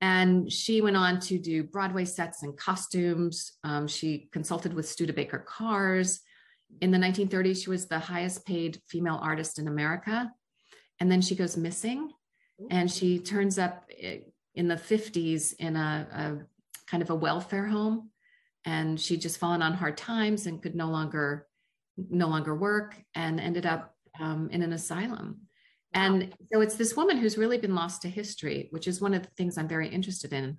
And 0.00 0.52
she 0.52 0.80
went 0.80 0.96
on 0.96 1.20
to 1.20 1.38
do 1.38 1.64
Broadway 1.64 2.04
sets 2.04 2.42
and 2.42 2.56
costumes. 2.56 3.52
Um, 3.64 3.88
she 3.88 4.28
consulted 4.32 4.74
with 4.74 4.88
Studebaker 4.88 5.38
cars. 5.38 6.20
In 6.80 6.90
the 6.90 6.98
1930s, 6.98 7.64
she 7.64 7.70
was 7.70 7.86
the 7.86 7.98
highest 7.98 8.44
paid 8.44 8.80
female 8.88 9.18
artist 9.22 9.58
in 9.58 9.68
America 9.68 10.30
and 11.00 11.10
then 11.10 11.20
she 11.20 11.34
goes 11.34 11.56
missing 11.56 12.10
and 12.70 12.90
she 12.90 13.18
turns 13.18 13.58
up 13.58 13.90
in 14.54 14.68
the 14.68 14.76
50s 14.76 15.54
in 15.58 15.76
a, 15.76 16.06
a, 16.12 16.86
kind 16.86 17.02
of 17.02 17.10
a 17.10 17.14
welfare 17.14 17.66
home 17.66 18.10
and 18.64 19.00
she'd 19.00 19.20
just 19.20 19.38
fallen 19.38 19.62
on 19.62 19.72
hard 19.72 19.96
times 19.96 20.46
and 20.46 20.62
could 20.62 20.74
no 20.74 20.88
longer 20.88 21.46
no 21.96 22.26
longer 22.26 22.54
work 22.54 22.96
and 23.14 23.38
ended 23.38 23.66
up 23.66 23.93
um, 24.20 24.48
in 24.50 24.62
an 24.62 24.72
asylum. 24.72 25.40
And 25.92 26.34
so 26.52 26.60
it's 26.60 26.74
this 26.74 26.96
woman 26.96 27.18
who's 27.18 27.38
really 27.38 27.58
been 27.58 27.74
lost 27.74 28.02
to 28.02 28.08
history 28.08 28.68
which 28.70 28.88
is 28.88 29.00
one 29.00 29.14
of 29.14 29.22
the 29.22 29.30
things 29.36 29.56
i'm 29.56 29.68
very 29.68 29.88
interested 29.88 30.32
in. 30.32 30.58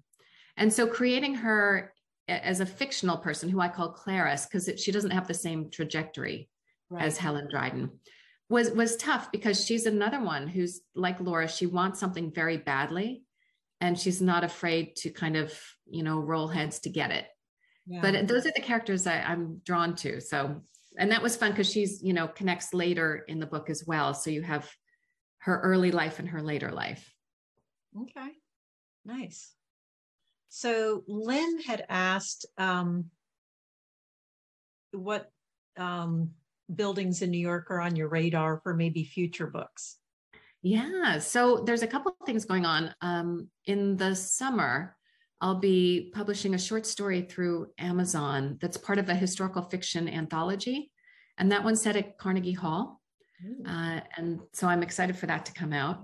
And 0.58 0.72
so 0.72 0.88
creating 0.88 1.36
her 1.36 1.94
as 2.28 2.62
a 2.62 2.65
fictional 2.65 3.18
person 3.18 3.50
who 3.50 3.60
i 3.60 3.68
call 3.68 3.89
clarice 3.89 4.46
because 4.46 4.70
she 4.82 4.91
doesn't 4.91 5.12
have 5.12 5.28
the 5.28 5.34
same 5.34 5.70
trajectory 5.70 6.50
right. 6.89 7.04
as 7.04 7.18
helen 7.18 7.48
dryden 7.52 7.91
was 8.50 8.72
was 8.72 8.96
tough 8.98 9.32
because 9.32 9.63
she's 9.63 9.86
another 9.86 10.24
one 10.24 10.48
who's 10.48 10.82
like 10.94 11.20
Laura 11.20 11.48
she 11.48 11.65
wants 11.65 12.00
something 12.00 12.32
very 12.32 12.58
badly 12.58 13.24
and 13.82 14.00
she's 14.00 14.22
not 14.22 14.44
afraid 14.44 14.96
to 14.98 15.10
kind 15.10 15.36
of 15.36 15.54
you 15.86 16.04
know 16.04 16.20
roll 16.20 16.48
heads 16.48 16.80
to 16.80 16.89
get 16.89 17.12
it. 17.12 17.28
Yeah. 17.88 18.02
but 18.02 18.28
those 18.28 18.48
are 18.48 18.52
the 18.56 18.62
characters 18.62 19.06
I, 19.06 19.20
i'm 19.20 19.62
drawn 19.63 19.96
to. 19.98 20.20
So 20.20 20.62
and 20.97 21.12
that 21.12 21.21
was 21.21 21.36
fun 21.36 21.51
because 21.51 21.69
she's 21.69 22.01
you 22.03 22.13
know 22.13 22.27
connects 22.27 22.73
later 22.73 23.23
in 23.27 23.39
the 23.39 23.45
book 23.45 23.69
as 23.69 23.84
well. 23.86 24.13
So 24.13 24.29
you 24.29 24.41
have 24.41 24.69
her 25.39 25.60
early 25.62 25.91
life 25.91 26.19
and 26.19 26.29
her 26.29 26.41
later 26.41 26.71
life. 26.71 27.13
Okay. 28.01 28.31
Nice. 29.05 29.53
So 30.49 31.03
lynn 31.08 31.62
had 31.62 31.86
asked 31.89 32.45
um, 32.58 33.05
what 34.91 35.29
um, 35.77 36.31
buildings 36.73 37.21
in 37.21 37.31
New 37.31 37.39
York 37.39 37.69
are 37.69 37.81
on 37.81 37.95
your 37.95 38.08
radar 38.08 38.60
for 38.63 38.73
maybe 38.73 39.03
future 39.03 39.47
books? 39.47 39.97
Yeah, 40.62 41.19
so 41.19 41.63
there's 41.65 41.84
a 41.84 41.88
couple 41.88 42.15
of 42.19 42.25
things 42.25 42.45
going 42.45 42.65
on. 42.65 42.93
Um, 43.01 43.49
in 43.65 43.97
the 43.97 44.15
summer, 44.15 44.94
I'll 45.45 45.53
be 45.53 46.12
publishing 46.15 46.55
a 46.55 46.58
short 46.58 46.88
story 46.88 47.21
through 47.21 47.67
Amazon 47.77 48.58
that's 48.60 48.77
part 48.77 48.97
of 48.97 49.10
a 49.10 49.13
historical 49.13 49.62
fiction 49.62 50.10
anthology. 50.10 50.91
And 51.38 51.51
that 51.51 51.63
one's 51.63 51.84
set 51.84 51.95
at 51.95 52.17
Carnegie 52.17 52.53
Hall. 52.53 52.99
Uh, 53.63 53.99
and 54.17 54.39
so 54.53 54.67
I'm 54.67 54.81
excited 54.81 55.15
for 55.15 55.27
that 55.27 55.45
to 55.45 55.53
come 55.53 55.71
out. 55.71 55.99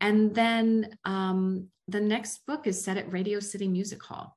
And 0.00 0.34
then 0.34 0.90
um, 1.04 1.68
the 1.86 2.00
next 2.00 2.46
book 2.46 2.66
is 2.66 2.82
set 2.82 2.96
at 2.96 3.12
Radio 3.12 3.38
City 3.38 3.68
Music 3.68 4.02
Hall. 4.02 4.36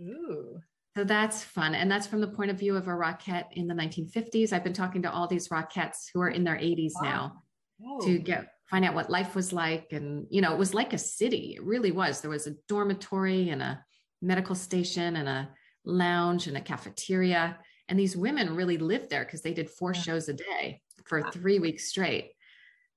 Ooh. 0.00 0.60
So 0.96 1.02
that's 1.02 1.42
fun. 1.42 1.74
And 1.74 1.90
that's 1.90 2.06
from 2.06 2.20
the 2.20 2.28
point 2.28 2.52
of 2.52 2.58
view 2.60 2.76
of 2.76 2.86
a 2.86 2.92
Rockette 2.92 3.52
in 3.54 3.66
the 3.66 3.74
1950s. 3.74 4.52
I've 4.52 4.62
been 4.62 4.74
talking 4.74 5.02
to 5.02 5.10
all 5.10 5.26
these 5.26 5.48
Rockettes 5.48 6.06
who 6.14 6.20
are 6.20 6.30
in 6.30 6.44
their 6.44 6.54
80s 6.54 6.92
wow. 6.94 7.02
now 7.02 7.42
oh. 7.84 8.06
to 8.06 8.18
get 8.20 8.46
find 8.68 8.84
out 8.84 8.94
what 8.94 9.10
life 9.10 9.34
was 9.34 9.52
like. 9.52 9.88
And, 9.92 10.26
you 10.30 10.40
know, 10.40 10.52
it 10.52 10.58
was 10.58 10.74
like 10.74 10.92
a 10.92 10.98
city. 10.98 11.54
It 11.56 11.64
really 11.64 11.92
was. 11.92 12.20
There 12.20 12.30
was 12.30 12.46
a 12.46 12.54
dormitory 12.68 13.50
and 13.50 13.62
a 13.62 13.84
medical 14.22 14.54
station 14.54 15.16
and 15.16 15.28
a 15.28 15.48
lounge 15.84 16.46
and 16.46 16.56
a 16.56 16.60
cafeteria. 16.60 17.58
And 17.88 17.98
these 17.98 18.16
women 18.16 18.56
really 18.56 18.78
lived 18.78 19.10
there 19.10 19.24
because 19.24 19.42
they 19.42 19.54
did 19.54 19.70
four 19.70 19.92
yeah. 19.94 20.00
shows 20.00 20.28
a 20.28 20.34
day 20.34 20.80
for 21.04 21.20
wow. 21.20 21.30
three 21.30 21.58
weeks 21.58 21.88
straight. 21.88 22.32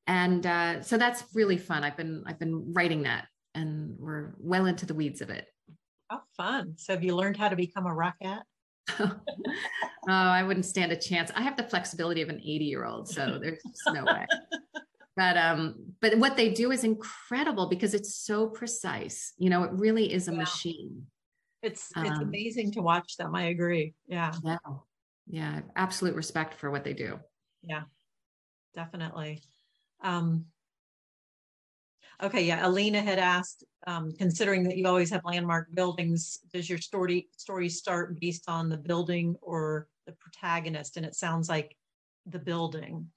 And 0.07 0.45
uh, 0.45 0.81
so 0.81 0.97
that's 0.97 1.23
really 1.35 1.57
fun. 1.57 1.83
I've 1.83 1.97
been 1.97 2.23
I've 2.25 2.39
been 2.39 2.73
writing 2.73 3.03
that 3.03 3.27
and 3.53 3.95
we're 3.99 4.33
well 4.39 4.65
into 4.65 4.87
the 4.87 4.95
weeds 4.95 5.21
of 5.21 5.29
it. 5.29 5.45
How 6.09 6.21
fun. 6.35 6.73
So 6.77 6.93
have 6.93 7.03
you 7.03 7.15
learned 7.15 7.37
how 7.37 7.49
to 7.49 7.55
become 7.55 7.85
a 7.85 7.89
rockette? 7.89 8.41
oh, 8.99 9.19
I 10.07 10.41
wouldn't 10.41 10.65
stand 10.65 10.91
a 10.91 10.95
chance. 10.95 11.31
I 11.35 11.43
have 11.43 11.55
the 11.55 11.63
flexibility 11.63 12.23
of 12.23 12.29
an 12.29 12.39
80 12.39 12.65
year 12.65 12.85
old, 12.85 13.07
so 13.07 13.37
there's 13.39 13.61
no 13.87 14.03
way. 14.03 14.25
but 15.19 15.35
um 15.35 15.75
but 15.99 16.17
what 16.17 16.37
they 16.37 16.49
do 16.49 16.71
is 16.71 16.85
incredible 16.85 17.67
because 17.67 17.93
it's 17.93 18.15
so 18.15 18.47
precise. 18.47 19.33
You 19.37 19.49
know 19.49 19.63
it 19.63 19.71
really 19.73 20.13
is 20.13 20.29
a 20.29 20.31
yeah. 20.31 20.37
machine. 20.37 21.07
It's 21.61 21.91
it's 21.97 22.19
um, 22.19 22.21
amazing 22.21 22.71
to 22.73 22.81
watch 22.81 23.17
them. 23.17 23.35
I 23.35 23.47
agree. 23.47 23.93
Yeah. 24.07 24.33
Yeah. 24.41 24.57
Yeah. 25.27 25.59
Absolute 25.75 26.15
respect 26.15 26.53
for 26.53 26.71
what 26.71 26.85
they 26.85 26.93
do. 26.93 27.19
Yeah. 27.63 27.81
Definitely. 28.73 29.43
Um 30.01 30.45
okay. 32.23 32.45
Yeah. 32.45 32.65
Alina 32.65 33.01
had 33.01 33.19
asked 33.19 33.65
um, 33.87 34.13
considering 34.17 34.63
that 34.63 34.77
you 34.77 34.87
always 34.87 35.09
have 35.09 35.25
landmark 35.25 35.67
buildings 35.73 36.39
does 36.53 36.69
your 36.69 36.79
story 36.79 37.27
story 37.35 37.67
start 37.67 38.17
based 38.21 38.47
on 38.47 38.69
the 38.69 38.77
building 38.77 39.35
or 39.41 39.89
the 40.05 40.13
protagonist? 40.13 40.95
And 40.95 41.05
it 41.05 41.15
sounds 41.15 41.49
like 41.49 41.75
the 42.25 42.39
building 42.39 43.07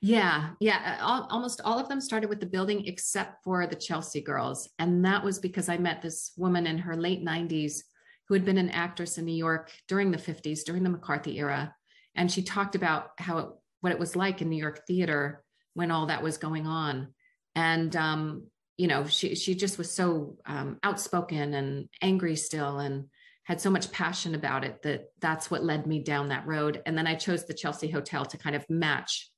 yeah, 0.00 0.50
yeah. 0.60 0.98
All, 1.00 1.26
almost 1.30 1.60
all 1.64 1.78
of 1.78 1.88
them 1.88 2.00
started 2.00 2.28
with 2.28 2.40
the 2.40 2.46
building 2.46 2.86
except 2.86 3.42
for 3.42 3.66
the 3.66 3.76
Chelsea 3.76 4.20
girls. 4.20 4.68
And 4.78 5.04
that 5.04 5.24
was 5.24 5.38
because 5.38 5.68
I 5.68 5.76
met 5.76 6.02
this 6.02 6.32
woman 6.36 6.66
in 6.66 6.78
her 6.78 6.96
late 6.96 7.24
90s 7.24 7.82
who 8.28 8.34
had 8.34 8.44
been 8.44 8.58
an 8.58 8.70
actress 8.70 9.18
in 9.18 9.24
New 9.24 9.34
York 9.34 9.72
during 9.88 10.10
the 10.10 10.18
50s, 10.18 10.64
during 10.64 10.82
the 10.82 10.90
McCarthy 10.90 11.38
era. 11.38 11.74
And 12.14 12.30
she 12.30 12.42
talked 12.42 12.74
about 12.74 13.10
how 13.18 13.38
it, 13.38 13.48
what 13.80 13.92
it 13.92 13.98
was 13.98 14.16
like 14.16 14.42
in 14.42 14.50
New 14.50 14.58
York 14.58 14.86
theater 14.86 15.42
when 15.74 15.90
all 15.90 16.06
that 16.06 16.22
was 16.22 16.36
going 16.36 16.66
on. 16.66 17.14
And, 17.54 17.94
um, 17.96 18.46
you 18.76 18.86
know, 18.86 19.06
she, 19.06 19.34
she 19.34 19.54
just 19.54 19.78
was 19.78 19.90
so 19.90 20.36
um, 20.46 20.78
outspoken 20.82 21.54
and 21.54 21.88
angry 22.02 22.36
still 22.36 22.78
and 22.78 23.06
had 23.44 23.60
so 23.60 23.70
much 23.70 23.90
passion 23.90 24.34
about 24.34 24.62
it 24.62 24.82
that 24.82 25.06
that's 25.20 25.50
what 25.50 25.64
led 25.64 25.86
me 25.86 26.02
down 26.02 26.28
that 26.28 26.46
road. 26.46 26.82
And 26.84 26.96
then 26.96 27.06
I 27.06 27.14
chose 27.14 27.46
the 27.46 27.54
Chelsea 27.54 27.90
Hotel 27.90 28.24
to 28.26 28.36
kind 28.36 28.54
of 28.54 28.68
match 28.68 29.30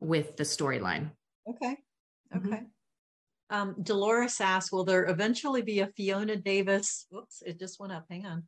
with 0.00 0.36
the 0.36 0.44
storyline. 0.44 1.10
Okay. 1.48 1.76
Mm-hmm. 2.34 2.46
Okay. 2.46 2.56
Mm-hmm. 2.56 2.64
Um, 3.50 3.76
Dolores 3.82 4.40
asks, 4.40 4.70
will 4.70 4.84
there 4.84 5.06
eventually 5.06 5.62
be 5.62 5.80
a 5.80 5.86
Fiona 5.96 6.36
Davis? 6.36 7.06
Whoops, 7.10 7.42
it 7.46 7.58
just 7.58 7.80
went 7.80 7.94
up. 7.94 8.04
Hang 8.10 8.26
on. 8.26 8.42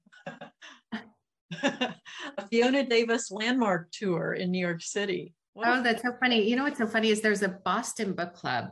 a 1.63 2.47
Fiona 2.51 2.87
Davis 2.87 3.31
landmark 3.31 3.91
tour 3.93 4.35
in 4.35 4.51
New 4.51 4.59
York 4.59 4.83
City. 4.83 5.35
What 5.55 5.69
oh, 5.69 5.83
that's 5.83 6.03
so 6.03 6.13
funny. 6.21 6.49
You 6.49 6.57
know 6.57 6.65
what's 6.65 6.79
so 6.79 6.87
funny 6.87 7.09
is 7.09 7.21
there's 7.21 7.43
a 7.43 7.49
Boston 7.49 8.13
book 8.13 8.35
club. 8.35 8.69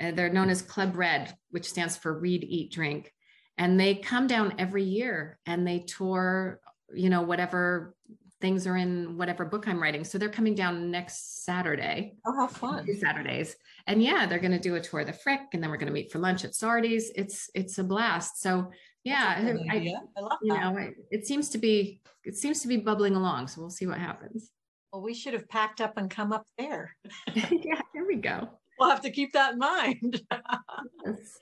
Uh, 0.00 0.10
they're 0.10 0.32
known 0.32 0.50
as 0.50 0.62
Club 0.62 0.96
Red, 0.96 1.34
which 1.50 1.68
stands 1.68 1.96
for 1.96 2.18
Read, 2.18 2.44
Eat, 2.44 2.72
Drink. 2.72 3.12
And 3.58 3.78
they 3.78 3.94
come 3.94 4.26
down 4.26 4.54
every 4.58 4.84
year 4.84 5.38
and 5.46 5.66
they 5.66 5.80
tour, 5.80 6.60
you 6.92 7.10
know, 7.10 7.22
whatever 7.22 7.94
things 8.42 8.66
are 8.66 8.76
in 8.76 9.16
whatever 9.16 9.46
book 9.46 9.66
I'm 9.66 9.80
writing. 9.80 10.04
So 10.04 10.18
they're 10.18 10.28
coming 10.28 10.54
down 10.54 10.90
next 10.90 11.44
Saturday. 11.44 12.14
Oh, 12.26 12.34
how 12.36 12.48
fun. 12.48 12.86
Saturdays. 12.94 13.56
And 13.86 14.02
yeah, 14.02 14.26
they're 14.26 14.40
going 14.40 14.52
to 14.52 14.58
do 14.58 14.74
a 14.74 14.80
tour 14.80 15.00
of 15.00 15.06
the 15.06 15.12
Frick 15.14 15.40
and 15.54 15.62
then 15.62 15.70
we're 15.70 15.78
going 15.78 15.86
to 15.86 15.92
meet 15.94 16.12
for 16.12 16.18
lunch 16.18 16.44
at 16.44 16.54
Sardi's. 16.54 17.10
It's, 17.14 17.48
it's 17.54 17.78
a 17.78 17.84
blast. 17.84 18.42
So 18.42 18.70
yeah, 19.04 19.36
I, 19.70 19.76
I, 19.76 20.20
love 20.20 20.38
you 20.42 20.54
know, 20.54 20.76
it, 20.76 20.94
it 21.10 21.26
seems 21.26 21.48
to 21.50 21.58
be, 21.58 22.00
it 22.24 22.36
seems 22.36 22.60
to 22.60 22.68
be 22.68 22.76
bubbling 22.76 23.16
along. 23.16 23.46
So 23.48 23.60
we'll 23.60 23.70
see 23.70 23.86
what 23.86 23.98
happens. 23.98 24.50
Well, 24.92 25.02
we 25.02 25.14
should 25.14 25.32
have 25.32 25.48
packed 25.48 25.80
up 25.80 25.96
and 25.96 26.10
come 26.10 26.32
up 26.32 26.46
there. 26.58 26.94
yeah, 27.34 27.80
here 27.94 28.06
we 28.06 28.16
go. 28.16 28.50
We'll 28.78 28.90
have 28.90 29.02
to 29.02 29.10
keep 29.10 29.32
that 29.32 29.52
in 29.52 29.58
mind. 29.58 30.20
yes. 31.06 31.38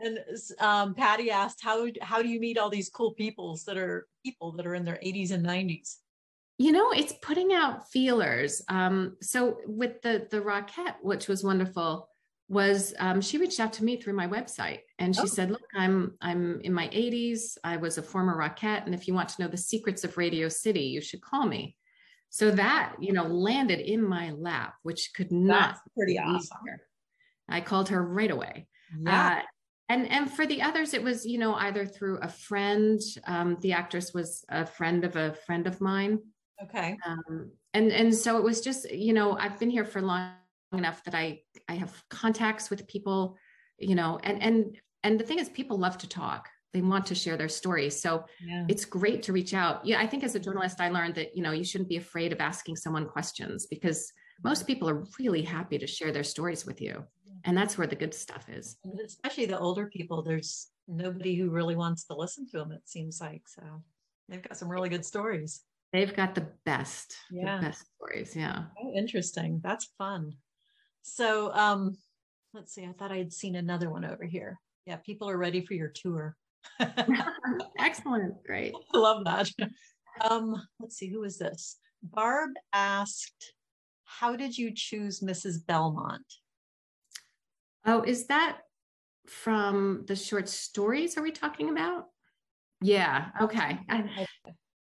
And 0.00 0.18
um, 0.58 0.94
Patty 0.94 1.30
asked, 1.30 1.60
"How 1.62 1.86
how 2.00 2.22
do 2.22 2.28
you 2.28 2.40
meet 2.40 2.58
all 2.58 2.70
these 2.70 2.88
cool 2.88 3.12
peoples 3.12 3.62
that 3.64 3.76
are 3.76 4.08
people 4.24 4.52
that 4.52 4.66
are 4.66 4.74
in 4.74 4.84
their 4.84 4.98
80s 5.04 5.30
and 5.30 5.46
90s?" 5.46 5.98
You 6.62 6.70
know 6.70 6.92
it's 6.92 7.14
putting 7.22 7.52
out 7.52 7.90
feelers. 7.90 8.62
Um, 8.68 9.16
so 9.20 9.58
with 9.66 10.00
the 10.02 10.28
the 10.30 10.40
rockette 10.40 10.94
which 11.02 11.26
was 11.26 11.42
wonderful 11.42 12.08
was 12.48 12.94
um, 13.00 13.20
she 13.20 13.38
reached 13.38 13.58
out 13.58 13.72
to 13.72 13.84
me 13.84 13.96
through 13.96 14.12
my 14.12 14.28
website 14.28 14.80
and 14.98 15.14
she 15.14 15.22
oh. 15.22 15.26
said 15.26 15.50
look 15.50 15.62
i'm 15.74 16.12
i'm 16.20 16.60
in 16.60 16.72
my 16.74 16.88
80s 16.88 17.56
i 17.64 17.76
was 17.78 17.96
a 17.98 18.02
former 18.02 18.36
rockette. 18.36 18.84
And 18.84 18.94
if 18.94 19.08
you 19.08 19.14
want 19.14 19.30
to 19.30 19.42
know 19.42 19.48
the 19.48 19.56
secrets 19.56 20.04
of 20.04 20.16
radio 20.16 20.48
city 20.48 20.82
you 20.82 21.00
should 21.00 21.20
call 21.22 21.46
me. 21.46 21.76
So 22.30 22.50
that 22.52 22.94
you 23.00 23.12
know 23.12 23.24
landed 23.24 23.80
in 23.80 24.06
my 24.06 24.30
lap 24.30 24.74
which 24.82 25.10
could 25.16 25.32
not 25.32 25.70
That's 25.70 25.80
pretty 25.96 26.18
awesome. 26.18 26.58
I 27.48 27.60
called 27.60 27.88
her 27.88 28.02
right 28.02 28.30
away. 28.30 28.68
Yeah. 29.00 29.38
Uh, 29.38 29.42
and 29.88 30.08
and 30.08 30.30
for 30.30 30.46
the 30.46 30.62
others 30.62 30.94
it 30.94 31.02
was 31.02 31.26
you 31.26 31.38
know 31.38 31.54
either 31.54 31.86
through 31.86 32.18
a 32.18 32.28
friend. 32.28 33.00
Um, 33.26 33.56
the 33.62 33.72
actress 33.72 34.14
was 34.14 34.44
a 34.48 34.64
friend 34.64 35.04
of 35.04 35.16
a 35.16 35.34
friend 35.46 35.66
of 35.66 35.80
mine 35.80 36.20
Okay. 36.64 36.96
Um, 37.06 37.50
and 37.74 37.90
and 37.90 38.14
so 38.14 38.36
it 38.36 38.44
was 38.44 38.60
just 38.60 38.90
you 38.90 39.12
know 39.12 39.36
I've 39.38 39.58
been 39.58 39.70
here 39.70 39.84
for 39.84 40.02
long 40.02 40.32
enough 40.72 41.02
that 41.04 41.14
I 41.14 41.40
I 41.68 41.74
have 41.74 42.02
contacts 42.10 42.70
with 42.70 42.86
people, 42.86 43.36
you 43.78 43.94
know, 43.94 44.18
and 44.22 44.42
and 44.42 44.76
and 45.02 45.18
the 45.18 45.24
thing 45.24 45.38
is 45.38 45.48
people 45.48 45.78
love 45.78 45.98
to 45.98 46.08
talk. 46.08 46.48
They 46.72 46.80
want 46.80 47.04
to 47.06 47.14
share 47.14 47.36
their 47.36 47.50
stories. 47.50 48.00
So 48.00 48.24
yeah. 48.46 48.64
it's 48.68 48.86
great 48.86 49.22
to 49.24 49.32
reach 49.32 49.52
out. 49.52 49.84
Yeah, 49.84 50.00
I 50.00 50.06
think 50.06 50.24
as 50.24 50.34
a 50.34 50.40
journalist, 50.40 50.80
I 50.80 50.88
learned 50.88 51.14
that 51.16 51.36
you 51.36 51.42
know 51.42 51.52
you 51.52 51.64
shouldn't 51.64 51.90
be 51.90 51.96
afraid 51.96 52.32
of 52.32 52.40
asking 52.40 52.76
someone 52.76 53.06
questions 53.06 53.66
because 53.66 54.10
most 54.44 54.66
people 54.66 54.88
are 54.88 55.04
really 55.18 55.42
happy 55.42 55.78
to 55.78 55.86
share 55.86 56.12
their 56.12 56.24
stories 56.24 56.66
with 56.66 56.80
you, 56.80 57.04
and 57.44 57.56
that's 57.56 57.76
where 57.76 57.86
the 57.86 57.96
good 57.96 58.14
stuff 58.14 58.48
is. 58.48 58.76
Especially 59.04 59.46
the 59.46 59.58
older 59.58 59.86
people. 59.86 60.22
There's 60.22 60.68
nobody 60.88 61.36
who 61.36 61.50
really 61.50 61.76
wants 61.76 62.04
to 62.04 62.14
listen 62.14 62.46
to 62.48 62.58
them. 62.58 62.72
It 62.72 62.82
seems 62.84 63.20
like 63.20 63.42
so. 63.46 63.62
They've 64.28 64.42
got 64.42 64.56
some 64.56 64.70
really 64.70 64.88
good 64.88 65.04
stories. 65.04 65.62
They've 65.92 66.14
got 66.14 66.34
the 66.34 66.48
best, 66.64 67.16
yeah. 67.30 67.58
the 67.58 67.66
best 67.66 67.84
stories. 67.96 68.34
Yeah. 68.34 68.64
Oh, 68.82 68.92
interesting. 68.96 69.60
That's 69.62 69.92
fun. 69.98 70.32
So 71.02 71.52
um, 71.52 71.96
let's 72.54 72.74
see. 72.74 72.84
I 72.84 72.92
thought 72.92 73.12
I 73.12 73.18
had 73.18 73.32
seen 73.32 73.56
another 73.56 73.90
one 73.90 74.04
over 74.04 74.24
here. 74.24 74.58
Yeah, 74.86 74.96
people 74.96 75.28
are 75.28 75.36
ready 75.36 75.64
for 75.64 75.74
your 75.74 75.92
tour. 75.94 76.36
Excellent. 77.78 78.42
Great. 78.44 78.72
I 78.94 78.98
love 78.98 79.24
that. 79.24 79.50
Um, 80.28 80.54
let's 80.80 80.96
see, 80.96 81.08
who 81.08 81.24
is 81.24 81.38
this? 81.38 81.78
Barb 82.02 82.50
asked, 82.72 83.52
How 84.04 84.36
did 84.36 84.56
you 84.56 84.72
choose 84.74 85.20
Mrs. 85.20 85.64
Belmont? 85.66 86.24
Oh, 87.84 88.02
is 88.02 88.26
that 88.26 88.58
from 89.26 90.04
the 90.06 90.16
short 90.16 90.48
stories 90.48 91.16
are 91.16 91.22
we 91.22 91.32
talking 91.32 91.70
about? 91.70 92.06
Yeah. 92.80 93.28
Okay. 93.40 93.78
I, 93.88 94.26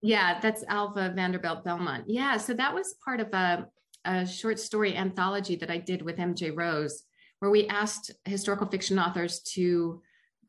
yeah, 0.07 0.39
that's 0.39 0.63
Alva 0.69 1.11
Vanderbilt 1.13 1.65
Belmont. 1.65 2.05
Yeah, 2.07 2.37
so 2.37 2.53
that 2.53 2.73
was 2.73 2.95
part 3.03 3.19
of 3.19 3.27
a, 3.33 3.67
a 4.05 4.25
short 4.25 4.57
story 4.57 4.95
anthology 4.95 5.57
that 5.57 5.69
I 5.69 5.79
did 5.79 6.01
with 6.01 6.17
MJ 6.17 6.55
Rose, 6.55 7.03
where 7.39 7.51
we 7.51 7.67
asked 7.67 8.11
historical 8.23 8.67
fiction 8.67 8.99
authors 8.99 9.41
to 9.55 10.01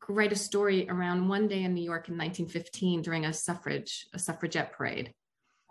write 0.07 0.31
a 0.31 0.35
story 0.35 0.87
around 0.89 1.27
one 1.27 1.47
day 1.47 1.63
in 1.63 1.73
New 1.73 1.83
York 1.83 2.07
in 2.07 2.17
1915 2.17 3.01
during 3.03 3.25
a 3.25 3.33
suffrage 3.33 4.07
a 4.13 4.19
suffragette 4.19 4.71
parade. 4.71 5.13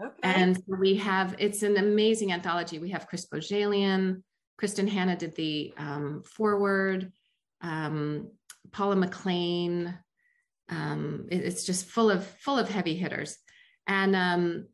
Okay. 0.00 0.12
And 0.22 0.62
we 0.66 0.96
have 0.96 1.34
it's 1.38 1.62
an 1.62 1.76
amazing 1.76 2.32
anthology. 2.32 2.78
We 2.78 2.90
have 2.90 3.08
Chris 3.08 3.26
Bohjalian, 3.26 4.22
Kristin 4.60 4.88
Hannah 4.88 5.16
did 5.16 5.34
the 5.34 5.72
um, 5.78 6.22
foreword, 6.24 7.10
um, 7.62 8.30
Paula 8.70 8.96
McLain. 8.96 9.98
Um, 10.68 11.26
it, 11.30 11.38
it's 11.38 11.64
just 11.64 11.86
full 11.86 12.10
of 12.10 12.26
full 12.26 12.58
of 12.58 12.68
heavy 12.68 12.94
hitters. 12.94 13.38
And 13.88 14.14
um, 14.14 14.66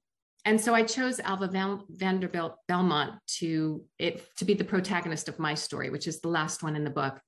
and 0.45 0.61
so 0.61 0.75
I 0.75 0.83
chose 0.83 1.21
Alva 1.21 1.49
Van- 1.49 1.85
Vanderbilt 1.89 2.57
Belmont 2.69 3.13
to 3.39 3.83
it 3.99 4.27
to 4.37 4.45
be 4.45 4.55
the 4.55 4.65
protagonist 4.65 5.29
of 5.29 5.39
my 5.39 5.55
story, 5.55 5.89
which 5.89 6.07
is 6.07 6.21
the 6.21 6.29
last 6.29 6.63
one 6.63 6.77
in 6.77 6.85
the 6.85 6.91
book. 6.91 7.19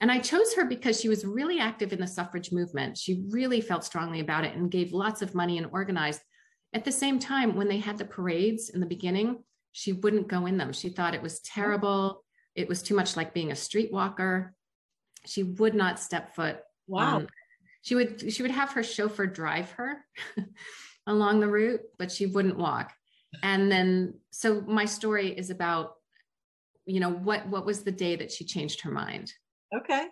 And 0.00 0.10
I 0.10 0.18
chose 0.18 0.54
her 0.54 0.64
because 0.64 1.00
she 1.00 1.08
was 1.08 1.24
really 1.24 1.58
active 1.58 1.92
in 1.92 2.00
the 2.00 2.06
suffrage 2.06 2.52
movement. 2.52 2.96
She 2.96 3.24
really 3.28 3.60
felt 3.60 3.84
strongly 3.84 4.20
about 4.20 4.44
it 4.44 4.54
and 4.54 4.70
gave 4.70 4.92
lots 4.92 5.22
of 5.22 5.34
money 5.34 5.58
and 5.58 5.68
organized. 5.72 6.20
At 6.72 6.84
the 6.84 6.92
same 6.92 7.18
time, 7.18 7.56
when 7.56 7.68
they 7.68 7.78
had 7.78 7.96
the 7.98 8.04
parades 8.04 8.70
in 8.70 8.80
the 8.80 8.86
beginning, 8.86 9.42
she 9.72 9.92
wouldn't 9.92 10.28
go 10.28 10.46
in 10.46 10.58
them. 10.58 10.72
She 10.72 10.90
thought 10.90 11.14
it 11.14 11.22
was 11.22 11.40
terrible. 11.40 12.24
It 12.54 12.68
was 12.68 12.82
too 12.82 12.94
much 12.94 13.16
like 13.16 13.34
being 13.34 13.50
a 13.50 13.54
streetwalker. 13.54 14.50
She 15.26 15.42
would 15.42 15.74
not 15.74 15.98
step 15.98 16.34
foot. 16.34 16.58
Wow. 16.86 17.16
Um, 17.16 17.28
she 17.82 17.94
would 17.94 18.32
she 18.32 18.42
would 18.42 18.50
have 18.50 18.72
her 18.72 18.82
chauffeur 18.82 19.26
drive 19.26 19.70
her. 19.72 20.04
along 21.06 21.40
the 21.40 21.48
route, 21.48 21.80
but 21.98 22.10
she 22.10 22.26
wouldn't 22.26 22.58
walk. 22.58 22.92
And 23.42 23.70
then, 23.70 24.14
so 24.30 24.62
my 24.62 24.84
story 24.84 25.30
is 25.30 25.50
about, 25.50 25.94
you 26.84 27.00
know, 27.00 27.10
what 27.10 27.46
what 27.48 27.66
was 27.66 27.82
the 27.82 27.92
day 27.92 28.16
that 28.16 28.32
she 28.32 28.44
changed 28.44 28.80
her 28.82 28.90
mind? 28.90 29.32
Okay. 29.76 30.06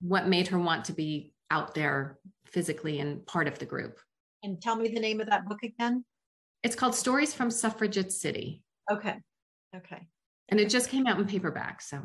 What 0.00 0.28
made 0.28 0.48
her 0.48 0.58
want 0.58 0.84
to 0.86 0.92
be 0.92 1.32
out 1.50 1.74
there 1.74 2.18
physically 2.46 3.00
and 3.00 3.26
part 3.26 3.48
of 3.48 3.58
the 3.58 3.66
group? 3.66 3.98
And 4.42 4.60
tell 4.60 4.76
me 4.76 4.88
the 4.88 5.00
name 5.00 5.20
of 5.20 5.28
that 5.28 5.48
book 5.48 5.62
again. 5.62 6.04
It's 6.62 6.76
called 6.76 6.94
Stories 6.94 7.34
from 7.34 7.50
Suffragette 7.50 8.12
City. 8.12 8.62
Okay. 8.90 9.16
Okay. 9.74 10.06
And 10.48 10.60
it 10.60 10.70
just 10.70 10.90
came 10.90 11.06
out 11.06 11.18
in 11.18 11.26
paperback. 11.26 11.82
So 11.82 12.00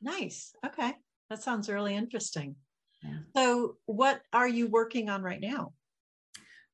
nice. 0.00 0.52
Okay. 0.66 0.94
That 1.28 1.42
sounds 1.42 1.68
really 1.68 1.94
interesting. 1.94 2.56
Yeah. 3.02 3.18
So, 3.36 3.76
what 3.86 4.20
are 4.32 4.48
you 4.48 4.66
working 4.66 5.08
on 5.08 5.22
right 5.22 5.40
now? 5.40 5.72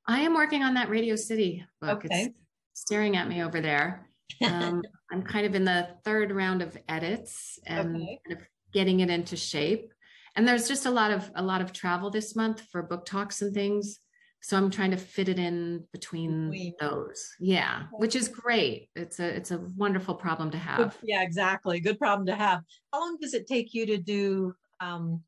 I 0.09 0.20
am 0.20 0.34
working 0.34 0.62
on 0.62 0.74
that 0.74 0.88
Radio 0.88 1.16
City 1.16 1.64
book. 1.80 2.04
Okay. 2.04 2.24
It's 2.26 2.34
staring 2.74 3.16
at 3.16 3.28
me 3.28 3.42
over 3.42 3.61
there. 3.61 4.09
Um, 4.44 4.82
I'm 5.12 5.22
kind 5.22 5.46
of 5.46 5.54
in 5.54 5.64
the 5.64 5.88
third 6.04 6.32
round 6.32 6.62
of 6.62 6.76
edits 6.88 7.59
and 7.66 7.96
Okay. 7.96 8.20
kind 8.26 8.40
of 8.40 8.46
getting 8.72 9.00
it 9.00 9.11
into 9.11 9.36
shape. 9.36 9.92
And 10.34 10.46
there's 10.46 10.68
just 10.68 10.86
a 10.86 10.90
lot 10.90 11.11
of 11.11 11.30
a 11.34 11.42
lot 11.42 11.61
of 11.62 11.72
travel 11.72 12.11
this 12.11 12.36
month 12.36 12.61
for 12.70 12.82
book 12.82 13.07
talks 13.07 13.40
and 13.42 13.54
things. 13.54 14.00
So 14.42 14.57
I'm 14.57 14.70
trying 14.70 14.90
to 14.92 14.96
fit 14.96 15.28
it 15.28 15.38
in 15.40 15.84
between, 15.92 16.50
Between. 16.50 16.74
those. 16.78 17.34
Yeah, 17.40 17.84
which 17.92 18.14
is 18.14 18.28
great. 18.28 18.90
It's 18.94 19.18
a 19.18 19.24
it's 19.34 19.50
a 19.50 19.59
wonderful 19.76 20.14
problem 20.14 20.50
to 20.50 20.59
Good- 20.59 20.62
have. 20.64 20.98
yeah, 21.02 21.22
exactly. 21.22 21.80
Good 21.80 21.98
problem 21.98 22.26
to 22.26 22.34
have. 22.36 22.61
How 22.92 23.00
long 23.00 23.16
does 23.20 23.34
it 23.34 23.46
take 23.48 23.72
you 23.74 23.86
to 23.86 23.96
do 23.96 24.54
um, 24.78 25.22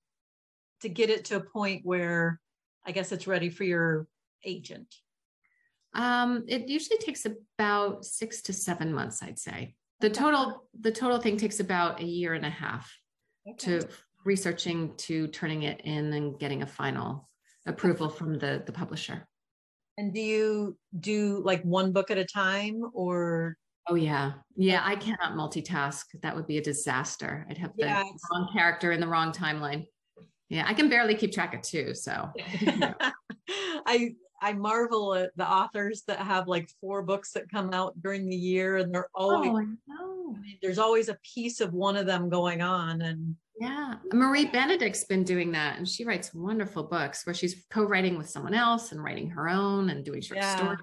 to 0.83 0.89
get 0.89 1.09
it 1.11 1.25
to 1.27 1.37
a 1.37 1.41
point 1.41 1.81
where 1.85 2.39
I 2.87 2.93
guess 2.93 3.11
it's 3.11 3.27
ready 3.27 3.49
for 3.49 3.65
your 3.65 4.07
agent? 4.45 4.95
Um, 5.95 6.45
it 6.49 6.69
usually 6.69 6.99
takes 6.99 7.27
about 7.27 8.05
six 8.05 8.43
to 8.43 8.53
seven 8.53 8.93
months, 8.93 9.23
I'd 9.23 9.39
say. 9.39 9.75
The 10.01 10.11
total 10.11 10.69
the 10.79 10.93
total 10.93 11.19
thing 11.19 11.37
takes 11.37 11.61
about 11.61 12.01
a 12.01 12.05
year 12.05 12.35
and 12.35 12.47
a 12.47 12.51
half 12.51 12.93
Okay. 13.49 13.79
to 13.81 13.89
researching 14.25 14.95
to 14.97 15.27
turning 15.29 15.63
it 15.63 15.81
in 15.85 16.13
and 16.13 16.39
getting 16.39 16.63
a 16.63 16.67
final 16.67 17.29
approval 17.67 18.09
from 18.09 18.39
the 18.39 18.63
the 18.65 18.73
publisher. 18.73 19.27
And 19.97 20.13
do 20.15 20.21
you 20.21 20.79
do 21.01 21.43
like 21.45 21.63
one 21.65 21.93
book 21.93 22.11
at 22.11 22.19
a 22.19 22.25
time 22.25 22.83
or 22.93 23.57
Oh 23.91 23.95
yeah. 23.95 24.35
Yeah, 24.55 24.83
I 24.85 24.97
cannot 24.97 25.33
multitask. 25.33 26.05
That 26.23 26.37
would 26.37 26.47
be 26.47 26.59
a 26.59 26.63
disaster. 26.63 27.47
I'd 27.49 27.57
have 27.59 27.73
the 27.77 27.87
Yeah, 27.87 28.03
wrong 28.33 28.51
character 28.53 28.93
in 28.93 29.01
the 29.01 29.09
wrong 29.09 29.33
timeline. 29.33 29.87
Yeah, 30.51 30.65
I 30.67 30.75
can 30.75 30.89
barely 30.91 31.15
keep 31.15 31.33
track 31.33 31.55
of 31.55 31.63
two, 31.63 31.95
so 31.95 32.31
I 33.87 34.11
I 34.41 34.53
marvel 34.53 35.15
at 35.15 35.31
the 35.37 35.49
authors 35.49 36.03
that 36.07 36.19
have 36.21 36.49
like 36.49 36.71
four 36.81 37.03
books 37.03 37.33
that 37.33 37.51
come 37.51 37.73
out 37.73 38.01
during 38.03 38.29
the 38.29 38.37
year 38.37 38.77
and 38.77 38.95
they're 38.95 39.09
always 39.15 39.51
Oh, 39.51 39.59
I 39.59 39.65
know. 39.87 40.37
there's 40.63 40.79
always 40.79 41.09
a 41.09 41.19
piece 41.35 41.61
of 41.61 41.73
one 41.73 41.97
of 41.97 42.07
them 42.07 42.29
going 42.29 42.63
on 42.63 43.03
and 43.03 43.37
Yeah. 43.61 43.97
Marie 44.13 44.47
Benedict's 44.47 45.05
been 45.05 45.25
doing 45.25 45.53
that 45.53 45.79
and 45.79 45.89
she 45.89 46.05
writes 46.05 46.33
wonderful 46.35 46.85
books 46.85 47.27
where 47.27 47.35
she's 47.35 47.65
co-writing 47.71 48.17
with 48.17 48.29
someone 48.31 48.55
else 48.55 48.93
and 48.93 49.03
writing 49.03 49.29
her 49.31 49.49
own 49.49 49.91
and 49.91 50.05
doing 50.05 50.21
short 50.21 50.39
Yeah. 50.39 50.57
stories. 50.57 50.81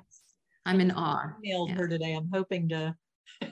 I'm 0.66 0.82
in 0.82 0.92
awe. 0.92 1.34
emailed 1.46 1.70
Yeah. 1.70 1.76
her 1.76 1.88
today. 1.88 2.14
I'm 2.14 2.30
hoping 2.34 2.70
to 2.70 2.96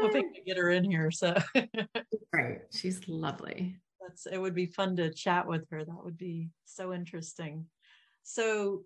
hoping 0.00 0.32
to 0.34 0.40
get 0.42 0.56
her 0.56 0.70
in 0.70 0.84
here. 0.84 1.10
So 1.10 1.34
Great. 2.32 2.58
She's 2.72 3.06
lovely. 3.08 3.78
that's 4.06 4.26
it 4.26 4.38
would 4.38 4.54
be 4.54 4.66
fun 4.66 4.96
to 4.96 5.12
chat 5.12 5.46
with 5.46 5.68
her. 5.70 5.84
That 5.84 6.04
would 6.04 6.16
be 6.18 6.50
so 6.64 6.92
interesting. 6.92 7.66
So 8.22 8.82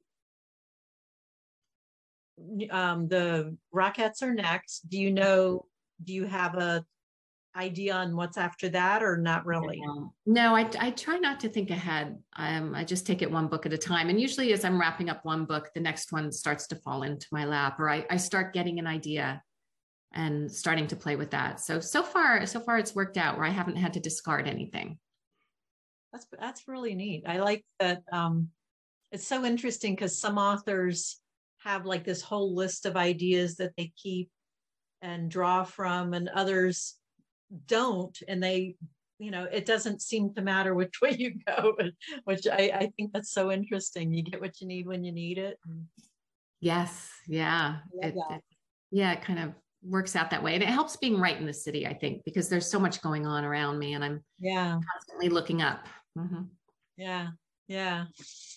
um 2.70 3.08
the 3.08 3.56
Rockettes 3.74 4.22
are 4.22 4.34
next. 4.34 4.88
Do 4.88 4.98
you 4.98 5.12
know 5.12 5.66
do 6.02 6.12
you 6.12 6.26
have 6.26 6.54
a 6.54 6.84
idea 7.56 7.94
on 7.94 8.16
what's 8.16 8.38
after 8.38 8.68
that 8.68 9.02
or 9.02 9.16
not 9.16 9.44
really? 9.44 9.82
No, 10.26 10.54
I, 10.54 10.70
I 10.78 10.90
try 10.90 11.18
not 11.18 11.40
to 11.40 11.48
think 11.48 11.70
ahead. 11.70 12.18
Um, 12.36 12.74
I 12.74 12.84
just 12.84 13.06
take 13.06 13.22
it 13.22 13.30
one 13.30 13.48
book 13.48 13.66
at 13.66 13.72
a 13.72 13.78
time. 13.78 14.08
And 14.08 14.20
usually, 14.20 14.52
as 14.52 14.64
I'm 14.64 14.80
wrapping 14.80 15.10
up 15.10 15.24
one 15.24 15.44
book, 15.44 15.70
the 15.74 15.80
next 15.80 16.12
one 16.12 16.30
starts 16.32 16.66
to 16.68 16.76
fall 16.76 17.02
into 17.02 17.26
my 17.32 17.44
lap, 17.44 17.80
or 17.80 17.88
I, 17.90 18.06
I 18.08 18.16
start 18.16 18.54
getting 18.54 18.78
an 18.78 18.86
idea 18.86 19.42
and 20.12 20.50
starting 20.50 20.86
to 20.88 20.96
play 20.96 21.16
with 21.16 21.30
that. 21.30 21.60
So, 21.60 21.80
so 21.80 22.02
far, 22.02 22.44
so 22.46 22.60
far, 22.60 22.78
it's 22.78 22.94
worked 22.94 23.16
out 23.16 23.36
where 23.36 23.46
I 23.46 23.50
haven't 23.50 23.76
had 23.76 23.94
to 23.94 24.00
discard 24.00 24.48
anything. 24.48 24.98
That's 26.12 26.26
that's 26.38 26.66
really 26.66 26.94
neat. 26.94 27.24
I 27.26 27.38
like 27.38 27.64
that. 27.78 28.02
Um, 28.12 28.48
it's 29.12 29.26
so 29.26 29.44
interesting 29.44 29.94
because 29.94 30.18
some 30.18 30.38
authors 30.38 31.20
have 31.60 31.86
like 31.86 32.04
this 32.04 32.22
whole 32.22 32.54
list 32.54 32.86
of 32.86 32.96
ideas 32.96 33.56
that 33.56 33.72
they 33.76 33.92
keep 33.96 34.30
and 35.02 35.30
draw 35.30 35.64
from, 35.64 36.12
and 36.14 36.28
others 36.28 36.96
don't, 37.66 38.16
and 38.28 38.42
they, 38.42 38.76
you 39.18 39.30
know, 39.30 39.44
it 39.44 39.64
doesn't 39.66 40.02
seem 40.02 40.34
to 40.34 40.42
matter 40.42 40.74
which 40.74 40.94
way 41.02 41.14
you 41.18 41.34
go. 41.46 41.74
Which 42.24 42.46
I 42.46 42.70
I 42.74 42.92
think 42.96 43.12
that's 43.12 43.32
so 43.32 43.50
interesting. 43.50 44.12
You 44.12 44.22
get 44.22 44.40
what 44.40 44.60
you 44.60 44.66
need 44.66 44.86
when 44.86 45.04
you 45.04 45.12
need 45.12 45.38
it. 45.38 45.58
and- 45.66 45.86
Yes, 46.62 47.08
yeah, 47.26 47.78
it, 48.02 48.14
it- 48.14 48.42
yeah, 48.90 49.12
it 49.12 49.22
kind 49.22 49.38
of 49.38 49.54
works 49.82 50.14
out 50.14 50.30
that 50.30 50.42
way, 50.42 50.52
and 50.54 50.62
it 50.62 50.68
helps 50.68 50.96
being 50.96 51.18
right 51.18 51.36
in 51.38 51.46
the 51.46 51.54
city. 51.54 51.86
I 51.86 51.94
think 51.94 52.22
because 52.24 52.50
there's 52.50 52.66
so 52.70 52.78
much 52.78 53.00
going 53.00 53.26
on 53.26 53.44
around 53.44 53.78
me, 53.78 53.94
and 53.94 54.04
I'm 54.04 54.22
Yeah, 54.38 54.78
constantly 54.92 55.30
looking 55.30 55.62
up. 55.62 55.86
Mhm. 56.18 56.48
yeah, 56.98 57.28
yeah. 57.68 58.06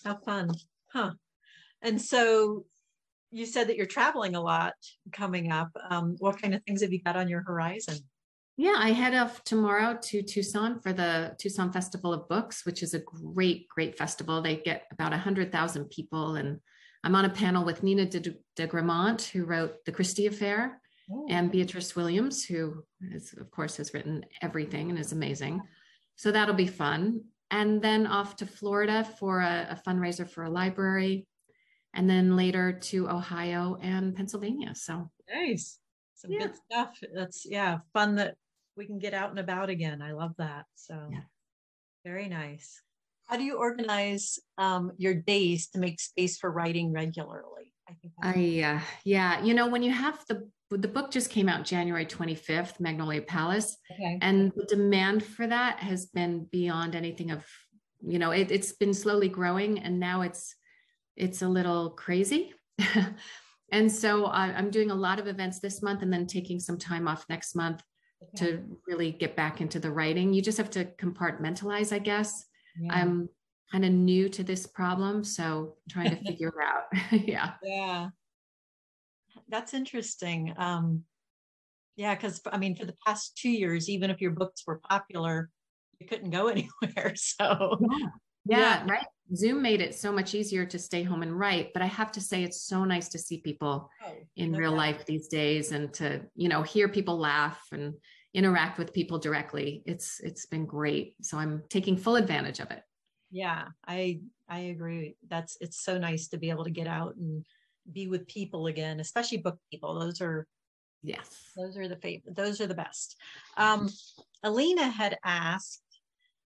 How 0.04 0.16
fun, 0.18 0.50
huh? 0.92 1.12
And 1.82 2.00
so. 2.00 2.64
You 3.34 3.46
said 3.46 3.68
that 3.68 3.76
you're 3.76 3.86
traveling 3.86 4.36
a 4.36 4.40
lot 4.40 4.74
coming 5.10 5.50
up. 5.50 5.70
Um, 5.90 6.14
what 6.20 6.40
kind 6.40 6.54
of 6.54 6.62
things 6.62 6.82
have 6.82 6.92
you 6.92 7.02
got 7.02 7.16
on 7.16 7.28
your 7.28 7.42
horizon? 7.42 7.96
Yeah, 8.56 8.76
I 8.76 8.90
head 8.90 9.12
off 9.12 9.42
tomorrow 9.42 9.98
to 10.00 10.22
Tucson 10.22 10.78
for 10.78 10.92
the 10.92 11.34
Tucson 11.36 11.72
Festival 11.72 12.12
of 12.12 12.28
Books, 12.28 12.64
which 12.64 12.84
is 12.84 12.94
a 12.94 13.00
great, 13.00 13.68
great 13.68 13.98
festival. 13.98 14.40
They 14.40 14.58
get 14.58 14.84
about 14.92 15.10
100,000 15.10 15.90
people. 15.90 16.36
And 16.36 16.60
I'm 17.02 17.16
on 17.16 17.24
a 17.24 17.28
panel 17.30 17.64
with 17.64 17.82
Nina 17.82 18.06
de, 18.06 18.20
de 18.54 18.66
Gramont, 18.68 19.20
who 19.24 19.44
wrote 19.44 19.84
The 19.84 19.90
Christie 19.90 20.26
Affair, 20.26 20.80
Oh, 21.12 21.26
and 21.28 21.50
Beatriz 21.50 21.96
Williams, 21.96 22.44
who 22.44 22.84
is, 23.02 23.34
of 23.38 23.50
course, 23.50 23.76
has 23.78 23.92
written 23.92 24.24
everything 24.42 24.90
and 24.90 24.98
is 24.98 25.10
amazing. 25.10 25.60
So 26.14 26.30
that'll 26.30 26.54
be 26.54 26.68
fun. 26.68 27.22
And 27.50 27.82
then 27.82 28.06
off 28.06 28.36
to 28.36 28.46
Florida 28.46 29.04
for 29.18 29.40
a, 29.40 29.66
a 29.70 29.82
fundraiser 29.86 30.28
for 30.28 30.44
a 30.44 30.50
library. 30.50 31.26
And 31.94 32.10
then 32.10 32.36
later 32.36 32.72
to 32.72 33.08
Ohio 33.08 33.78
and 33.80 34.14
Pennsylvania. 34.14 34.74
So 34.74 35.10
Nice. 35.32 35.78
Some 36.14 36.32
Yeah. 36.32 36.46
good 36.46 36.56
stuff. 36.56 36.98
That's 37.14 37.46
yeah, 37.46 37.78
fun 37.92 38.16
that 38.16 38.36
we 38.76 38.86
can 38.86 38.98
get 38.98 39.14
out 39.14 39.30
and 39.30 39.38
about 39.38 39.70
again. 39.70 40.02
I 40.02 40.12
love 40.12 40.34
that. 40.38 40.66
So 40.74 41.08
Yeah. 41.10 41.22
very 42.04 42.28
nice. 42.28 42.82
How 43.26 43.36
do 43.36 43.44
you 43.44 43.56
organize 43.56 44.38
um, 44.58 44.92
your 44.98 45.14
days 45.14 45.68
to 45.68 45.78
make 45.78 46.00
space 46.00 46.38
for 46.38 46.50
writing 46.50 46.92
regularly? 46.92 47.72
I 47.88 47.94
think 47.94 48.12
I 48.22 48.62
uh, 48.76 48.80
yeah, 49.04 49.42
you 49.42 49.54
know, 49.54 49.68
when 49.68 49.82
you 49.82 49.92
have 49.92 50.24
the 50.26 50.48
the 50.70 50.88
book 50.88 51.10
just 51.10 51.30
came 51.30 51.48
out 51.48 51.64
January 51.64 52.06
25th, 52.06 52.80
Magnolia 52.80 53.22
Palace, 53.22 53.76
okay. 53.92 54.18
and 54.22 54.50
the 54.56 54.64
demand 54.64 55.24
for 55.24 55.46
that 55.46 55.78
has 55.78 56.06
been 56.06 56.44
beyond 56.50 56.94
anything 56.94 57.30
of, 57.30 57.44
you 58.00 58.18
know, 58.18 58.30
it, 58.32 58.50
it's 58.50 58.72
been 58.72 58.94
slowly 58.94 59.28
growing 59.28 59.78
and 59.78 60.00
now 60.00 60.22
it's 60.22 60.56
it's 61.16 61.42
a 61.42 61.48
little 61.48 61.90
crazy. 61.90 62.54
and 63.72 63.90
so 63.90 64.26
I, 64.26 64.46
I'm 64.46 64.70
doing 64.70 64.90
a 64.90 64.94
lot 64.94 65.18
of 65.18 65.26
events 65.26 65.60
this 65.60 65.82
month 65.82 66.02
and 66.02 66.12
then 66.12 66.26
taking 66.26 66.60
some 66.60 66.78
time 66.78 67.08
off 67.08 67.24
next 67.28 67.54
month 67.54 67.82
okay. 68.22 68.46
to 68.46 68.78
really 68.86 69.12
get 69.12 69.36
back 69.36 69.60
into 69.60 69.78
the 69.78 69.90
writing. 69.90 70.32
You 70.32 70.42
just 70.42 70.58
have 70.58 70.70
to 70.70 70.84
compartmentalize, 70.84 71.92
I 71.92 71.98
guess. 71.98 72.44
Yeah. 72.80 72.92
I'm 72.92 73.28
kind 73.70 73.84
of 73.84 73.92
new 73.92 74.28
to 74.30 74.44
this 74.44 74.66
problem, 74.66 75.24
so 75.24 75.76
I'm 75.76 75.90
trying 75.90 76.16
to 76.16 76.24
figure 76.24 76.54
out. 76.62 76.84
yeah. 77.12 77.52
yeah. 77.62 78.08
That's 79.48 79.74
interesting. 79.74 80.54
Um, 80.56 81.04
yeah, 81.96 82.14
because 82.14 82.40
I 82.50 82.58
mean, 82.58 82.74
for 82.74 82.86
the 82.86 82.96
past 83.06 83.36
two 83.36 83.50
years, 83.50 83.88
even 83.88 84.10
if 84.10 84.20
your 84.20 84.32
books 84.32 84.64
were 84.66 84.80
popular, 84.88 85.50
you 86.00 86.06
couldn't 86.06 86.30
go 86.30 86.48
anywhere. 86.48 87.14
So 87.14 87.78
Yeah. 87.80 88.58
Yeah, 88.58 88.84
right. 88.88 89.06
Zoom 89.34 89.62
made 89.62 89.80
it 89.80 89.94
so 89.94 90.12
much 90.12 90.34
easier 90.34 90.66
to 90.66 90.78
stay 90.78 91.02
home 91.02 91.22
and 91.22 91.38
write, 91.38 91.72
but 91.72 91.82
I 91.82 91.86
have 91.86 92.12
to 92.12 92.20
say 92.20 92.42
it's 92.42 92.62
so 92.62 92.84
nice 92.84 93.08
to 93.10 93.18
see 93.18 93.40
people 93.40 93.90
in 94.36 94.52
no 94.52 94.58
real 94.58 94.72
life 94.72 95.06
these 95.06 95.28
days 95.28 95.72
and 95.72 95.92
to, 95.94 96.22
you 96.34 96.48
know, 96.48 96.62
hear 96.62 96.88
people 96.88 97.18
laugh 97.18 97.66
and 97.72 97.94
interact 98.34 98.78
with 98.78 98.92
people 98.92 99.18
directly. 99.18 99.82
It's 99.86 100.20
it's 100.20 100.46
been 100.46 100.66
great. 100.66 101.14
So 101.22 101.38
I'm 101.38 101.62
taking 101.70 101.96
full 101.96 102.16
advantage 102.16 102.60
of 102.60 102.70
it. 102.70 102.82
Yeah, 103.30 103.68
I 103.86 104.20
I 104.48 104.58
agree. 104.60 105.16
That's 105.28 105.56
it's 105.60 105.80
so 105.80 105.98
nice 105.98 106.28
to 106.28 106.38
be 106.38 106.50
able 106.50 106.64
to 106.64 106.70
get 106.70 106.86
out 106.86 107.16
and 107.16 107.46
be 107.92 108.08
with 108.08 108.26
people 108.26 108.66
again, 108.66 109.00
especially 109.00 109.38
book 109.38 109.58
people. 109.70 109.98
Those 109.98 110.20
are 110.20 110.46
Yes. 111.02 111.52
those 111.54 111.76
are 111.76 111.86
the 111.86 111.96
favorite. 111.96 112.34
Those 112.34 112.60
are 112.60 112.66
the 112.66 112.74
best. 112.74 113.16
Um, 113.56 113.90
Alina 114.42 114.88
had 114.88 115.18
asked. 115.24 115.82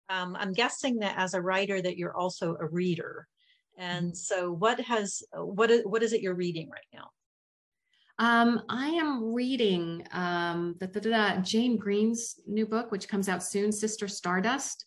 Um, 0.09 0.35
I'm 0.39 0.53
guessing 0.53 0.99
that 0.99 1.17
as 1.17 1.33
a 1.33 1.41
writer 1.41 1.81
that 1.81 1.97
you're 1.97 2.15
also 2.15 2.55
a 2.59 2.67
reader, 2.67 3.27
and 3.77 4.15
so 4.15 4.51
what 4.51 4.79
has 4.81 5.23
what 5.33 5.71
is 5.71 5.81
what 5.85 6.03
is 6.03 6.13
it 6.13 6.21
you're 6.21 6.35
reading 6.35 6.69
right 6.69 6.85
now? 6.93 7.09
Um, 8.19 8.61
I 8.69 8.89
am 8.89 9.33
reading 9.33 10.05
um, 10.11 10.75
the, 10.79 10.85
the, 10.87 10.99
the 10.99 11.39
Jane 11.43 11.77
Green's 11.77 12.39
new 12.45 12.67
book, 12.67 12.91
which 12.91 13.07
comes 13.07 13.27
out 13.27 13.43
soon, 13.43 13.71
Sister 13.71 14.07
Stardust, 14.07 14.85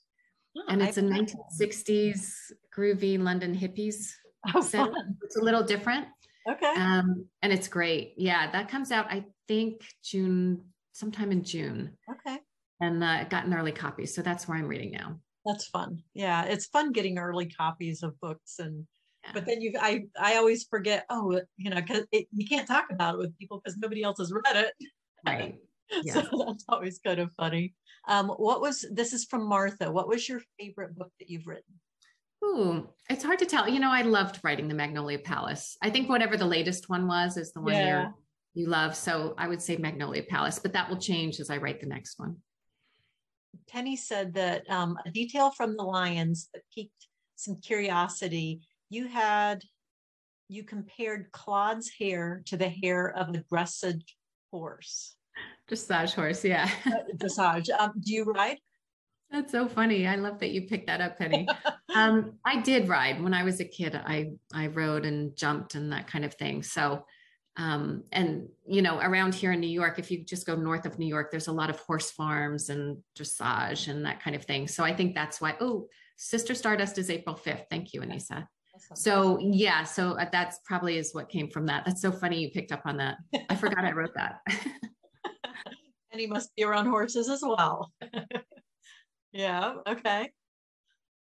and 0.69 0.81
it's 0.81 0.97
a 0.97 1.03
I've 1.03 1.09
that. 1.11 1.37
1960s 1.61 2.53
groovy 2.77 3.19
London 3.21 3.55
hippies 3.57 4.13
Oh, 4.55 4.61
set. 4.61 4.87
fun. 4.87 5.17
It's 5.23 5.37
a 5.37 5.41
little 5.43 5.63
different. 5.63 6.07
Okay. 6.49 6.73
um, 6.77 7.27
and 7.43 7.53
it's 7.53 7.67
great. 7.69 8.15
Yeah, 8.17 8.51
that 8.53 8.69
comes 8.69 8.93
out 8.93 9.07
I 9.11 9.25
think 9.49 9.83
June, 10.05 10.63
sometime 10.93 11.33
in 11.33 11.43
June, 11.43 11.97
Okay. 12.09 12.39
And 12.81 13.03
uh, 13.03 13.25
got 13.25 13.47
an 13.47 13.55
early 13.55 13.73
copy, 13.73 14.07
so 14.07 14.23
that's 14.23 14.47
where 14.47 14.59
I'm 14.59 14.69
reading 14.69 14.93
now. 14.93 15.19
That's 15.45 15.67
fun. 15.69 16.03
Yeah, 16.15 16.45
it's 16.45 16.67
fun 16.67 16.93
getting 16.93 17.19
early 17.19 17.47
copies 17.47 18.03
of 18.03 18.19
books 18.21 18.59
and 18.59 18.87
but 19.35 19.47
then 19.47 19.61
you 19.61 19.73
i 19.81 20.05
i 20.21 20.37
always 20.37 20.65
forget 20.65 21.05
oh 21.11 21.41
you 21.57 21.71
know 21.71 21.81
because 21.81 22.05
you 22.13 22.47
can't 22.49 22.69
talk 22.69 22.87
about 22.91 23.15
it 23.15 23.19
with 23.19 23.37
people 23.39 23.61
because 23.63 23.77
nobody 23.77 24.03
else 24.03 24.19
has 24.19 24.33
read 24.33 24.57
it 24.57 24.73
right 25.27 25.59
yeah. 26.05 26.13
so 26.15 26.45
that's 26.47 26.65
always 26.69 26.99
kind 27.05 27.19
of 27.19 27.31
funny 27.37 27.75
um 28.09 28.29
what 28.29 28.61
was 28.61 28.85
this 28.93 29.13
is 29.13 29.25
from 29.25 29.47
martha 29.47 29.91
what 29.91 30.09
was 30.09 30.29
your 30.29 30.41
favorite 30.59 30.97
book 30.97 31.11
that 31.19 31.29
you've 31.29 31.47
written 31.47 31.75
Ooh, 32.45 32.91
it's 33.09 33.25
hard 33.25 33.39
to 33.39 33.47
tell. 33.47 33.67
You 33.67 33.81
know, 33.81 33.91
I 33.91 34.03
loved 34.03 34.41
writing 34.45 34.69
the 34.69 34.75
Magnolia 34.75 35.19
Palace. 35.19 35.77
I 35.83 35.89
think 35.89 36.09
whatever 36.09 36.37
the 36.37 36.45
latest 36.45 36.89
one 36.89 37.09
was 37.09 37.39
is 37.39 37.53
the 37.53 37.63
one 37.63 37.73
yeah. 37.73 38.09
you 38.55 38.63
you 38.63 38.69
love. 38.69 38.95
So 38.95 39.35
I 39.39 39.49
would 39.49 39.61
say 39.61 39.79
Magnolia 39.79 40.23
Palace, 40.23 40.59
but 40.59 40.75
that 40.75 40.89
will 40.89 40.99
change 40.99 41.41
as 41.41 41.49
I 41.49 41.57
write 41.57 41.81
the 41.81 41.87
next 41.87 42.19
one. 42.19 42.37
Penny 43.69 43.97
said 43.97 44.35
that 44.35 44.69
um, 44.71 44.99
a 45.07 45.11
detail 45.11 45.51
from 45.51 45.77
the 45.77 45.83
lions 45.83 46.49
that 46.55 46.63
piqued 46.75 47.09
some 47.37 47.57
curiosity. 47.57 48.61
You 48.91 49.09
had 49.09 49.63
you 50.49 50.63
compared 50.63 51.33
Claude's 51.33 51.91
hair 51.99 52.43
to 52.47 52.57
the 52.57 52.69
hair 52.69 53.09
of 53.17 53.29
a 53.31 53.45
dressage 53.53 54.05
horse. 54.53 55.17
Dressage 55.69 56.15
horse, 56.15 56.45
yeah. 56.45 56.71
Uh, 56.87 57.17
dressage. 57.17 57.69
Um, 57.77 57.93
do 58.01 58.13
you 58.13 58.25
ride? 58.25 58.59
That's 59.31 59.51
so 59.51 59.67
funny. 59.67 60.07
I 60.07 60.15
love 60.17 60.39
that 60.39 60.51
you 60.51 60.63
picked 60.63 60.87
that 60.87 61.01
up, 61.01 61.19
Penny. 61.19 61.49
um, 61.95 62.35
I 62.45 62.61
did 62.61 62.89
ride 62.89 63.21
when 63.21 63.35
I 63.35 63.43
was 63.43 63.61
a 63.61 63.65
kid. 63.65 63.95
I 63.95 64.31
I 64.53 64.69
rode 64.69 65.05
and 65.05 65.37
jumped 65.37 65.75
and 65.75 65.93
that 65.93 66.07
kind 66.07 66.25
of 66.25 66.35
thing. 66.35 66.63
So, 66.63 67.05
um, 67.57 68.05
and 68.13 68.49
you 68.67 68.83
know, 68.83 68.99
around 68.99 69.35
here 69.35 69.53
in 69.53 69.61
New 69.61 69.67
York, 69.67 69.99
if 69.99 70.11
you 70.11 70.25
just 70.25 70.47
go 70.47 70.55
north 70.55 70.85
of 70.85 70.99
New 70.99 71.07
York, 71.07 71.31
there's 71.31 71.47
a 71.47 71.53
lot 71.53 71.71
of 71.71 71.79
horse 71.81 72.11
farms 72.11 72.69
and 72.69 72.99
dressage 73.19 73.89
and 73.89 74.05
that 74.05 74.23
kind 74.23 74.37
of 74.37 74.45
thing. 74.45 74.69
So 74.69 74.85
I 74.85 74.95
think 74.95 75.15
that's 75.15 75.41
why. 75.41 75.57
Oh, 75.61 75.89
Sister 76.17 76.55
Stardust 76.55 76.99
is 76.99 77.11
April 77.11 77.35
5th. 77.35 77.65
Thank 77.71 77.93
you, 77.93 78.01
Anissa. 78.01 78.47
So 78.95 79.39
yeah, 79.39 79.85
so 79.85 80.19
uh, 80.19 80.27
that's 80.31 80.59
probably 80.65 80.99
is 80.99 81.15
what 81.15 81.29
came 81.29 81.49
from 81.49 81.67
that. 81.67 81.85
That's 81.87 82.03
so 82.03 82.13
funny 82.13 82.41
you 82.41 82.51
picked 82.51 82.73
up 82.73 82.83
on 82.85 82.99
that. 82.99 83.17
I 83.49 83.55
forgot 83.55 83.85
I 83.85 83.93
wrote 83.93 84.15
that. 84.15 84.41
and 86.11 86.21
he 86.21 86.27
must 86.27 86.55
be 86.57 86.65
around 86.65 86.87
horses 86.87 87.29
as 87.29 87.43
well. 87.43 87.91
yeah, 89.33 89.75
okay. 89.87 90.31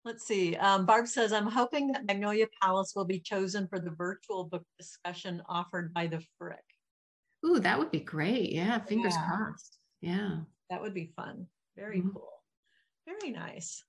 Let's 0.06 0.28
see. 0.28 0.56
Um, 0.58 0.86
Barb 0.86 1.08
says, 1.08 1.34
I'm 1.34 1.48
hoping 1.48 1.92
that 1.92 2.06
Magnolia 2.06 2.46
Palace 2.62 2.94
will 2.96 3.06
be 3.06 3.20
chosen 3.20 3.68
for 3.68 3.80
the 3.80 3.90
virtual 3.90 4.44
book 4.44 4.64
discussion 4.78 5.42
offered 5.50 5.92
by 5.96 6.06
the 6.06 6.22
Frick. 6.38 6.64
Ooh, 7.44 7.60
that 7.60 7.80
would 7.80 7.90
be 7.90 8.02
great. 8.02 8.52
Yeah, 8.52 8.78
fingers 8.80 9.16
yeah. 9.16 9.28
crossed. 9.28 9.80
Yeah. 10.02 10.38
That 10.70 10.82
would 10.82 10.94
be 10.94 11.12
fun. 11.16 11.48
Very 11.76 12.00
mm-hmm. 12.00 12.12
cool. 12.12 12.30
Very 13.08 13.32
nice. 13.32 13.84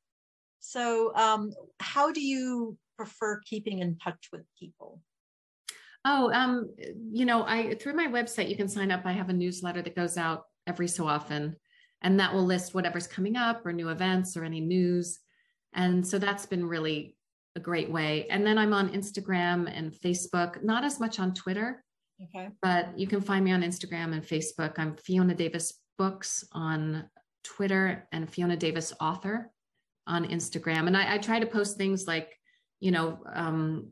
So, 0.60 1.14
um, 1.14 1.52
how 1.80 2.12
do 2.12 2.22
you 2.22 2.78
prefer 2.96 3.40
keeping 3.44 3.80
in 3.80 3.98
touch 3.98 4.28
with 4.32 4.42
people? 4.58 5.02
Oh, 6.06 6.32
um, 6.32 6.74
you 7.12 7.26
know, 7.26 7.44
I 7.44 7.74
through 7.74 7.94
my 7.94 8.06
website 8.06 8.48
you 8.48 8.56
can 8.56 8.68
sign 8.68 8.90
up. 8.90 9.02
I 9.04 9.12
have 9.12 9.28
a 9.28 9.34
newsletter 9.34 9.82
that 9.82 9.96
goes 9.96 10.16
out 10.16 10.44
every 10.66 10.88
so 10.88 11.06
often, 11.06 11.56
and 12.02 12.18
that 12.20 12.32
will 12.32 12.44
list 12.44 12.74
whatever's 12.74 13.06
coming 13.06 13.36
up 13.36 13.66
or 13.66 13.72
new 13.72 13.90
events 13.90 14.36
or 14.36 14.44
any 14.44 14.60
news. 14.60 15.18
And 15.74 16.06
so 16.06 16.18
that's 16.18 16.46
been 16.46 16.66
really 16.66 17.16
a 17.56 17.60
great 17.60 17.90
way. 17.90 18.26
And 18.28 18.46
then 18.46 18.58
I'm 18.58 18.72
on 18.72 18.90
Instagram 18.90 19.70
and 19.72 19.92
Facebook, 19.92 20.62
not 20.62 20.84
as 20.84 21.00
much 21.00 21.18
on 21.18 21.34
Twitter. 21.34 21.82
Okay. 22.22 22.48
But 22.62 22.98
you 22.98 23.06
can 23.06 23.20
find 23.20 23.44
me 23.44 23.52
on 23.52 23.62
Instagram 23.62 24.12
and 24.12 24.22
Facebook. 24.22 24.78
I'm 24.78 24.96
Fiona 24.96 25.34
Davis 25.34 25.80
Books 25.98 26.44
on 26.52 27.08
Twitter 27.44 28.08
and 28.12 28.30
Fiona 28.30 28.56
Davis 28.56 28.92
Author 29.00 29.50
on 30.06 30.26
Instagram. 30.26 30.86
And 30.86 30.96
I, 30.96 31.14
I 31.14 31.18
try 31.18 31.38
to 31.38 31.46
post 31.46 31.76
things 31.76 32.06
like, 32.06 32.34
you 32.80 32.90
know, 32.90 33.18
um, 33.34 33.90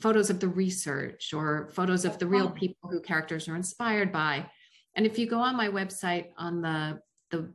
photos 0.00 0.30
of 0.30 0.40
the 0.40 0.48
research 0.48 1.32
or 1.32 1.70
photos 1.72 2.04
of 2.04 2.18
the 2.18 2.26
real 2.26 2.50
people 2.50 2.90
who 2.90 3.00
characters 3.00 3.48
are 3.48 3.56
inspired 3.56 4.12
by. 4.12 4.46
And 4.94 5.06
if 5.06 5.18
you 5.18 5.26
go 5.26 5.38
on 5.38 5.56
my 5.56 5.68
website 5.68 6.26
on 6.36 6.60
the 6.60 7.00
the 7.30 7.52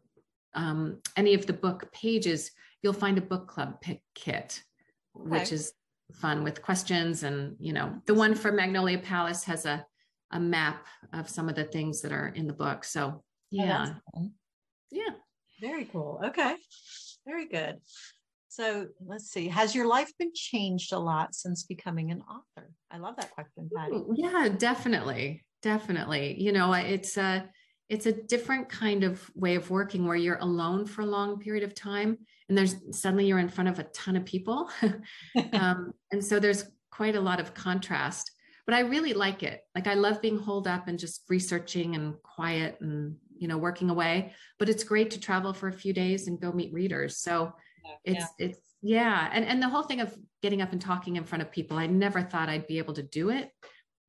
um, 0.56 1.00
any 1.16 1.34
of 1.34 1.46
the 1.46 1.54
book 1.54 1.92
pages, 1.92 2.52
you'll 2.82 2.94
find 2.94 3.18
a 3.18 3.22
book 3.22 3.48
club 3.48 3.82
pick 3.82 4.02
kit, 4.16 4.62
okay. 5.16 5.30
which 5.30 5.52
is 5.52 5.74
fun 6.14 6.44
with 6.44 6.62
questions. 6.62 7.24
And 7.24 7.56
you 7.60 7.74
know, 7.74 7.94
the 8.06 8.14
one 8.14 8.36
for 8.36 8.52
Magnolia 8.52 9.00
Palace 9.00 9.44
has 9.46 9.66
a 9.66 9.86
a 10.32 10.40
map 10.40 10.88
of 11.14 11.30
some 11.30 11.48
of 11.48 11.56
the 11.56 11.64
things 11.64 12.02
that 12.02 12.12
are 12.12 12.30
in 12.30 12.48
the 12.48 12.54
book. 12.54 12.84
So 12.84 13.04
oh, 13.06 13.24
yeah, 13.52 13.94
oh, 14.18 14.32
yeah, 14.92 15.12
very 15.62 15.86
cool. 15.86 16.20
Okay. 16.26 16.56
Very 17.26 17.48
good. 17.48 17.78
So 18.50 18.88
let's 19.06 19.32
see. 19.32 19.48
Has 19.48 19.74
your 19.74 19.88
life 19.88 20.12
been 20.20 20.32
changed 20.34 20.94
a 20.94 21.00
lot 21.00 21.34
since 21.34 21.64
becoming 21.64 22.12
an 22.12 22.22
author? 22.22 22.70
I 22.92 22.98
love 22.98 23.16
that 23.16 23.32
question, 23.32 23.70
Patty. 23.76 24.00
Yeah, 24.16 24.50
definitely. 24.50 25.44
Definitely. 25.62 26.40
You 26.40 26.52
know, 26.52 26.74
it's 26.74 27.18
a 27.18 27.50
it's 27.94 28.08
a 28.08 28.12
different 28.12 28.70
kind 28.70 29.04
of 29.04 29.30
way 29.36 29.56
of 29.56 29.70
working 29.70 30.08
where 30.08 30.16
you're 30.16 30.38
alone 30.38 30.86
for 30.86 31.02
a 31.02 31.06
long 31.06 31.40
period 31.40 31.64
of 31.64 31.76
time 31.76 32.18
and 32.50 32.58
there's 32.58 32.76
suddenly 32.92 33.28
you're 33.28 33.40
in 33.40 33.50
front 33.50 33.70
of 33.70 33.80
a 33.80 33.84
ton 33.84 34.16
of 34.16 34.26
people. 34.26 34.70
um, 35.54 35.94
and 36.12 36.24
so 36.24 36.40
there's 36.40 36.66
quite 36.92 37.16
a 37.16 37.22
lot 37.22 37.40
of 37.40 37.54
contrast. 37.54 38.32
But 38.66 38.76
I 38.76 38.80
really 38.80 39.14
like 39.14 39.44
it. 39.44 39.62
Like 39.76 39.88
I 39.88 39.94
love 39.94 40.22
being 40.22 40.40
holed 40.40 40.68
up 40.68 40.88
and 40.88 40.98
just 40.98 41.24
researching 41.30 41.96
and 41.96 42.16
quiet 42.24 42.78
and 42.82 43.16
you 43.38 43.48
know 43.48 43.58
working 43.58 43.90
away 43.90 44.32
but 44.58 44.70
it's 44.70 44.84
great 44.84 45.12
to 45.12 45.20
travel 45.20 45.52
for 45.52 45.68
a 45.68 45.74
few 45.74 45.92
days 45.92 46.28
and 46.28 46.40
go 46.40 46.52
meet 46.52 46.72
readers 46.72 47.18
so 47.18 47.52
yeah, 47.84 47.96
it's 48.06 48.26
it's 48.40 48.60
yeah 48.82 49.30
and 49.34 49.44
and 49.44 49.62
the 49.62 49.68
whole 49.68 49.84
thing 49.84 50.02
of 50.02 50.16
getting 50.42 50.62
up 50.62 50.72
and 50.72 50.80
talking 50.80 51.16
in 51.16 51.24
front 51.24 51.42
of 51.42 51.52
people 51.52 51.76
i 51.78 51.86
never 51.86 52.22
thought 52.22 52.48
i'd 52.48 52.68
be 52.68 52.78
able 52.78 52.94
to 52.94 53.04
do 53.04 53.32
it 53.32 53.50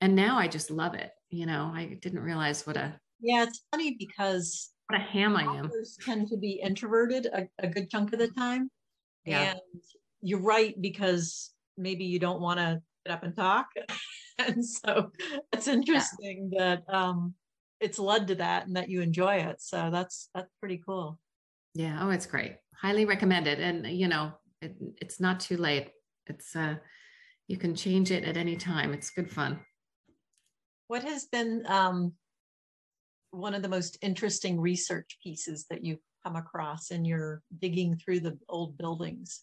and 0.01 0.14
now 0.14 0.39
i 0.39 0.47
just 0.47 0.70
love 0.70 0.95
it 0.95 1.11
you 1.30 1.47
know 1.47 1.72
i 1.74 1.99
didn't 2.01 2.20
realize 2.20 2.66
what 2.66 2.76
a 2.76 2.95
yeah 3.25 3.43
it's 3.43 3.62
funny 3.70 3.97
because 3.99 4.72
what 4.89 5.01
a 5.01 5.03
ham 5.03 5.37
i 5.37 5.43
am 5.43 5.70
tend 6.05 6.29
to 6.29 6.37
be 6.37 6.61
introverted 6.62 7.27
a, 7.27 7.49
a 7.59 7.68
good 7.68 7.91
chunk 7.91 8.12
of 8.12 8.18
the 8.18 8.29
time 8.29 8.70
yeah. 9.25 9.53
and 9.53 9.61
you're 10.20 10.41
right 10.41 10.81
because 10.81 11.53
maybe 11.77 12.05
you 12.05 12.18
don't 12.18 12.41
want 12.41 12.59
to 12.59 12.81
get 13.05 13.14
up 13.14 13.22
and 13.22 13.35
talk 13.35 13.66
and 14.39 14.64
so 14.64 15.11
it's 15.53 15.68
interesting 15.68 16.51
yeah. 16.53 16.77
that 16.87 16.95
um 16.95 17.35
it's 17.85 17.99
led 17.99 18.27
to 18.29 18.35
that 18.37 18.66
and 18.66 18.77
that 18.77 18.89
you 18.89 19.03
enjoy 19.03 19.37
it. 19.37 19.61
So 19.61 19.91
that's 19.91 20.31
that's 20.35 20.51
pretty 20.59 20.81
cool. 20.85 21.18
Yeah. 21.75 21.99
Oh, 22.01 22.11
it's 22.11 22.27
great. 22.27 22.57
Highly 22.75 23.05
recommended. 23.05 23.61
And 23.61 23.87
you 23.87 24.09
know, 24.09 24.33
it, 24.62 24.75
it's 25.01 25.20
not 25.20 25.41
too 25.41 25.59
late. 25.59 25.91
It's 26.27 26.57
uh 26.57 26.77
you 27.47 27.59
can 27.59 27.75
change 27.75 28.11
it 28.11 28.25
at 28.25 28.37
any 28.37 28.57
time. 28.57 28.95
It's 28.95 29.11
good 29.11 29.31
fun. 29.31 29.61
What 30.89 31.05
has 31.05 31.27
been 31.27 31.64
um 31.66 32.14
one 33.35 33.55
of 33.55 33.62
the 33.62 33.68
most 33.68 33.99
interesting 34.03 34.61
research 34.61 35.18
pieces 35.22 35.66
that 35.70 35.85
you've 35.85 36.01
come 36.24 36.37
across 36.37 36.91
in 36.91 37.05
your 37.05 37.43
digging 37.59 37.97
through 37.97 38.20
the 38.20 38.39
old 38.49 38.78
buildings? 38.78 39.43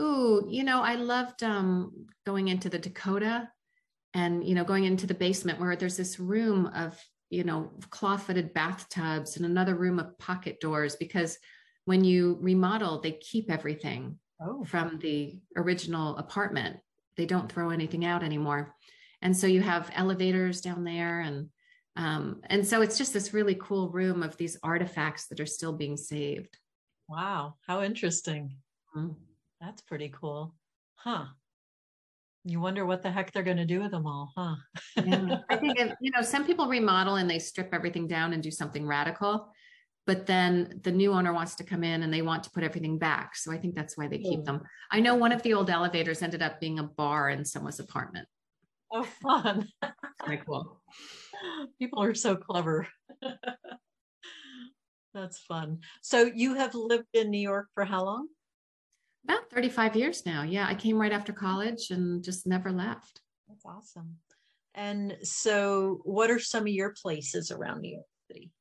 Ooh, 0.00 0.46
you 0.48 0.64
know, 0.64 0.82
I 0.82 0.96
loved 0.96 1.42
um, 1.42 2.06
going 2.26 2.48
into 2.48 2.68
the 2.68 2.78
Dakota 2.78 3.48
and, 4.12 4.46
you 4.46 4.54
know, 4.54 4.64
going 4.64 4.84
into 4.84 5.06
the 5.06 5.14
basement 5.14 5.60
where 5.60 5.76
there's 5.76 5.96
this 5.96 6.18
room 6.18 6.66
of 6.74 6.98
you 7.34 7.42
know, 7.42 7.70
claw-footed 7.90 8.54
bathtubs 8.54 9.36
and 9.36 9.44
another 9.44 9.74
room 9.74 9.98
of 9.98 10.16
pocket 10.18 10.60
doors 10.60 10.94
because 10.94 11.38
when 11.84 12.04
you 12.04 12.38
remodel, 12.40 13.00
they 13.00 13.12
keep 13.12 13.50
everything 13.50 14.18
oh. 14.40 14.64
from 14.64 14.98
the 15.00 15.38
original 15.56 16.16
apartment. 16.16 16.76
They 17.16 17.26
don't 17.26 17.50
throw 17.50 17.70
anything 17.70 18.04
out 18.04 18.22
anymore. 18.22 18.74
And 19.20 19.36
so 19.36 19.46
you 19.46 19.62
have 19.62 19.90
elevators 19.94 20.60
down 20.60 20.84
there 20.84 21.20
and 21.20 21.48
um, 21.96 22.40
and 22.46 22.66
so 22.66 22.82
it's 22.82 22.98
just 22.98 23.12
this 23.12 23.32
really 23.32 23.56
cool 23.60 23.88
room 23.88 24.22
of 24.22 24.36
these 24.36 24.56
artifacts 24.62 25.26
that 25.28 25.40
are 25.40 25.46
still 25.46 25.72
being 25.72 25.96
saved. 25.96 26.58
Wow, 27.08 27.54
how 27.66 27.82
interesting. 27.82 28.56
Mm-hmm. 28.96 29.12
That's 29.60 29.82
pretty 29.82 30.08
cool. 30.08 30.54
Huh. 30.96 31.26
You 32.44 32.60
wonder 32.60 32.84
what 32.84 33.02
the 33.02 33.10
heck 33.10 33.32
they're 33.32 33.42
going 33.42 33.56
to 33.56 33.64
do 33.64 33.80
with 33.80 33.92
them 33.92 34.06
all, 34.06 34.32
huh? 34.36 34.56
yeah. 34.96 35.38
I 35.50 35.56
think, 35.56 35.78
if, 35.78 35.94
you 36.00 36.10
know, 36.10 36.20
some 36.20 36.44
people 36.44 36.68
remodel 36.68 37.16
and 37.16 37.30
they 37.30 37.38
strip 37.38 37.70
everything 37.72 38.06
down 38.06 38.32
and 38.32 38.42
do 38.42 38.50
something 38.50 38.86
radical, 38.86 39.48
but 40.06 40.26
then 40.26 40.80
the 40.82 40.92
new 40.92 41.12
owner 41.12 41.32
wants 41.32 41.54
to 41.56 41.64
come 41.64 41.82
in 41.82 42.02
and 42.02 42.12
they 42.12 42.20
want 42.20 42.44
to 42.44 42.50
put 42.50 42.62
everything 42.62 42.98
back. 42.98 43.36
So 43.36 43.50
I 43.50 43.56
think 43.56 43.74
that's 43.74 43.96
why 43.96 44.08
they 44.08 44.18
keep 44.18 44.44
them. 44.44 44.60
I 44.90 45.00
know 45.00 45.14
one 45.14 45.32
of 45.32 45.42
the 45.42 45.54
old 45.54 45.70
elevators 45.70 46.20
ended 46.20 46.42
up 46.42 46.60
being 46.60 46.78
a 46.78 46.82
bar 46.82 47.30
in 47.30 47.44
someone's 47.44 47.80
apartment. 47.80 48.28
Oh, 48.96 49.02
fun. 49.02 49.68
Very 50.24 50.40
cool. 50.46 50.80
People 51.80 52.00
are 52.00 52.14
so 52.14 52.36
clever. 52.36 52.86
That's 55.12 55.38
fun. 55.40 55.80
So 56.00 56.30
you 56.32 56.54
have 56.54 56.76
lived 56.76 57.08
in 57.12 57.30
New 57.30 57.40
York 57.40 57.66
for 57.74 57.84
how 57.84 58.04
long? 58.04 58.28
About 59.24 59.50
35 59.52 59.96
years 59.96 60.24
now. 60.24 60.42
Yeah, 60.42 60.66
I 60.68 60.76
came 60.76 61.00
right 61.00 61.12
after 61.12 61.32
college 61.32 61.90
and 61.90 62.22
just 62.22 62.46
never 62.46 62.70
left. 62.70 63.20
That's 63.48 63.64
awesome. 63.66 64.16
And 64.74 65.16
so, 65.22 66.00
what 66.04 66.30
are 66.30 66.38
some 66.38 66.62
of 66.62 66.68
your 66.68 66.94
places 67.00 67.50
around 67.50 67.80
New 67.80 67.92
York 67.92 68.06
City? 68.28 68.52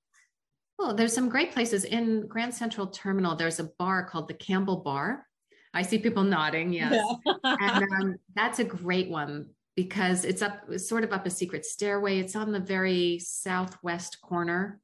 Well, 0.79 0.95
there's 0.95 1.13
some 1.13 1.29
great 1.29 1.51
places 1.51 1.85
in 1.85 2.27
Grand 2.27 2.53
Central 2.53 2.87
Terminal. 2.87 3.35
There's 3.35 3.59
a 3.59 3.69
bar 3.77 4.05
called 4.05 4.27
the 4.27 4.33
Campbell 4.35 4.77
Bar, 4.77 5.25
I 5.73 5.81
see 5.81 5.97
people 5.97 6.23
nodding. 6.23 6.71
Yes. 6.71 7.03
Yeah. 7.25 7.35
and 7.43 7.83
um, 7.99 8.15
that's 8.35 8.59
a 8.59 8.63
great 8.63 9.09
one 9.09 9.49
because 9.75 10.25
it's 10.25 10.41
up, 10.41 10.63
it's 10.69 10.87
sort 10.87 11.03
of 11.03 11.11
up 11.11 11.25
a 11.25 11.29
secret 11.29 11.65
stairway. 11.65 12.19
It's 12.19 12.35
on 12.35 12.51
the 12.51 12.59
very 12.59 13.19
southwest 13.19 14.21
corner 14.21 14.79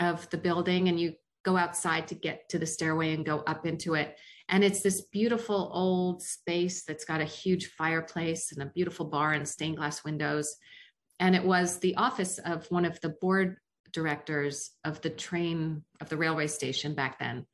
of 0.00 0.28
the 0.30 0.38
building, 0.38 0.88
and 0.88 0.98
you 0.98 1.14
go 1.44 1.56
outside 1.56 2.08
to 2.08 2.14
get 2.14 2.48
to 2.48 2.58
the 2.58 2.66
stairway 2.66 3.14
and 3.14 3.24
go 3.24 3.40
up 3.40 3.66
into 3.66 3.94
it. 3.94 4.16
And 4.48 4.64
it's 4.64 4.80
this 4.80 5.02
beautiful 5.02 5.70
old 5.72 6.22
space 6.22 6.84
that's 6.84 7.04
got 7.04 7.20
a 7.20 7.24
huge 7.24 7.66
fireplace 7.66 8.52
and 8.52 8.62
a 8.62 8.72
beautiful 8.74 9.06
bar 9.06 9.32
and 9.32 9.46
stained 9.46 9.76
glass 9.76 10.04
windows. 10.04 10.56
And 11.20 11.34
it 11.36 11.44
was 11.44 11.78
the 11.78 11.96
office 11.96 12.38
of 12.38 12.66
one 12.70 12.84
of 12.84 13.00
the 13.00 13.10
board 13.20 13.56
directors 13.92 14.72
of 14.84 15.00
the 15.00 15.10
train 15.10 15.82
of 16.00 16.08
the 16.08 16.16
railway 16.16 16.48
station 16.48 16.94
back 16.94 17.18
then. 17.18 17.46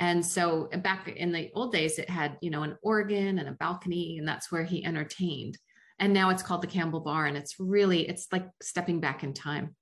And 0.00 0.24
so 0.24 0.68
back 0.82 1.08
in 1.08 1.32
the 1.32 1.50
old 1.54 1.72
days, 1.72 1.98
it 1.98 2.10
had, 2.10 2.36
you 2.42 2.50
know, 2.50 2.64
an 2.64 2.76
organ 2.82 3.38
and 3.38 3.48
a 3.48 3.52
balcony, 3.52 4.18
and 4.18 4.28
that's 4.28 4.52
where 4.52 4.64
he 4.64 4.84
entertained. 4.84 5.56
And 5.98 6.12
now 6.12 6.30
it's 6.30 6.42
called 6.42 6.62
the 6.62 6.66
Campbell 6.66 7.00
Bar, 7.00 7.26
and 7.26 7.36
it's 7.36 7.56
really, 7.58 8.08
it's 8.08 8.26
like 8.30 8.46
stepping 8.60 9.00
back 9.00 9.22
in 9.22 9.32
time. 9.32 9.74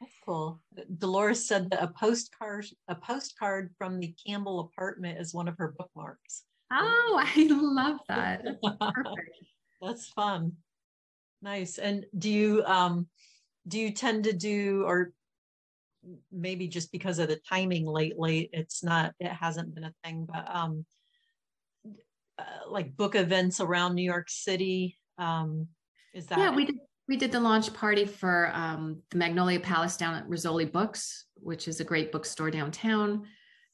That's 0.00 0.12
cool. 0.24 0.60
Dolores 0.98 1.46
said 1.46 1.70
that 1.70 1.82
a 1.82 1.88
postcard, 1.88 2.66
a 2.88 2.94
postcard 2.94 3.70
from 3.78 4.00
the 4.00 4.14
Campbell 4.26 4.60
apartment 4.60 5.20
is 5.20 5.32
one 5.32 5.48
of 5.48 5.56
her 5.58 5.74
bookmarks. 5.78 6.42
Oh, 6.72 7.22
I 7.22 7.46
love 7.48 7.98
that. 8.08 8.44
Perfect. 8.44 9.44
That's 9.80 10.08
fun. 10.08 10.52
Nice. 11.42 11.78
And 11.78 12.06
do 12.16 12.30
you 12.30 12.64
um 12.64 13.08
do 13.66 13.78
you 13.78 13.90
tend 13.90 14.24
to 14.24 14.32
do 14.32 14.84
or 14.86 15.12
maybe 16.30 16.66
just 16.68 16.90
because 16.92 17.18
of 17.18 17.28
the 17.28 17.40
timing 17.48 17.86
lately, 17.86 18.48
it's 18.52 18.82
not 18.82 19.12
it 19.20 19.28
hasn't 19.28 19.74
been 19.74 19.84
a 19.84 19.94
thing, 20.04 20.26
but 20.28 20.46
um 20.48 20.84
uh, 22.38 22.70
like 22.70 22.96
book 22.96 23.14
events 23.14 23.60
around 23.60 23.94
New 23.94 24.02
York 24.02 24.30
City. 24.30 24.98
Um 25.22 25.68
is 26.14 26.26
that 26.26 26.38
Yeah, 26.38 26.54
we 26.54 26.64
did 26.66 26.76
we 27.08 27.16
did 27.16 27.32
the 27.32 27.40
launch 27.40 27.74
party 27.74 28.04
for 28.04 28.50
um, 28.54 29.02
the 29.10 29.18
Magnolia 29.18 29.60
Palace 29.60 29.96
down 29.96 30.14
at 30.14 30.28
Rizzoli 30.28 30.70
Books, 30.70 31.26
which 31.34 31.66
is 31.68 31.80
a 31.80 31.84
great 31.84 32.12
bookstore 32.12 32.50
downtown. 32.50 33.26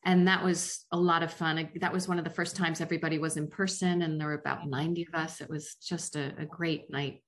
And 0.05 0.26
that 0.26 0.42
was 0.42 0.86
a 0.92 0.96
lot 0.96 1.22
of 1.22 1.32
fun. 1.32 1.68
That 1.80 1.92
was 1.92 2.09
one 2.09 2.18
of 2.18 2.24
the 2.24 2.30
first 2.30 2.57
times 2.57 2.80
everybody 2.80 3.18
was 3.18 3.36
in 3.36 3.49
person, 3.49 4.03
and 4.03 4.18
there 4.18 4.28
were 4.28 4.34
about 4.34 4.66
90 4.66 5.07
of 5.12 5.14
us. 5.14 5.40
It 5.40 5.51
was 5.51 5.74
just 5.74 6.16
a, 6.16 6.32
a 6.38 6.46
great 6.46 6.90
night. 6.90 7.22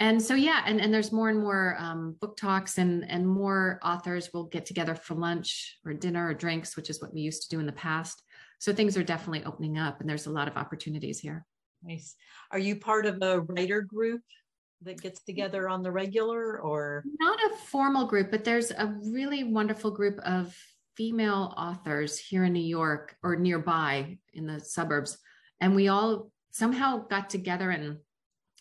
And 0.00 0.20
so, 0.20 0.34
yeah, 0.34 0.62
and, 0.66 0.80
and 0.80 0.92
there's 0.92 1.12
more 1.12 1.30
and 1.30 1.40
more 1.40 1.76
um, 1.78 2.16
book 2.20 2.36
talks, 2.36 2.78
and, 2.78 3.08
and 3.08 3.26
more 3.26 3.78
authors 3.82 4.30
will 4.34 4.44
get 4.44 4.66
together 4.66 4.94
for 4.94 5.14
lunch 5.14 5.78
or 5.86 5.94
dinner 5.94 6.28
or 6.28 6.34
drinks, 6.34 6.76
which 6.76 6.90
is 6.90 7.00
what 7.00 7.14
we 7.14 7.20
used 7.20 7.42
to 7.42 7.48
do 7.48 7.60
in 7.60 7.66
the 7.66 7.72
past. 7.72 8.20
So 8.58 8.72
things 8.72 8.96
are 8.96 9.04
definitely 9.04 9.44
opening 9.44 9.78
up, 9.78 10.00
and 10.00 10.08
there's 10.08 10.26
a 10.26 10.32
lot 10.32 10.48
of 10.48 10.56
opportunities 10.56 11.20
here. 11.20 11.46
Nice. 11.84 12.16
Are 12.50 12.58
you 12.58 12.76
part 12.76 13.06
of 13.06 13.22
a 13.22 13.40
writer 13.40 13.82
group 13.82 14.22
that 14.84 15.00
gets 15.00 15.22
together 15.22 15.68
on 15.68 15.82
the 15.82 15.90
regular 15.90 16.60
or 16.60 17.04
not 17.18 17.38
a 17.50 17.56
formal 17.56 18.06
group 18.06 18.30
but 18.30 18.44
there's 18.44 18.70
a 18.70 18.94
really 19.04 19.44
wonderful 19.44 19.90
group 19.90 20.18
of 20.20 20.56
female 20.96 21.54
authors 21.56 22.18
here 22.18 22.44
in 22.44 22.52
new 22.52 22.60
york 22.60 23.16
or 23.22 23.36
nearby 23.36 24.16
in 24.34 24.46
the 24.46 24.60
suburbs 24.60 25.18
and 25.60 25.74
we 25.74 25.88
all 25.88 26.30
somehow 26.50 26.98
got 27.08 27.30
together 27.30 27.70
and 27.70 27.98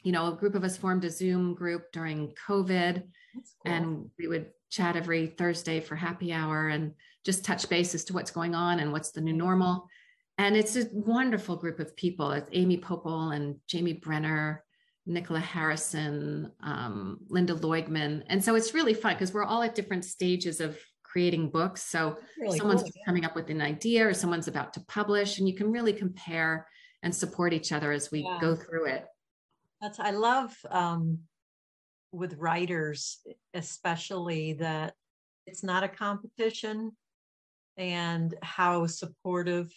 you 0.03 0.11
know 0.11 0.31
a 0.31 0.35
group 0.35 0.55
of 0.55 0.63
us 0.63 0.77
formed 0.77 1.03
a 1.03 1.09
zoom 1.09 1.53
group 1.53 1.91
during 1.91 2.33
covid 2.47 3.03
cool. 3.03 3.73
and 3.73 4.09
we 4.17 4.27
would 4.27 4.47
chat 4.69 4.95
every 4.95 5.27
thursday 5.27 5.79
for 5.79 5.95
happy 5.95 6.31
hour 6.33 6.69
and 6.69 6.93
just 7.25 7.45
touch 7.45 7.69
base 7.69 7.93
as 7.93 8.03
to 8.03 8.13
what's 8.13 8.31
going 8.31 8.55
on 8.55 8.79
and 8.79 8.91
what's 8.91 9.11
the 9.11 9.21
new 9.21 9.33
normal 9.33 9.87
and 10.37 10.55
it's 10.57 10.75
a 10.75 10.87
wonderful 10.91 11.55
group 11.55 11.79
of 11.79 11.95
people 11.95 12.31
it's 12.31 12.49
amy 12.53 12.77
Poeppel 12.77 13.35
and 13.35 13.55
jamie 13.67 13.93
brenner 13.93 14.63
Nicola 15.05 15.39
Harrison, 15.39 16.51
um, 16.61 17.19
Lynda 17.29 17.59
Loigman. 17.59 18.23
And 18.27 18.43
so 18.43 18.55
it's 18.55 18.73
really 18.73 18.93
fun 18.93 19.15
because 19.15 19.33
we're 19.33 19.43
all 19.43 19.61
at 19.61 19.75
different 19.75 20.05
stages 20.05 20.61
of 20.61 20.79
creating 21.03 21.49
books. 21.49 21.83
So 21.83 22.17
really 22.39 22.57
someone's 22.57 22.83
cool, 22.83 22.91
yeah. 22.95 23.05
coming 23.05 23.25
up 23.25 23.35
with 23.35 23.49
an 23.49 23.61
idea 23.61 24.07
or 24.07 24.13
someone's 24.13 24.47
about 24.47 24.73
to 24.73 24.79
publish, 24.87 25.39
and 25.39 25.47
you 25.47 25.55
can 25.55 25.71
really 25.71 25.93
compare 25.93 26.67
and 27.03 27.13
support 27.13 27.53
each 27.53 27.71
other 27.71 27.91
as 27.91 28.11
we 28.11 28.21
yeah. 28.21 28.37
go 28.39 28.55
through 28.55 28.87
it. 28.87 29.05
That's, 29.81 29.99
I 29.99 30.11
love 30.11 30.55
um, 30.71 31.19
with 32.13 32.35
writers, 32.37 33.19
especially 33.53 34.53
that 34.53 34.93
it's 35.45 35.63
not 35.63 35.83
a 35.83 35.89
competition 35.89 36.93
and 37.75 38.33
how 38.41 38.87
supportive 38.87 39.69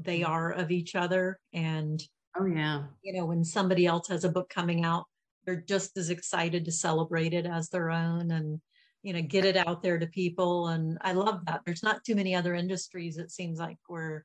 they 0.00 0.20
mm-hmm. 0.20 0.32
are 0.32 0.52
of 0.52 0.70
each 0.70 0.94
other. 0.94 1.38
And 1.52 2.02
Oh, 2.38 2.46
yeah. 2.46 2.84
You 3.02 3.14
know, 3.14 3.26
when 3.26 3.44
somebody 3.44 3.86
else 3.86 4.08
has 4.08 4.24
a 4.24 4.28
book 4.28 4.48
coming 4.48 4.84
out, 4.84 5.06
they're 5.44 5.56
just 5.56 5.96
as 5.96 6.10
excited 6.10 6.64
to 6.64 6.72
celebrate 6.72 7.34
it 7.34 7.46
as 7.46 7.68
their 7.68 7.90
own 7.90 8.30
and, 8.30 8.60
you 9.02 9.12
know, 9.12 9.22
get 9.22 9.44
it 9.44 9.56
out 9.56 9.82
there 9.82 9.98
to 9.98 10.06
people. 10.06 10.68
And 10.68 10.98
I 11.00 11.12
love 11.12 11.46
that. 11.46 11.62
There's 11.64 11.82
not 11.82 12.04
too 12.04 12.14
many 12.14 12.34
other 12.34 12.54
industries, 12.54 13.18
it 13.18 13.30
seems 13.30 13.58
like, 13.58 13.78
where 13.86 14.24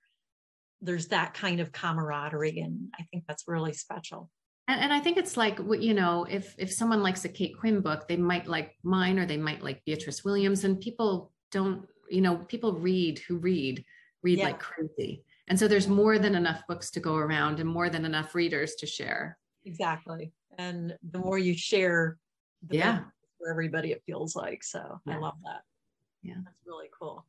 there's 0.81 1.07
that 1.07 1.33
kind 1.33 1.59
of 1.59 1.71
camaraderie. 1.71 2.59
And 2.59 2.93
I 2.99 3.03
think 3.03 3.23
that's 3.27 3.45
really 3.47 3.73
special. 3.73 4.29
And, 4.67 4.79
and 4.79 4.93
I 4.93 4.99
think 4.99 5.17
it's 5.17 5.37
like 5.37 5.59
you 5.79 5.93
know, 5.93 6.25
if 6.29 6.55
if 6.57 6.71
someone 6.71 7.03
likes 7.03 7.25
a 7.25 7.29
Kate 7.29 7.57
Quinn 7.57 7.81
book, 7.81 8.07
they 8.07 8.17
might 8.17 8.47
like 8.47 8.75
mine, 8.83 9.19
or 9.19 9.25
they 9.25 9.37
might 9.37 9.63
like 9.63 9.83
Beatriz 9.85 10.23
Williams. 10.23 10.63
And 10.63 10.79
people 10.79 11.31
don't, 11.51 11.85
you 12.09 12.21
know, 12.21 12.37
people 12.37 12.73
read 12.73 13.19
who 13.27 13.37
read 13.37 13.83
read 14.23 14.39
yeah. 14.39 14.45
like 14.45 14.59
crazy. 14.59 15.23
And 15.49 15.59
so 15.59 15.67
there's 15.67 15.87
more 15.87 16.17
than 16.19 16.35
enough 16.35 16.63
books 16.67 16.89
to 16.91 16.99
go 16.99 17.15
around 17.15 17.59
and 17.59 17.69
more 17.69 17.89
than 17.89 18.05
enough 18.05 18.33
readers 18.33 18.75
to 18.75 18.85
share. 18.85 19.37
Exactly. 19.65 20.31
And 20.57 20.95
the 21.11 21.19
more 21.19 21.37
you 21.37 21.55
share, 21.55 22.17
the 22.67 22.77
yeah. 22.77 22.99
for 23.37 23.49
everybody 23.49 23.91
it 23.91 24.03
feels 24.05 24.35
like. 24.35 24.63
So 24.63 25.01
yeah. 25.05 25.15
I 25.15 25.19
love 25.19 25.35
that. 25.43 25.61
Yeah. 26.21 26.35
That's 26.43 26.57
really 26.65 26.87
cool. 26.97 27.25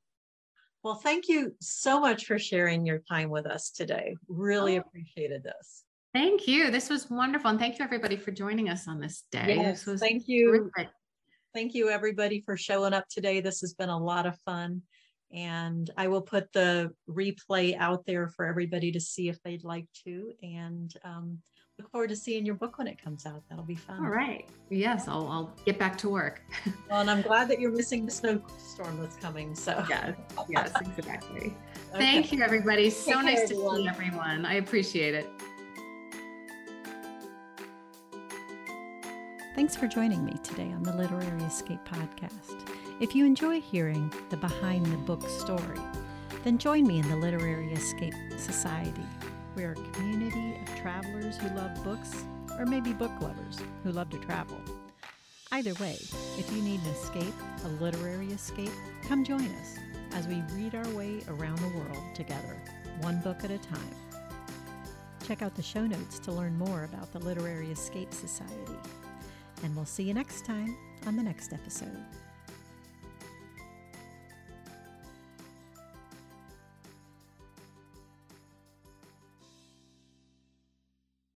Well, 0.85 0.97
thank 0.97 1.29
you 1.29 1.55
so 1.61 1.99
much 1.99 2.27
for 2.27 2.39
sharing 2.39 2.87
your 2.87 2.99
time 2.99 3.31
with 3.31 3.47
us 3.47 3.71
today. 3.71 4.17
Really 4.29 4.77
oh. 4.77 4.83
appreciated 4.83 5.43
this. 5.43 5.85
Thank 6.13 6.47
you. 6.47 6.71
This 6.71 6.89
was 6.89 7.11
wonderful. 7.11 7.51
And 7.51 7.59
thank 7.59 7.79
you 7.79 7.85
everybody 7.85 8.17
for 8.17 8.31
joining 8.31 8.69
us 8.69 8.87
on 8.87 9.01
this 9.01 9.25
day. 9.33 9.57
Yes, 9.57 9.81
this 9.81 9.87
was 9.87 10.01
thank 10.01 10.29
you. 10.29 10.71
Terrific. 10.77 10.93
Thank 11.55 11.75
you 11.75 11.89
everybody 11.89 12.41
for 12.41 12.57
showing 12.57 12.93
up 12.93 13.09
today. 13.09 13.41
This 13.41 13.61
has 13.61 13.75
been 13.75 13.89
a 13.89 13.99
lot 13.99 14.27
of 14.27 14.39
fun. 14.41 14.83
And 15.35 15.91
I 15.97 16.09
will 16.09 16.23
put 16.23 16.53
the 16.53 16.93
replay 17.11 17.77
out 17.77 18.07
there 18.07 18.29
for 18.29 18.47
everybody 18.47 18.93
to 18.93 19.01
see 19.01 19.29
if 19.29 19.43
they'd 19.43 19.65
like 19.65 19.87
to. 20.05 20.33
And 20.43 20.95
um, 21.03 21.39
look 21.79 21.91
forward 21.91 22.11
to 22.11 22.17
seeing 22.17 22.47
your 22.47 22.55
book 22.55 22.79
when 22.79 22.87
it 22.87 23.03
comes 23.03 23.27
out. 23.27 23.43
That'll 23.49 23.65
be 23.65 23.75
fun. 23.75 23.99
All 23.99 24.11
right. 24.11 24.49
Yes, 24.71 25.09
I'll, 25.09 25.27
I'll 25.27 25.53
get 25.67 25.79
back 25.79 25.99
to 25.99 26.09
work. 26.09 26.41
well, 26.91 27.01
and 27.01 27.11
I'm 27.11 27.23
glad 27.23 27.49
that 27.49 27.59
you're 27.59 27.73
missing 27.73 28.07
the 28.07 28.13
snowstorm 28.13 29.01
that's 29.01 29.17
coming. 29.17 29.55
So, 29.55 29.85
yes, 29.89 30.15
yes, 30.49 30.73
exactly. 30.97 31.57
okay. 31.93 31.99
Thank 31.99 32.33
you, 32.33 32.43
everybody. 32.43 32.89
So 32.91 33.15
Take 33.15 33.25
nice 33.25 33.49
to 33.49 33.57
see 33.57 33.89
everyone. 33.89 34.47
I 34.47 34.55
appreciate 34.55 35.15
it. 35.15 35.27
Thanks 39.55 39.77
for 39.77 39.87
joining 39.87 40.25
me 40.25 40.35
today 40.43 40.73
on 40.73 40.83
the 40.83 40.93
Literary 40.97 41.43
Escape 41.45 41.85
Podcast. 41.85 42.84
If 43.01 43.17
you 43.17 43.27
enjoy 43.27 43.61
hearing 43.61 44.13
the 44.31 44.37
behind 44.37 44.87
the 44.87 44.97
book 44.99 45.29
story, 45.29 45.81
then 46.45 46.59
join 46.59 46.87
me 46.87 47.01
in 47.01 47.09
the 47.09 47.17
Literary 47.17 47.73
Escape 47.73 48.15
Society. 48.37 49.03
We're 49.57 49.73
a 49.73 49.91
community 49.91 50.57
of 50.63 50.81
travelers 50.81 51.37
who 51.37 51.49
love 51.57 51.83
books, 51.83 52.15
or 52.57 52.67
maybe 52.67 52.93
book 52.93 53.11
lovers 53.21 53.59
who 53.83 53.91
love 53.91 54.11
to 54.11 54.19
travel. 54.19 54.57
Either 55.51 55.75
way, 55.75 55.99
if 56.39 56.49
you 56.55 56.63
need 56.63 56.81
an 56.83 56.91
escape, 56.91 57.35
a 57.65 57.69
literary 57.83 58.29
escape, 58.29 58.71
come 59.09 59.25
join 59.25 59.45
us 59.45 59.77
as 60.13 60.29
we 60.29 60.45
read 60.53 60.77
our 60.77 60.89
way 60.91 61.21
around 61.27 61.59
the 61.59 61.77
world 61.77 62.15
together, 62.15 62.63
one 63.01 63.21
book 63.23 63.43
at 63.43 63.51
a 63.51 63.59
time. 63.59 63.97
Check 65.27 65.43
out 65.43 65.57
the 65.57 65.63
show 65.63 65.85
notes 65.85 66.21
to 66.21 66.31
learn 66.31 66.57
more 66.57 66.85
about 66.85 67.13
the 67.13 67.19
Literary 67.19 67.73
Escape 67.73 68.15
Society. 68.15 68.79
And 69.65 69.75
we'll 69.75 69.85
see 69.85 70.05
you 70.05 70.15
next 70.15 70.45
time 70.45 70.77
on 71.09 71.17
the 71.17 71.23
next 71.25 71.53
episode. 71.53 72.05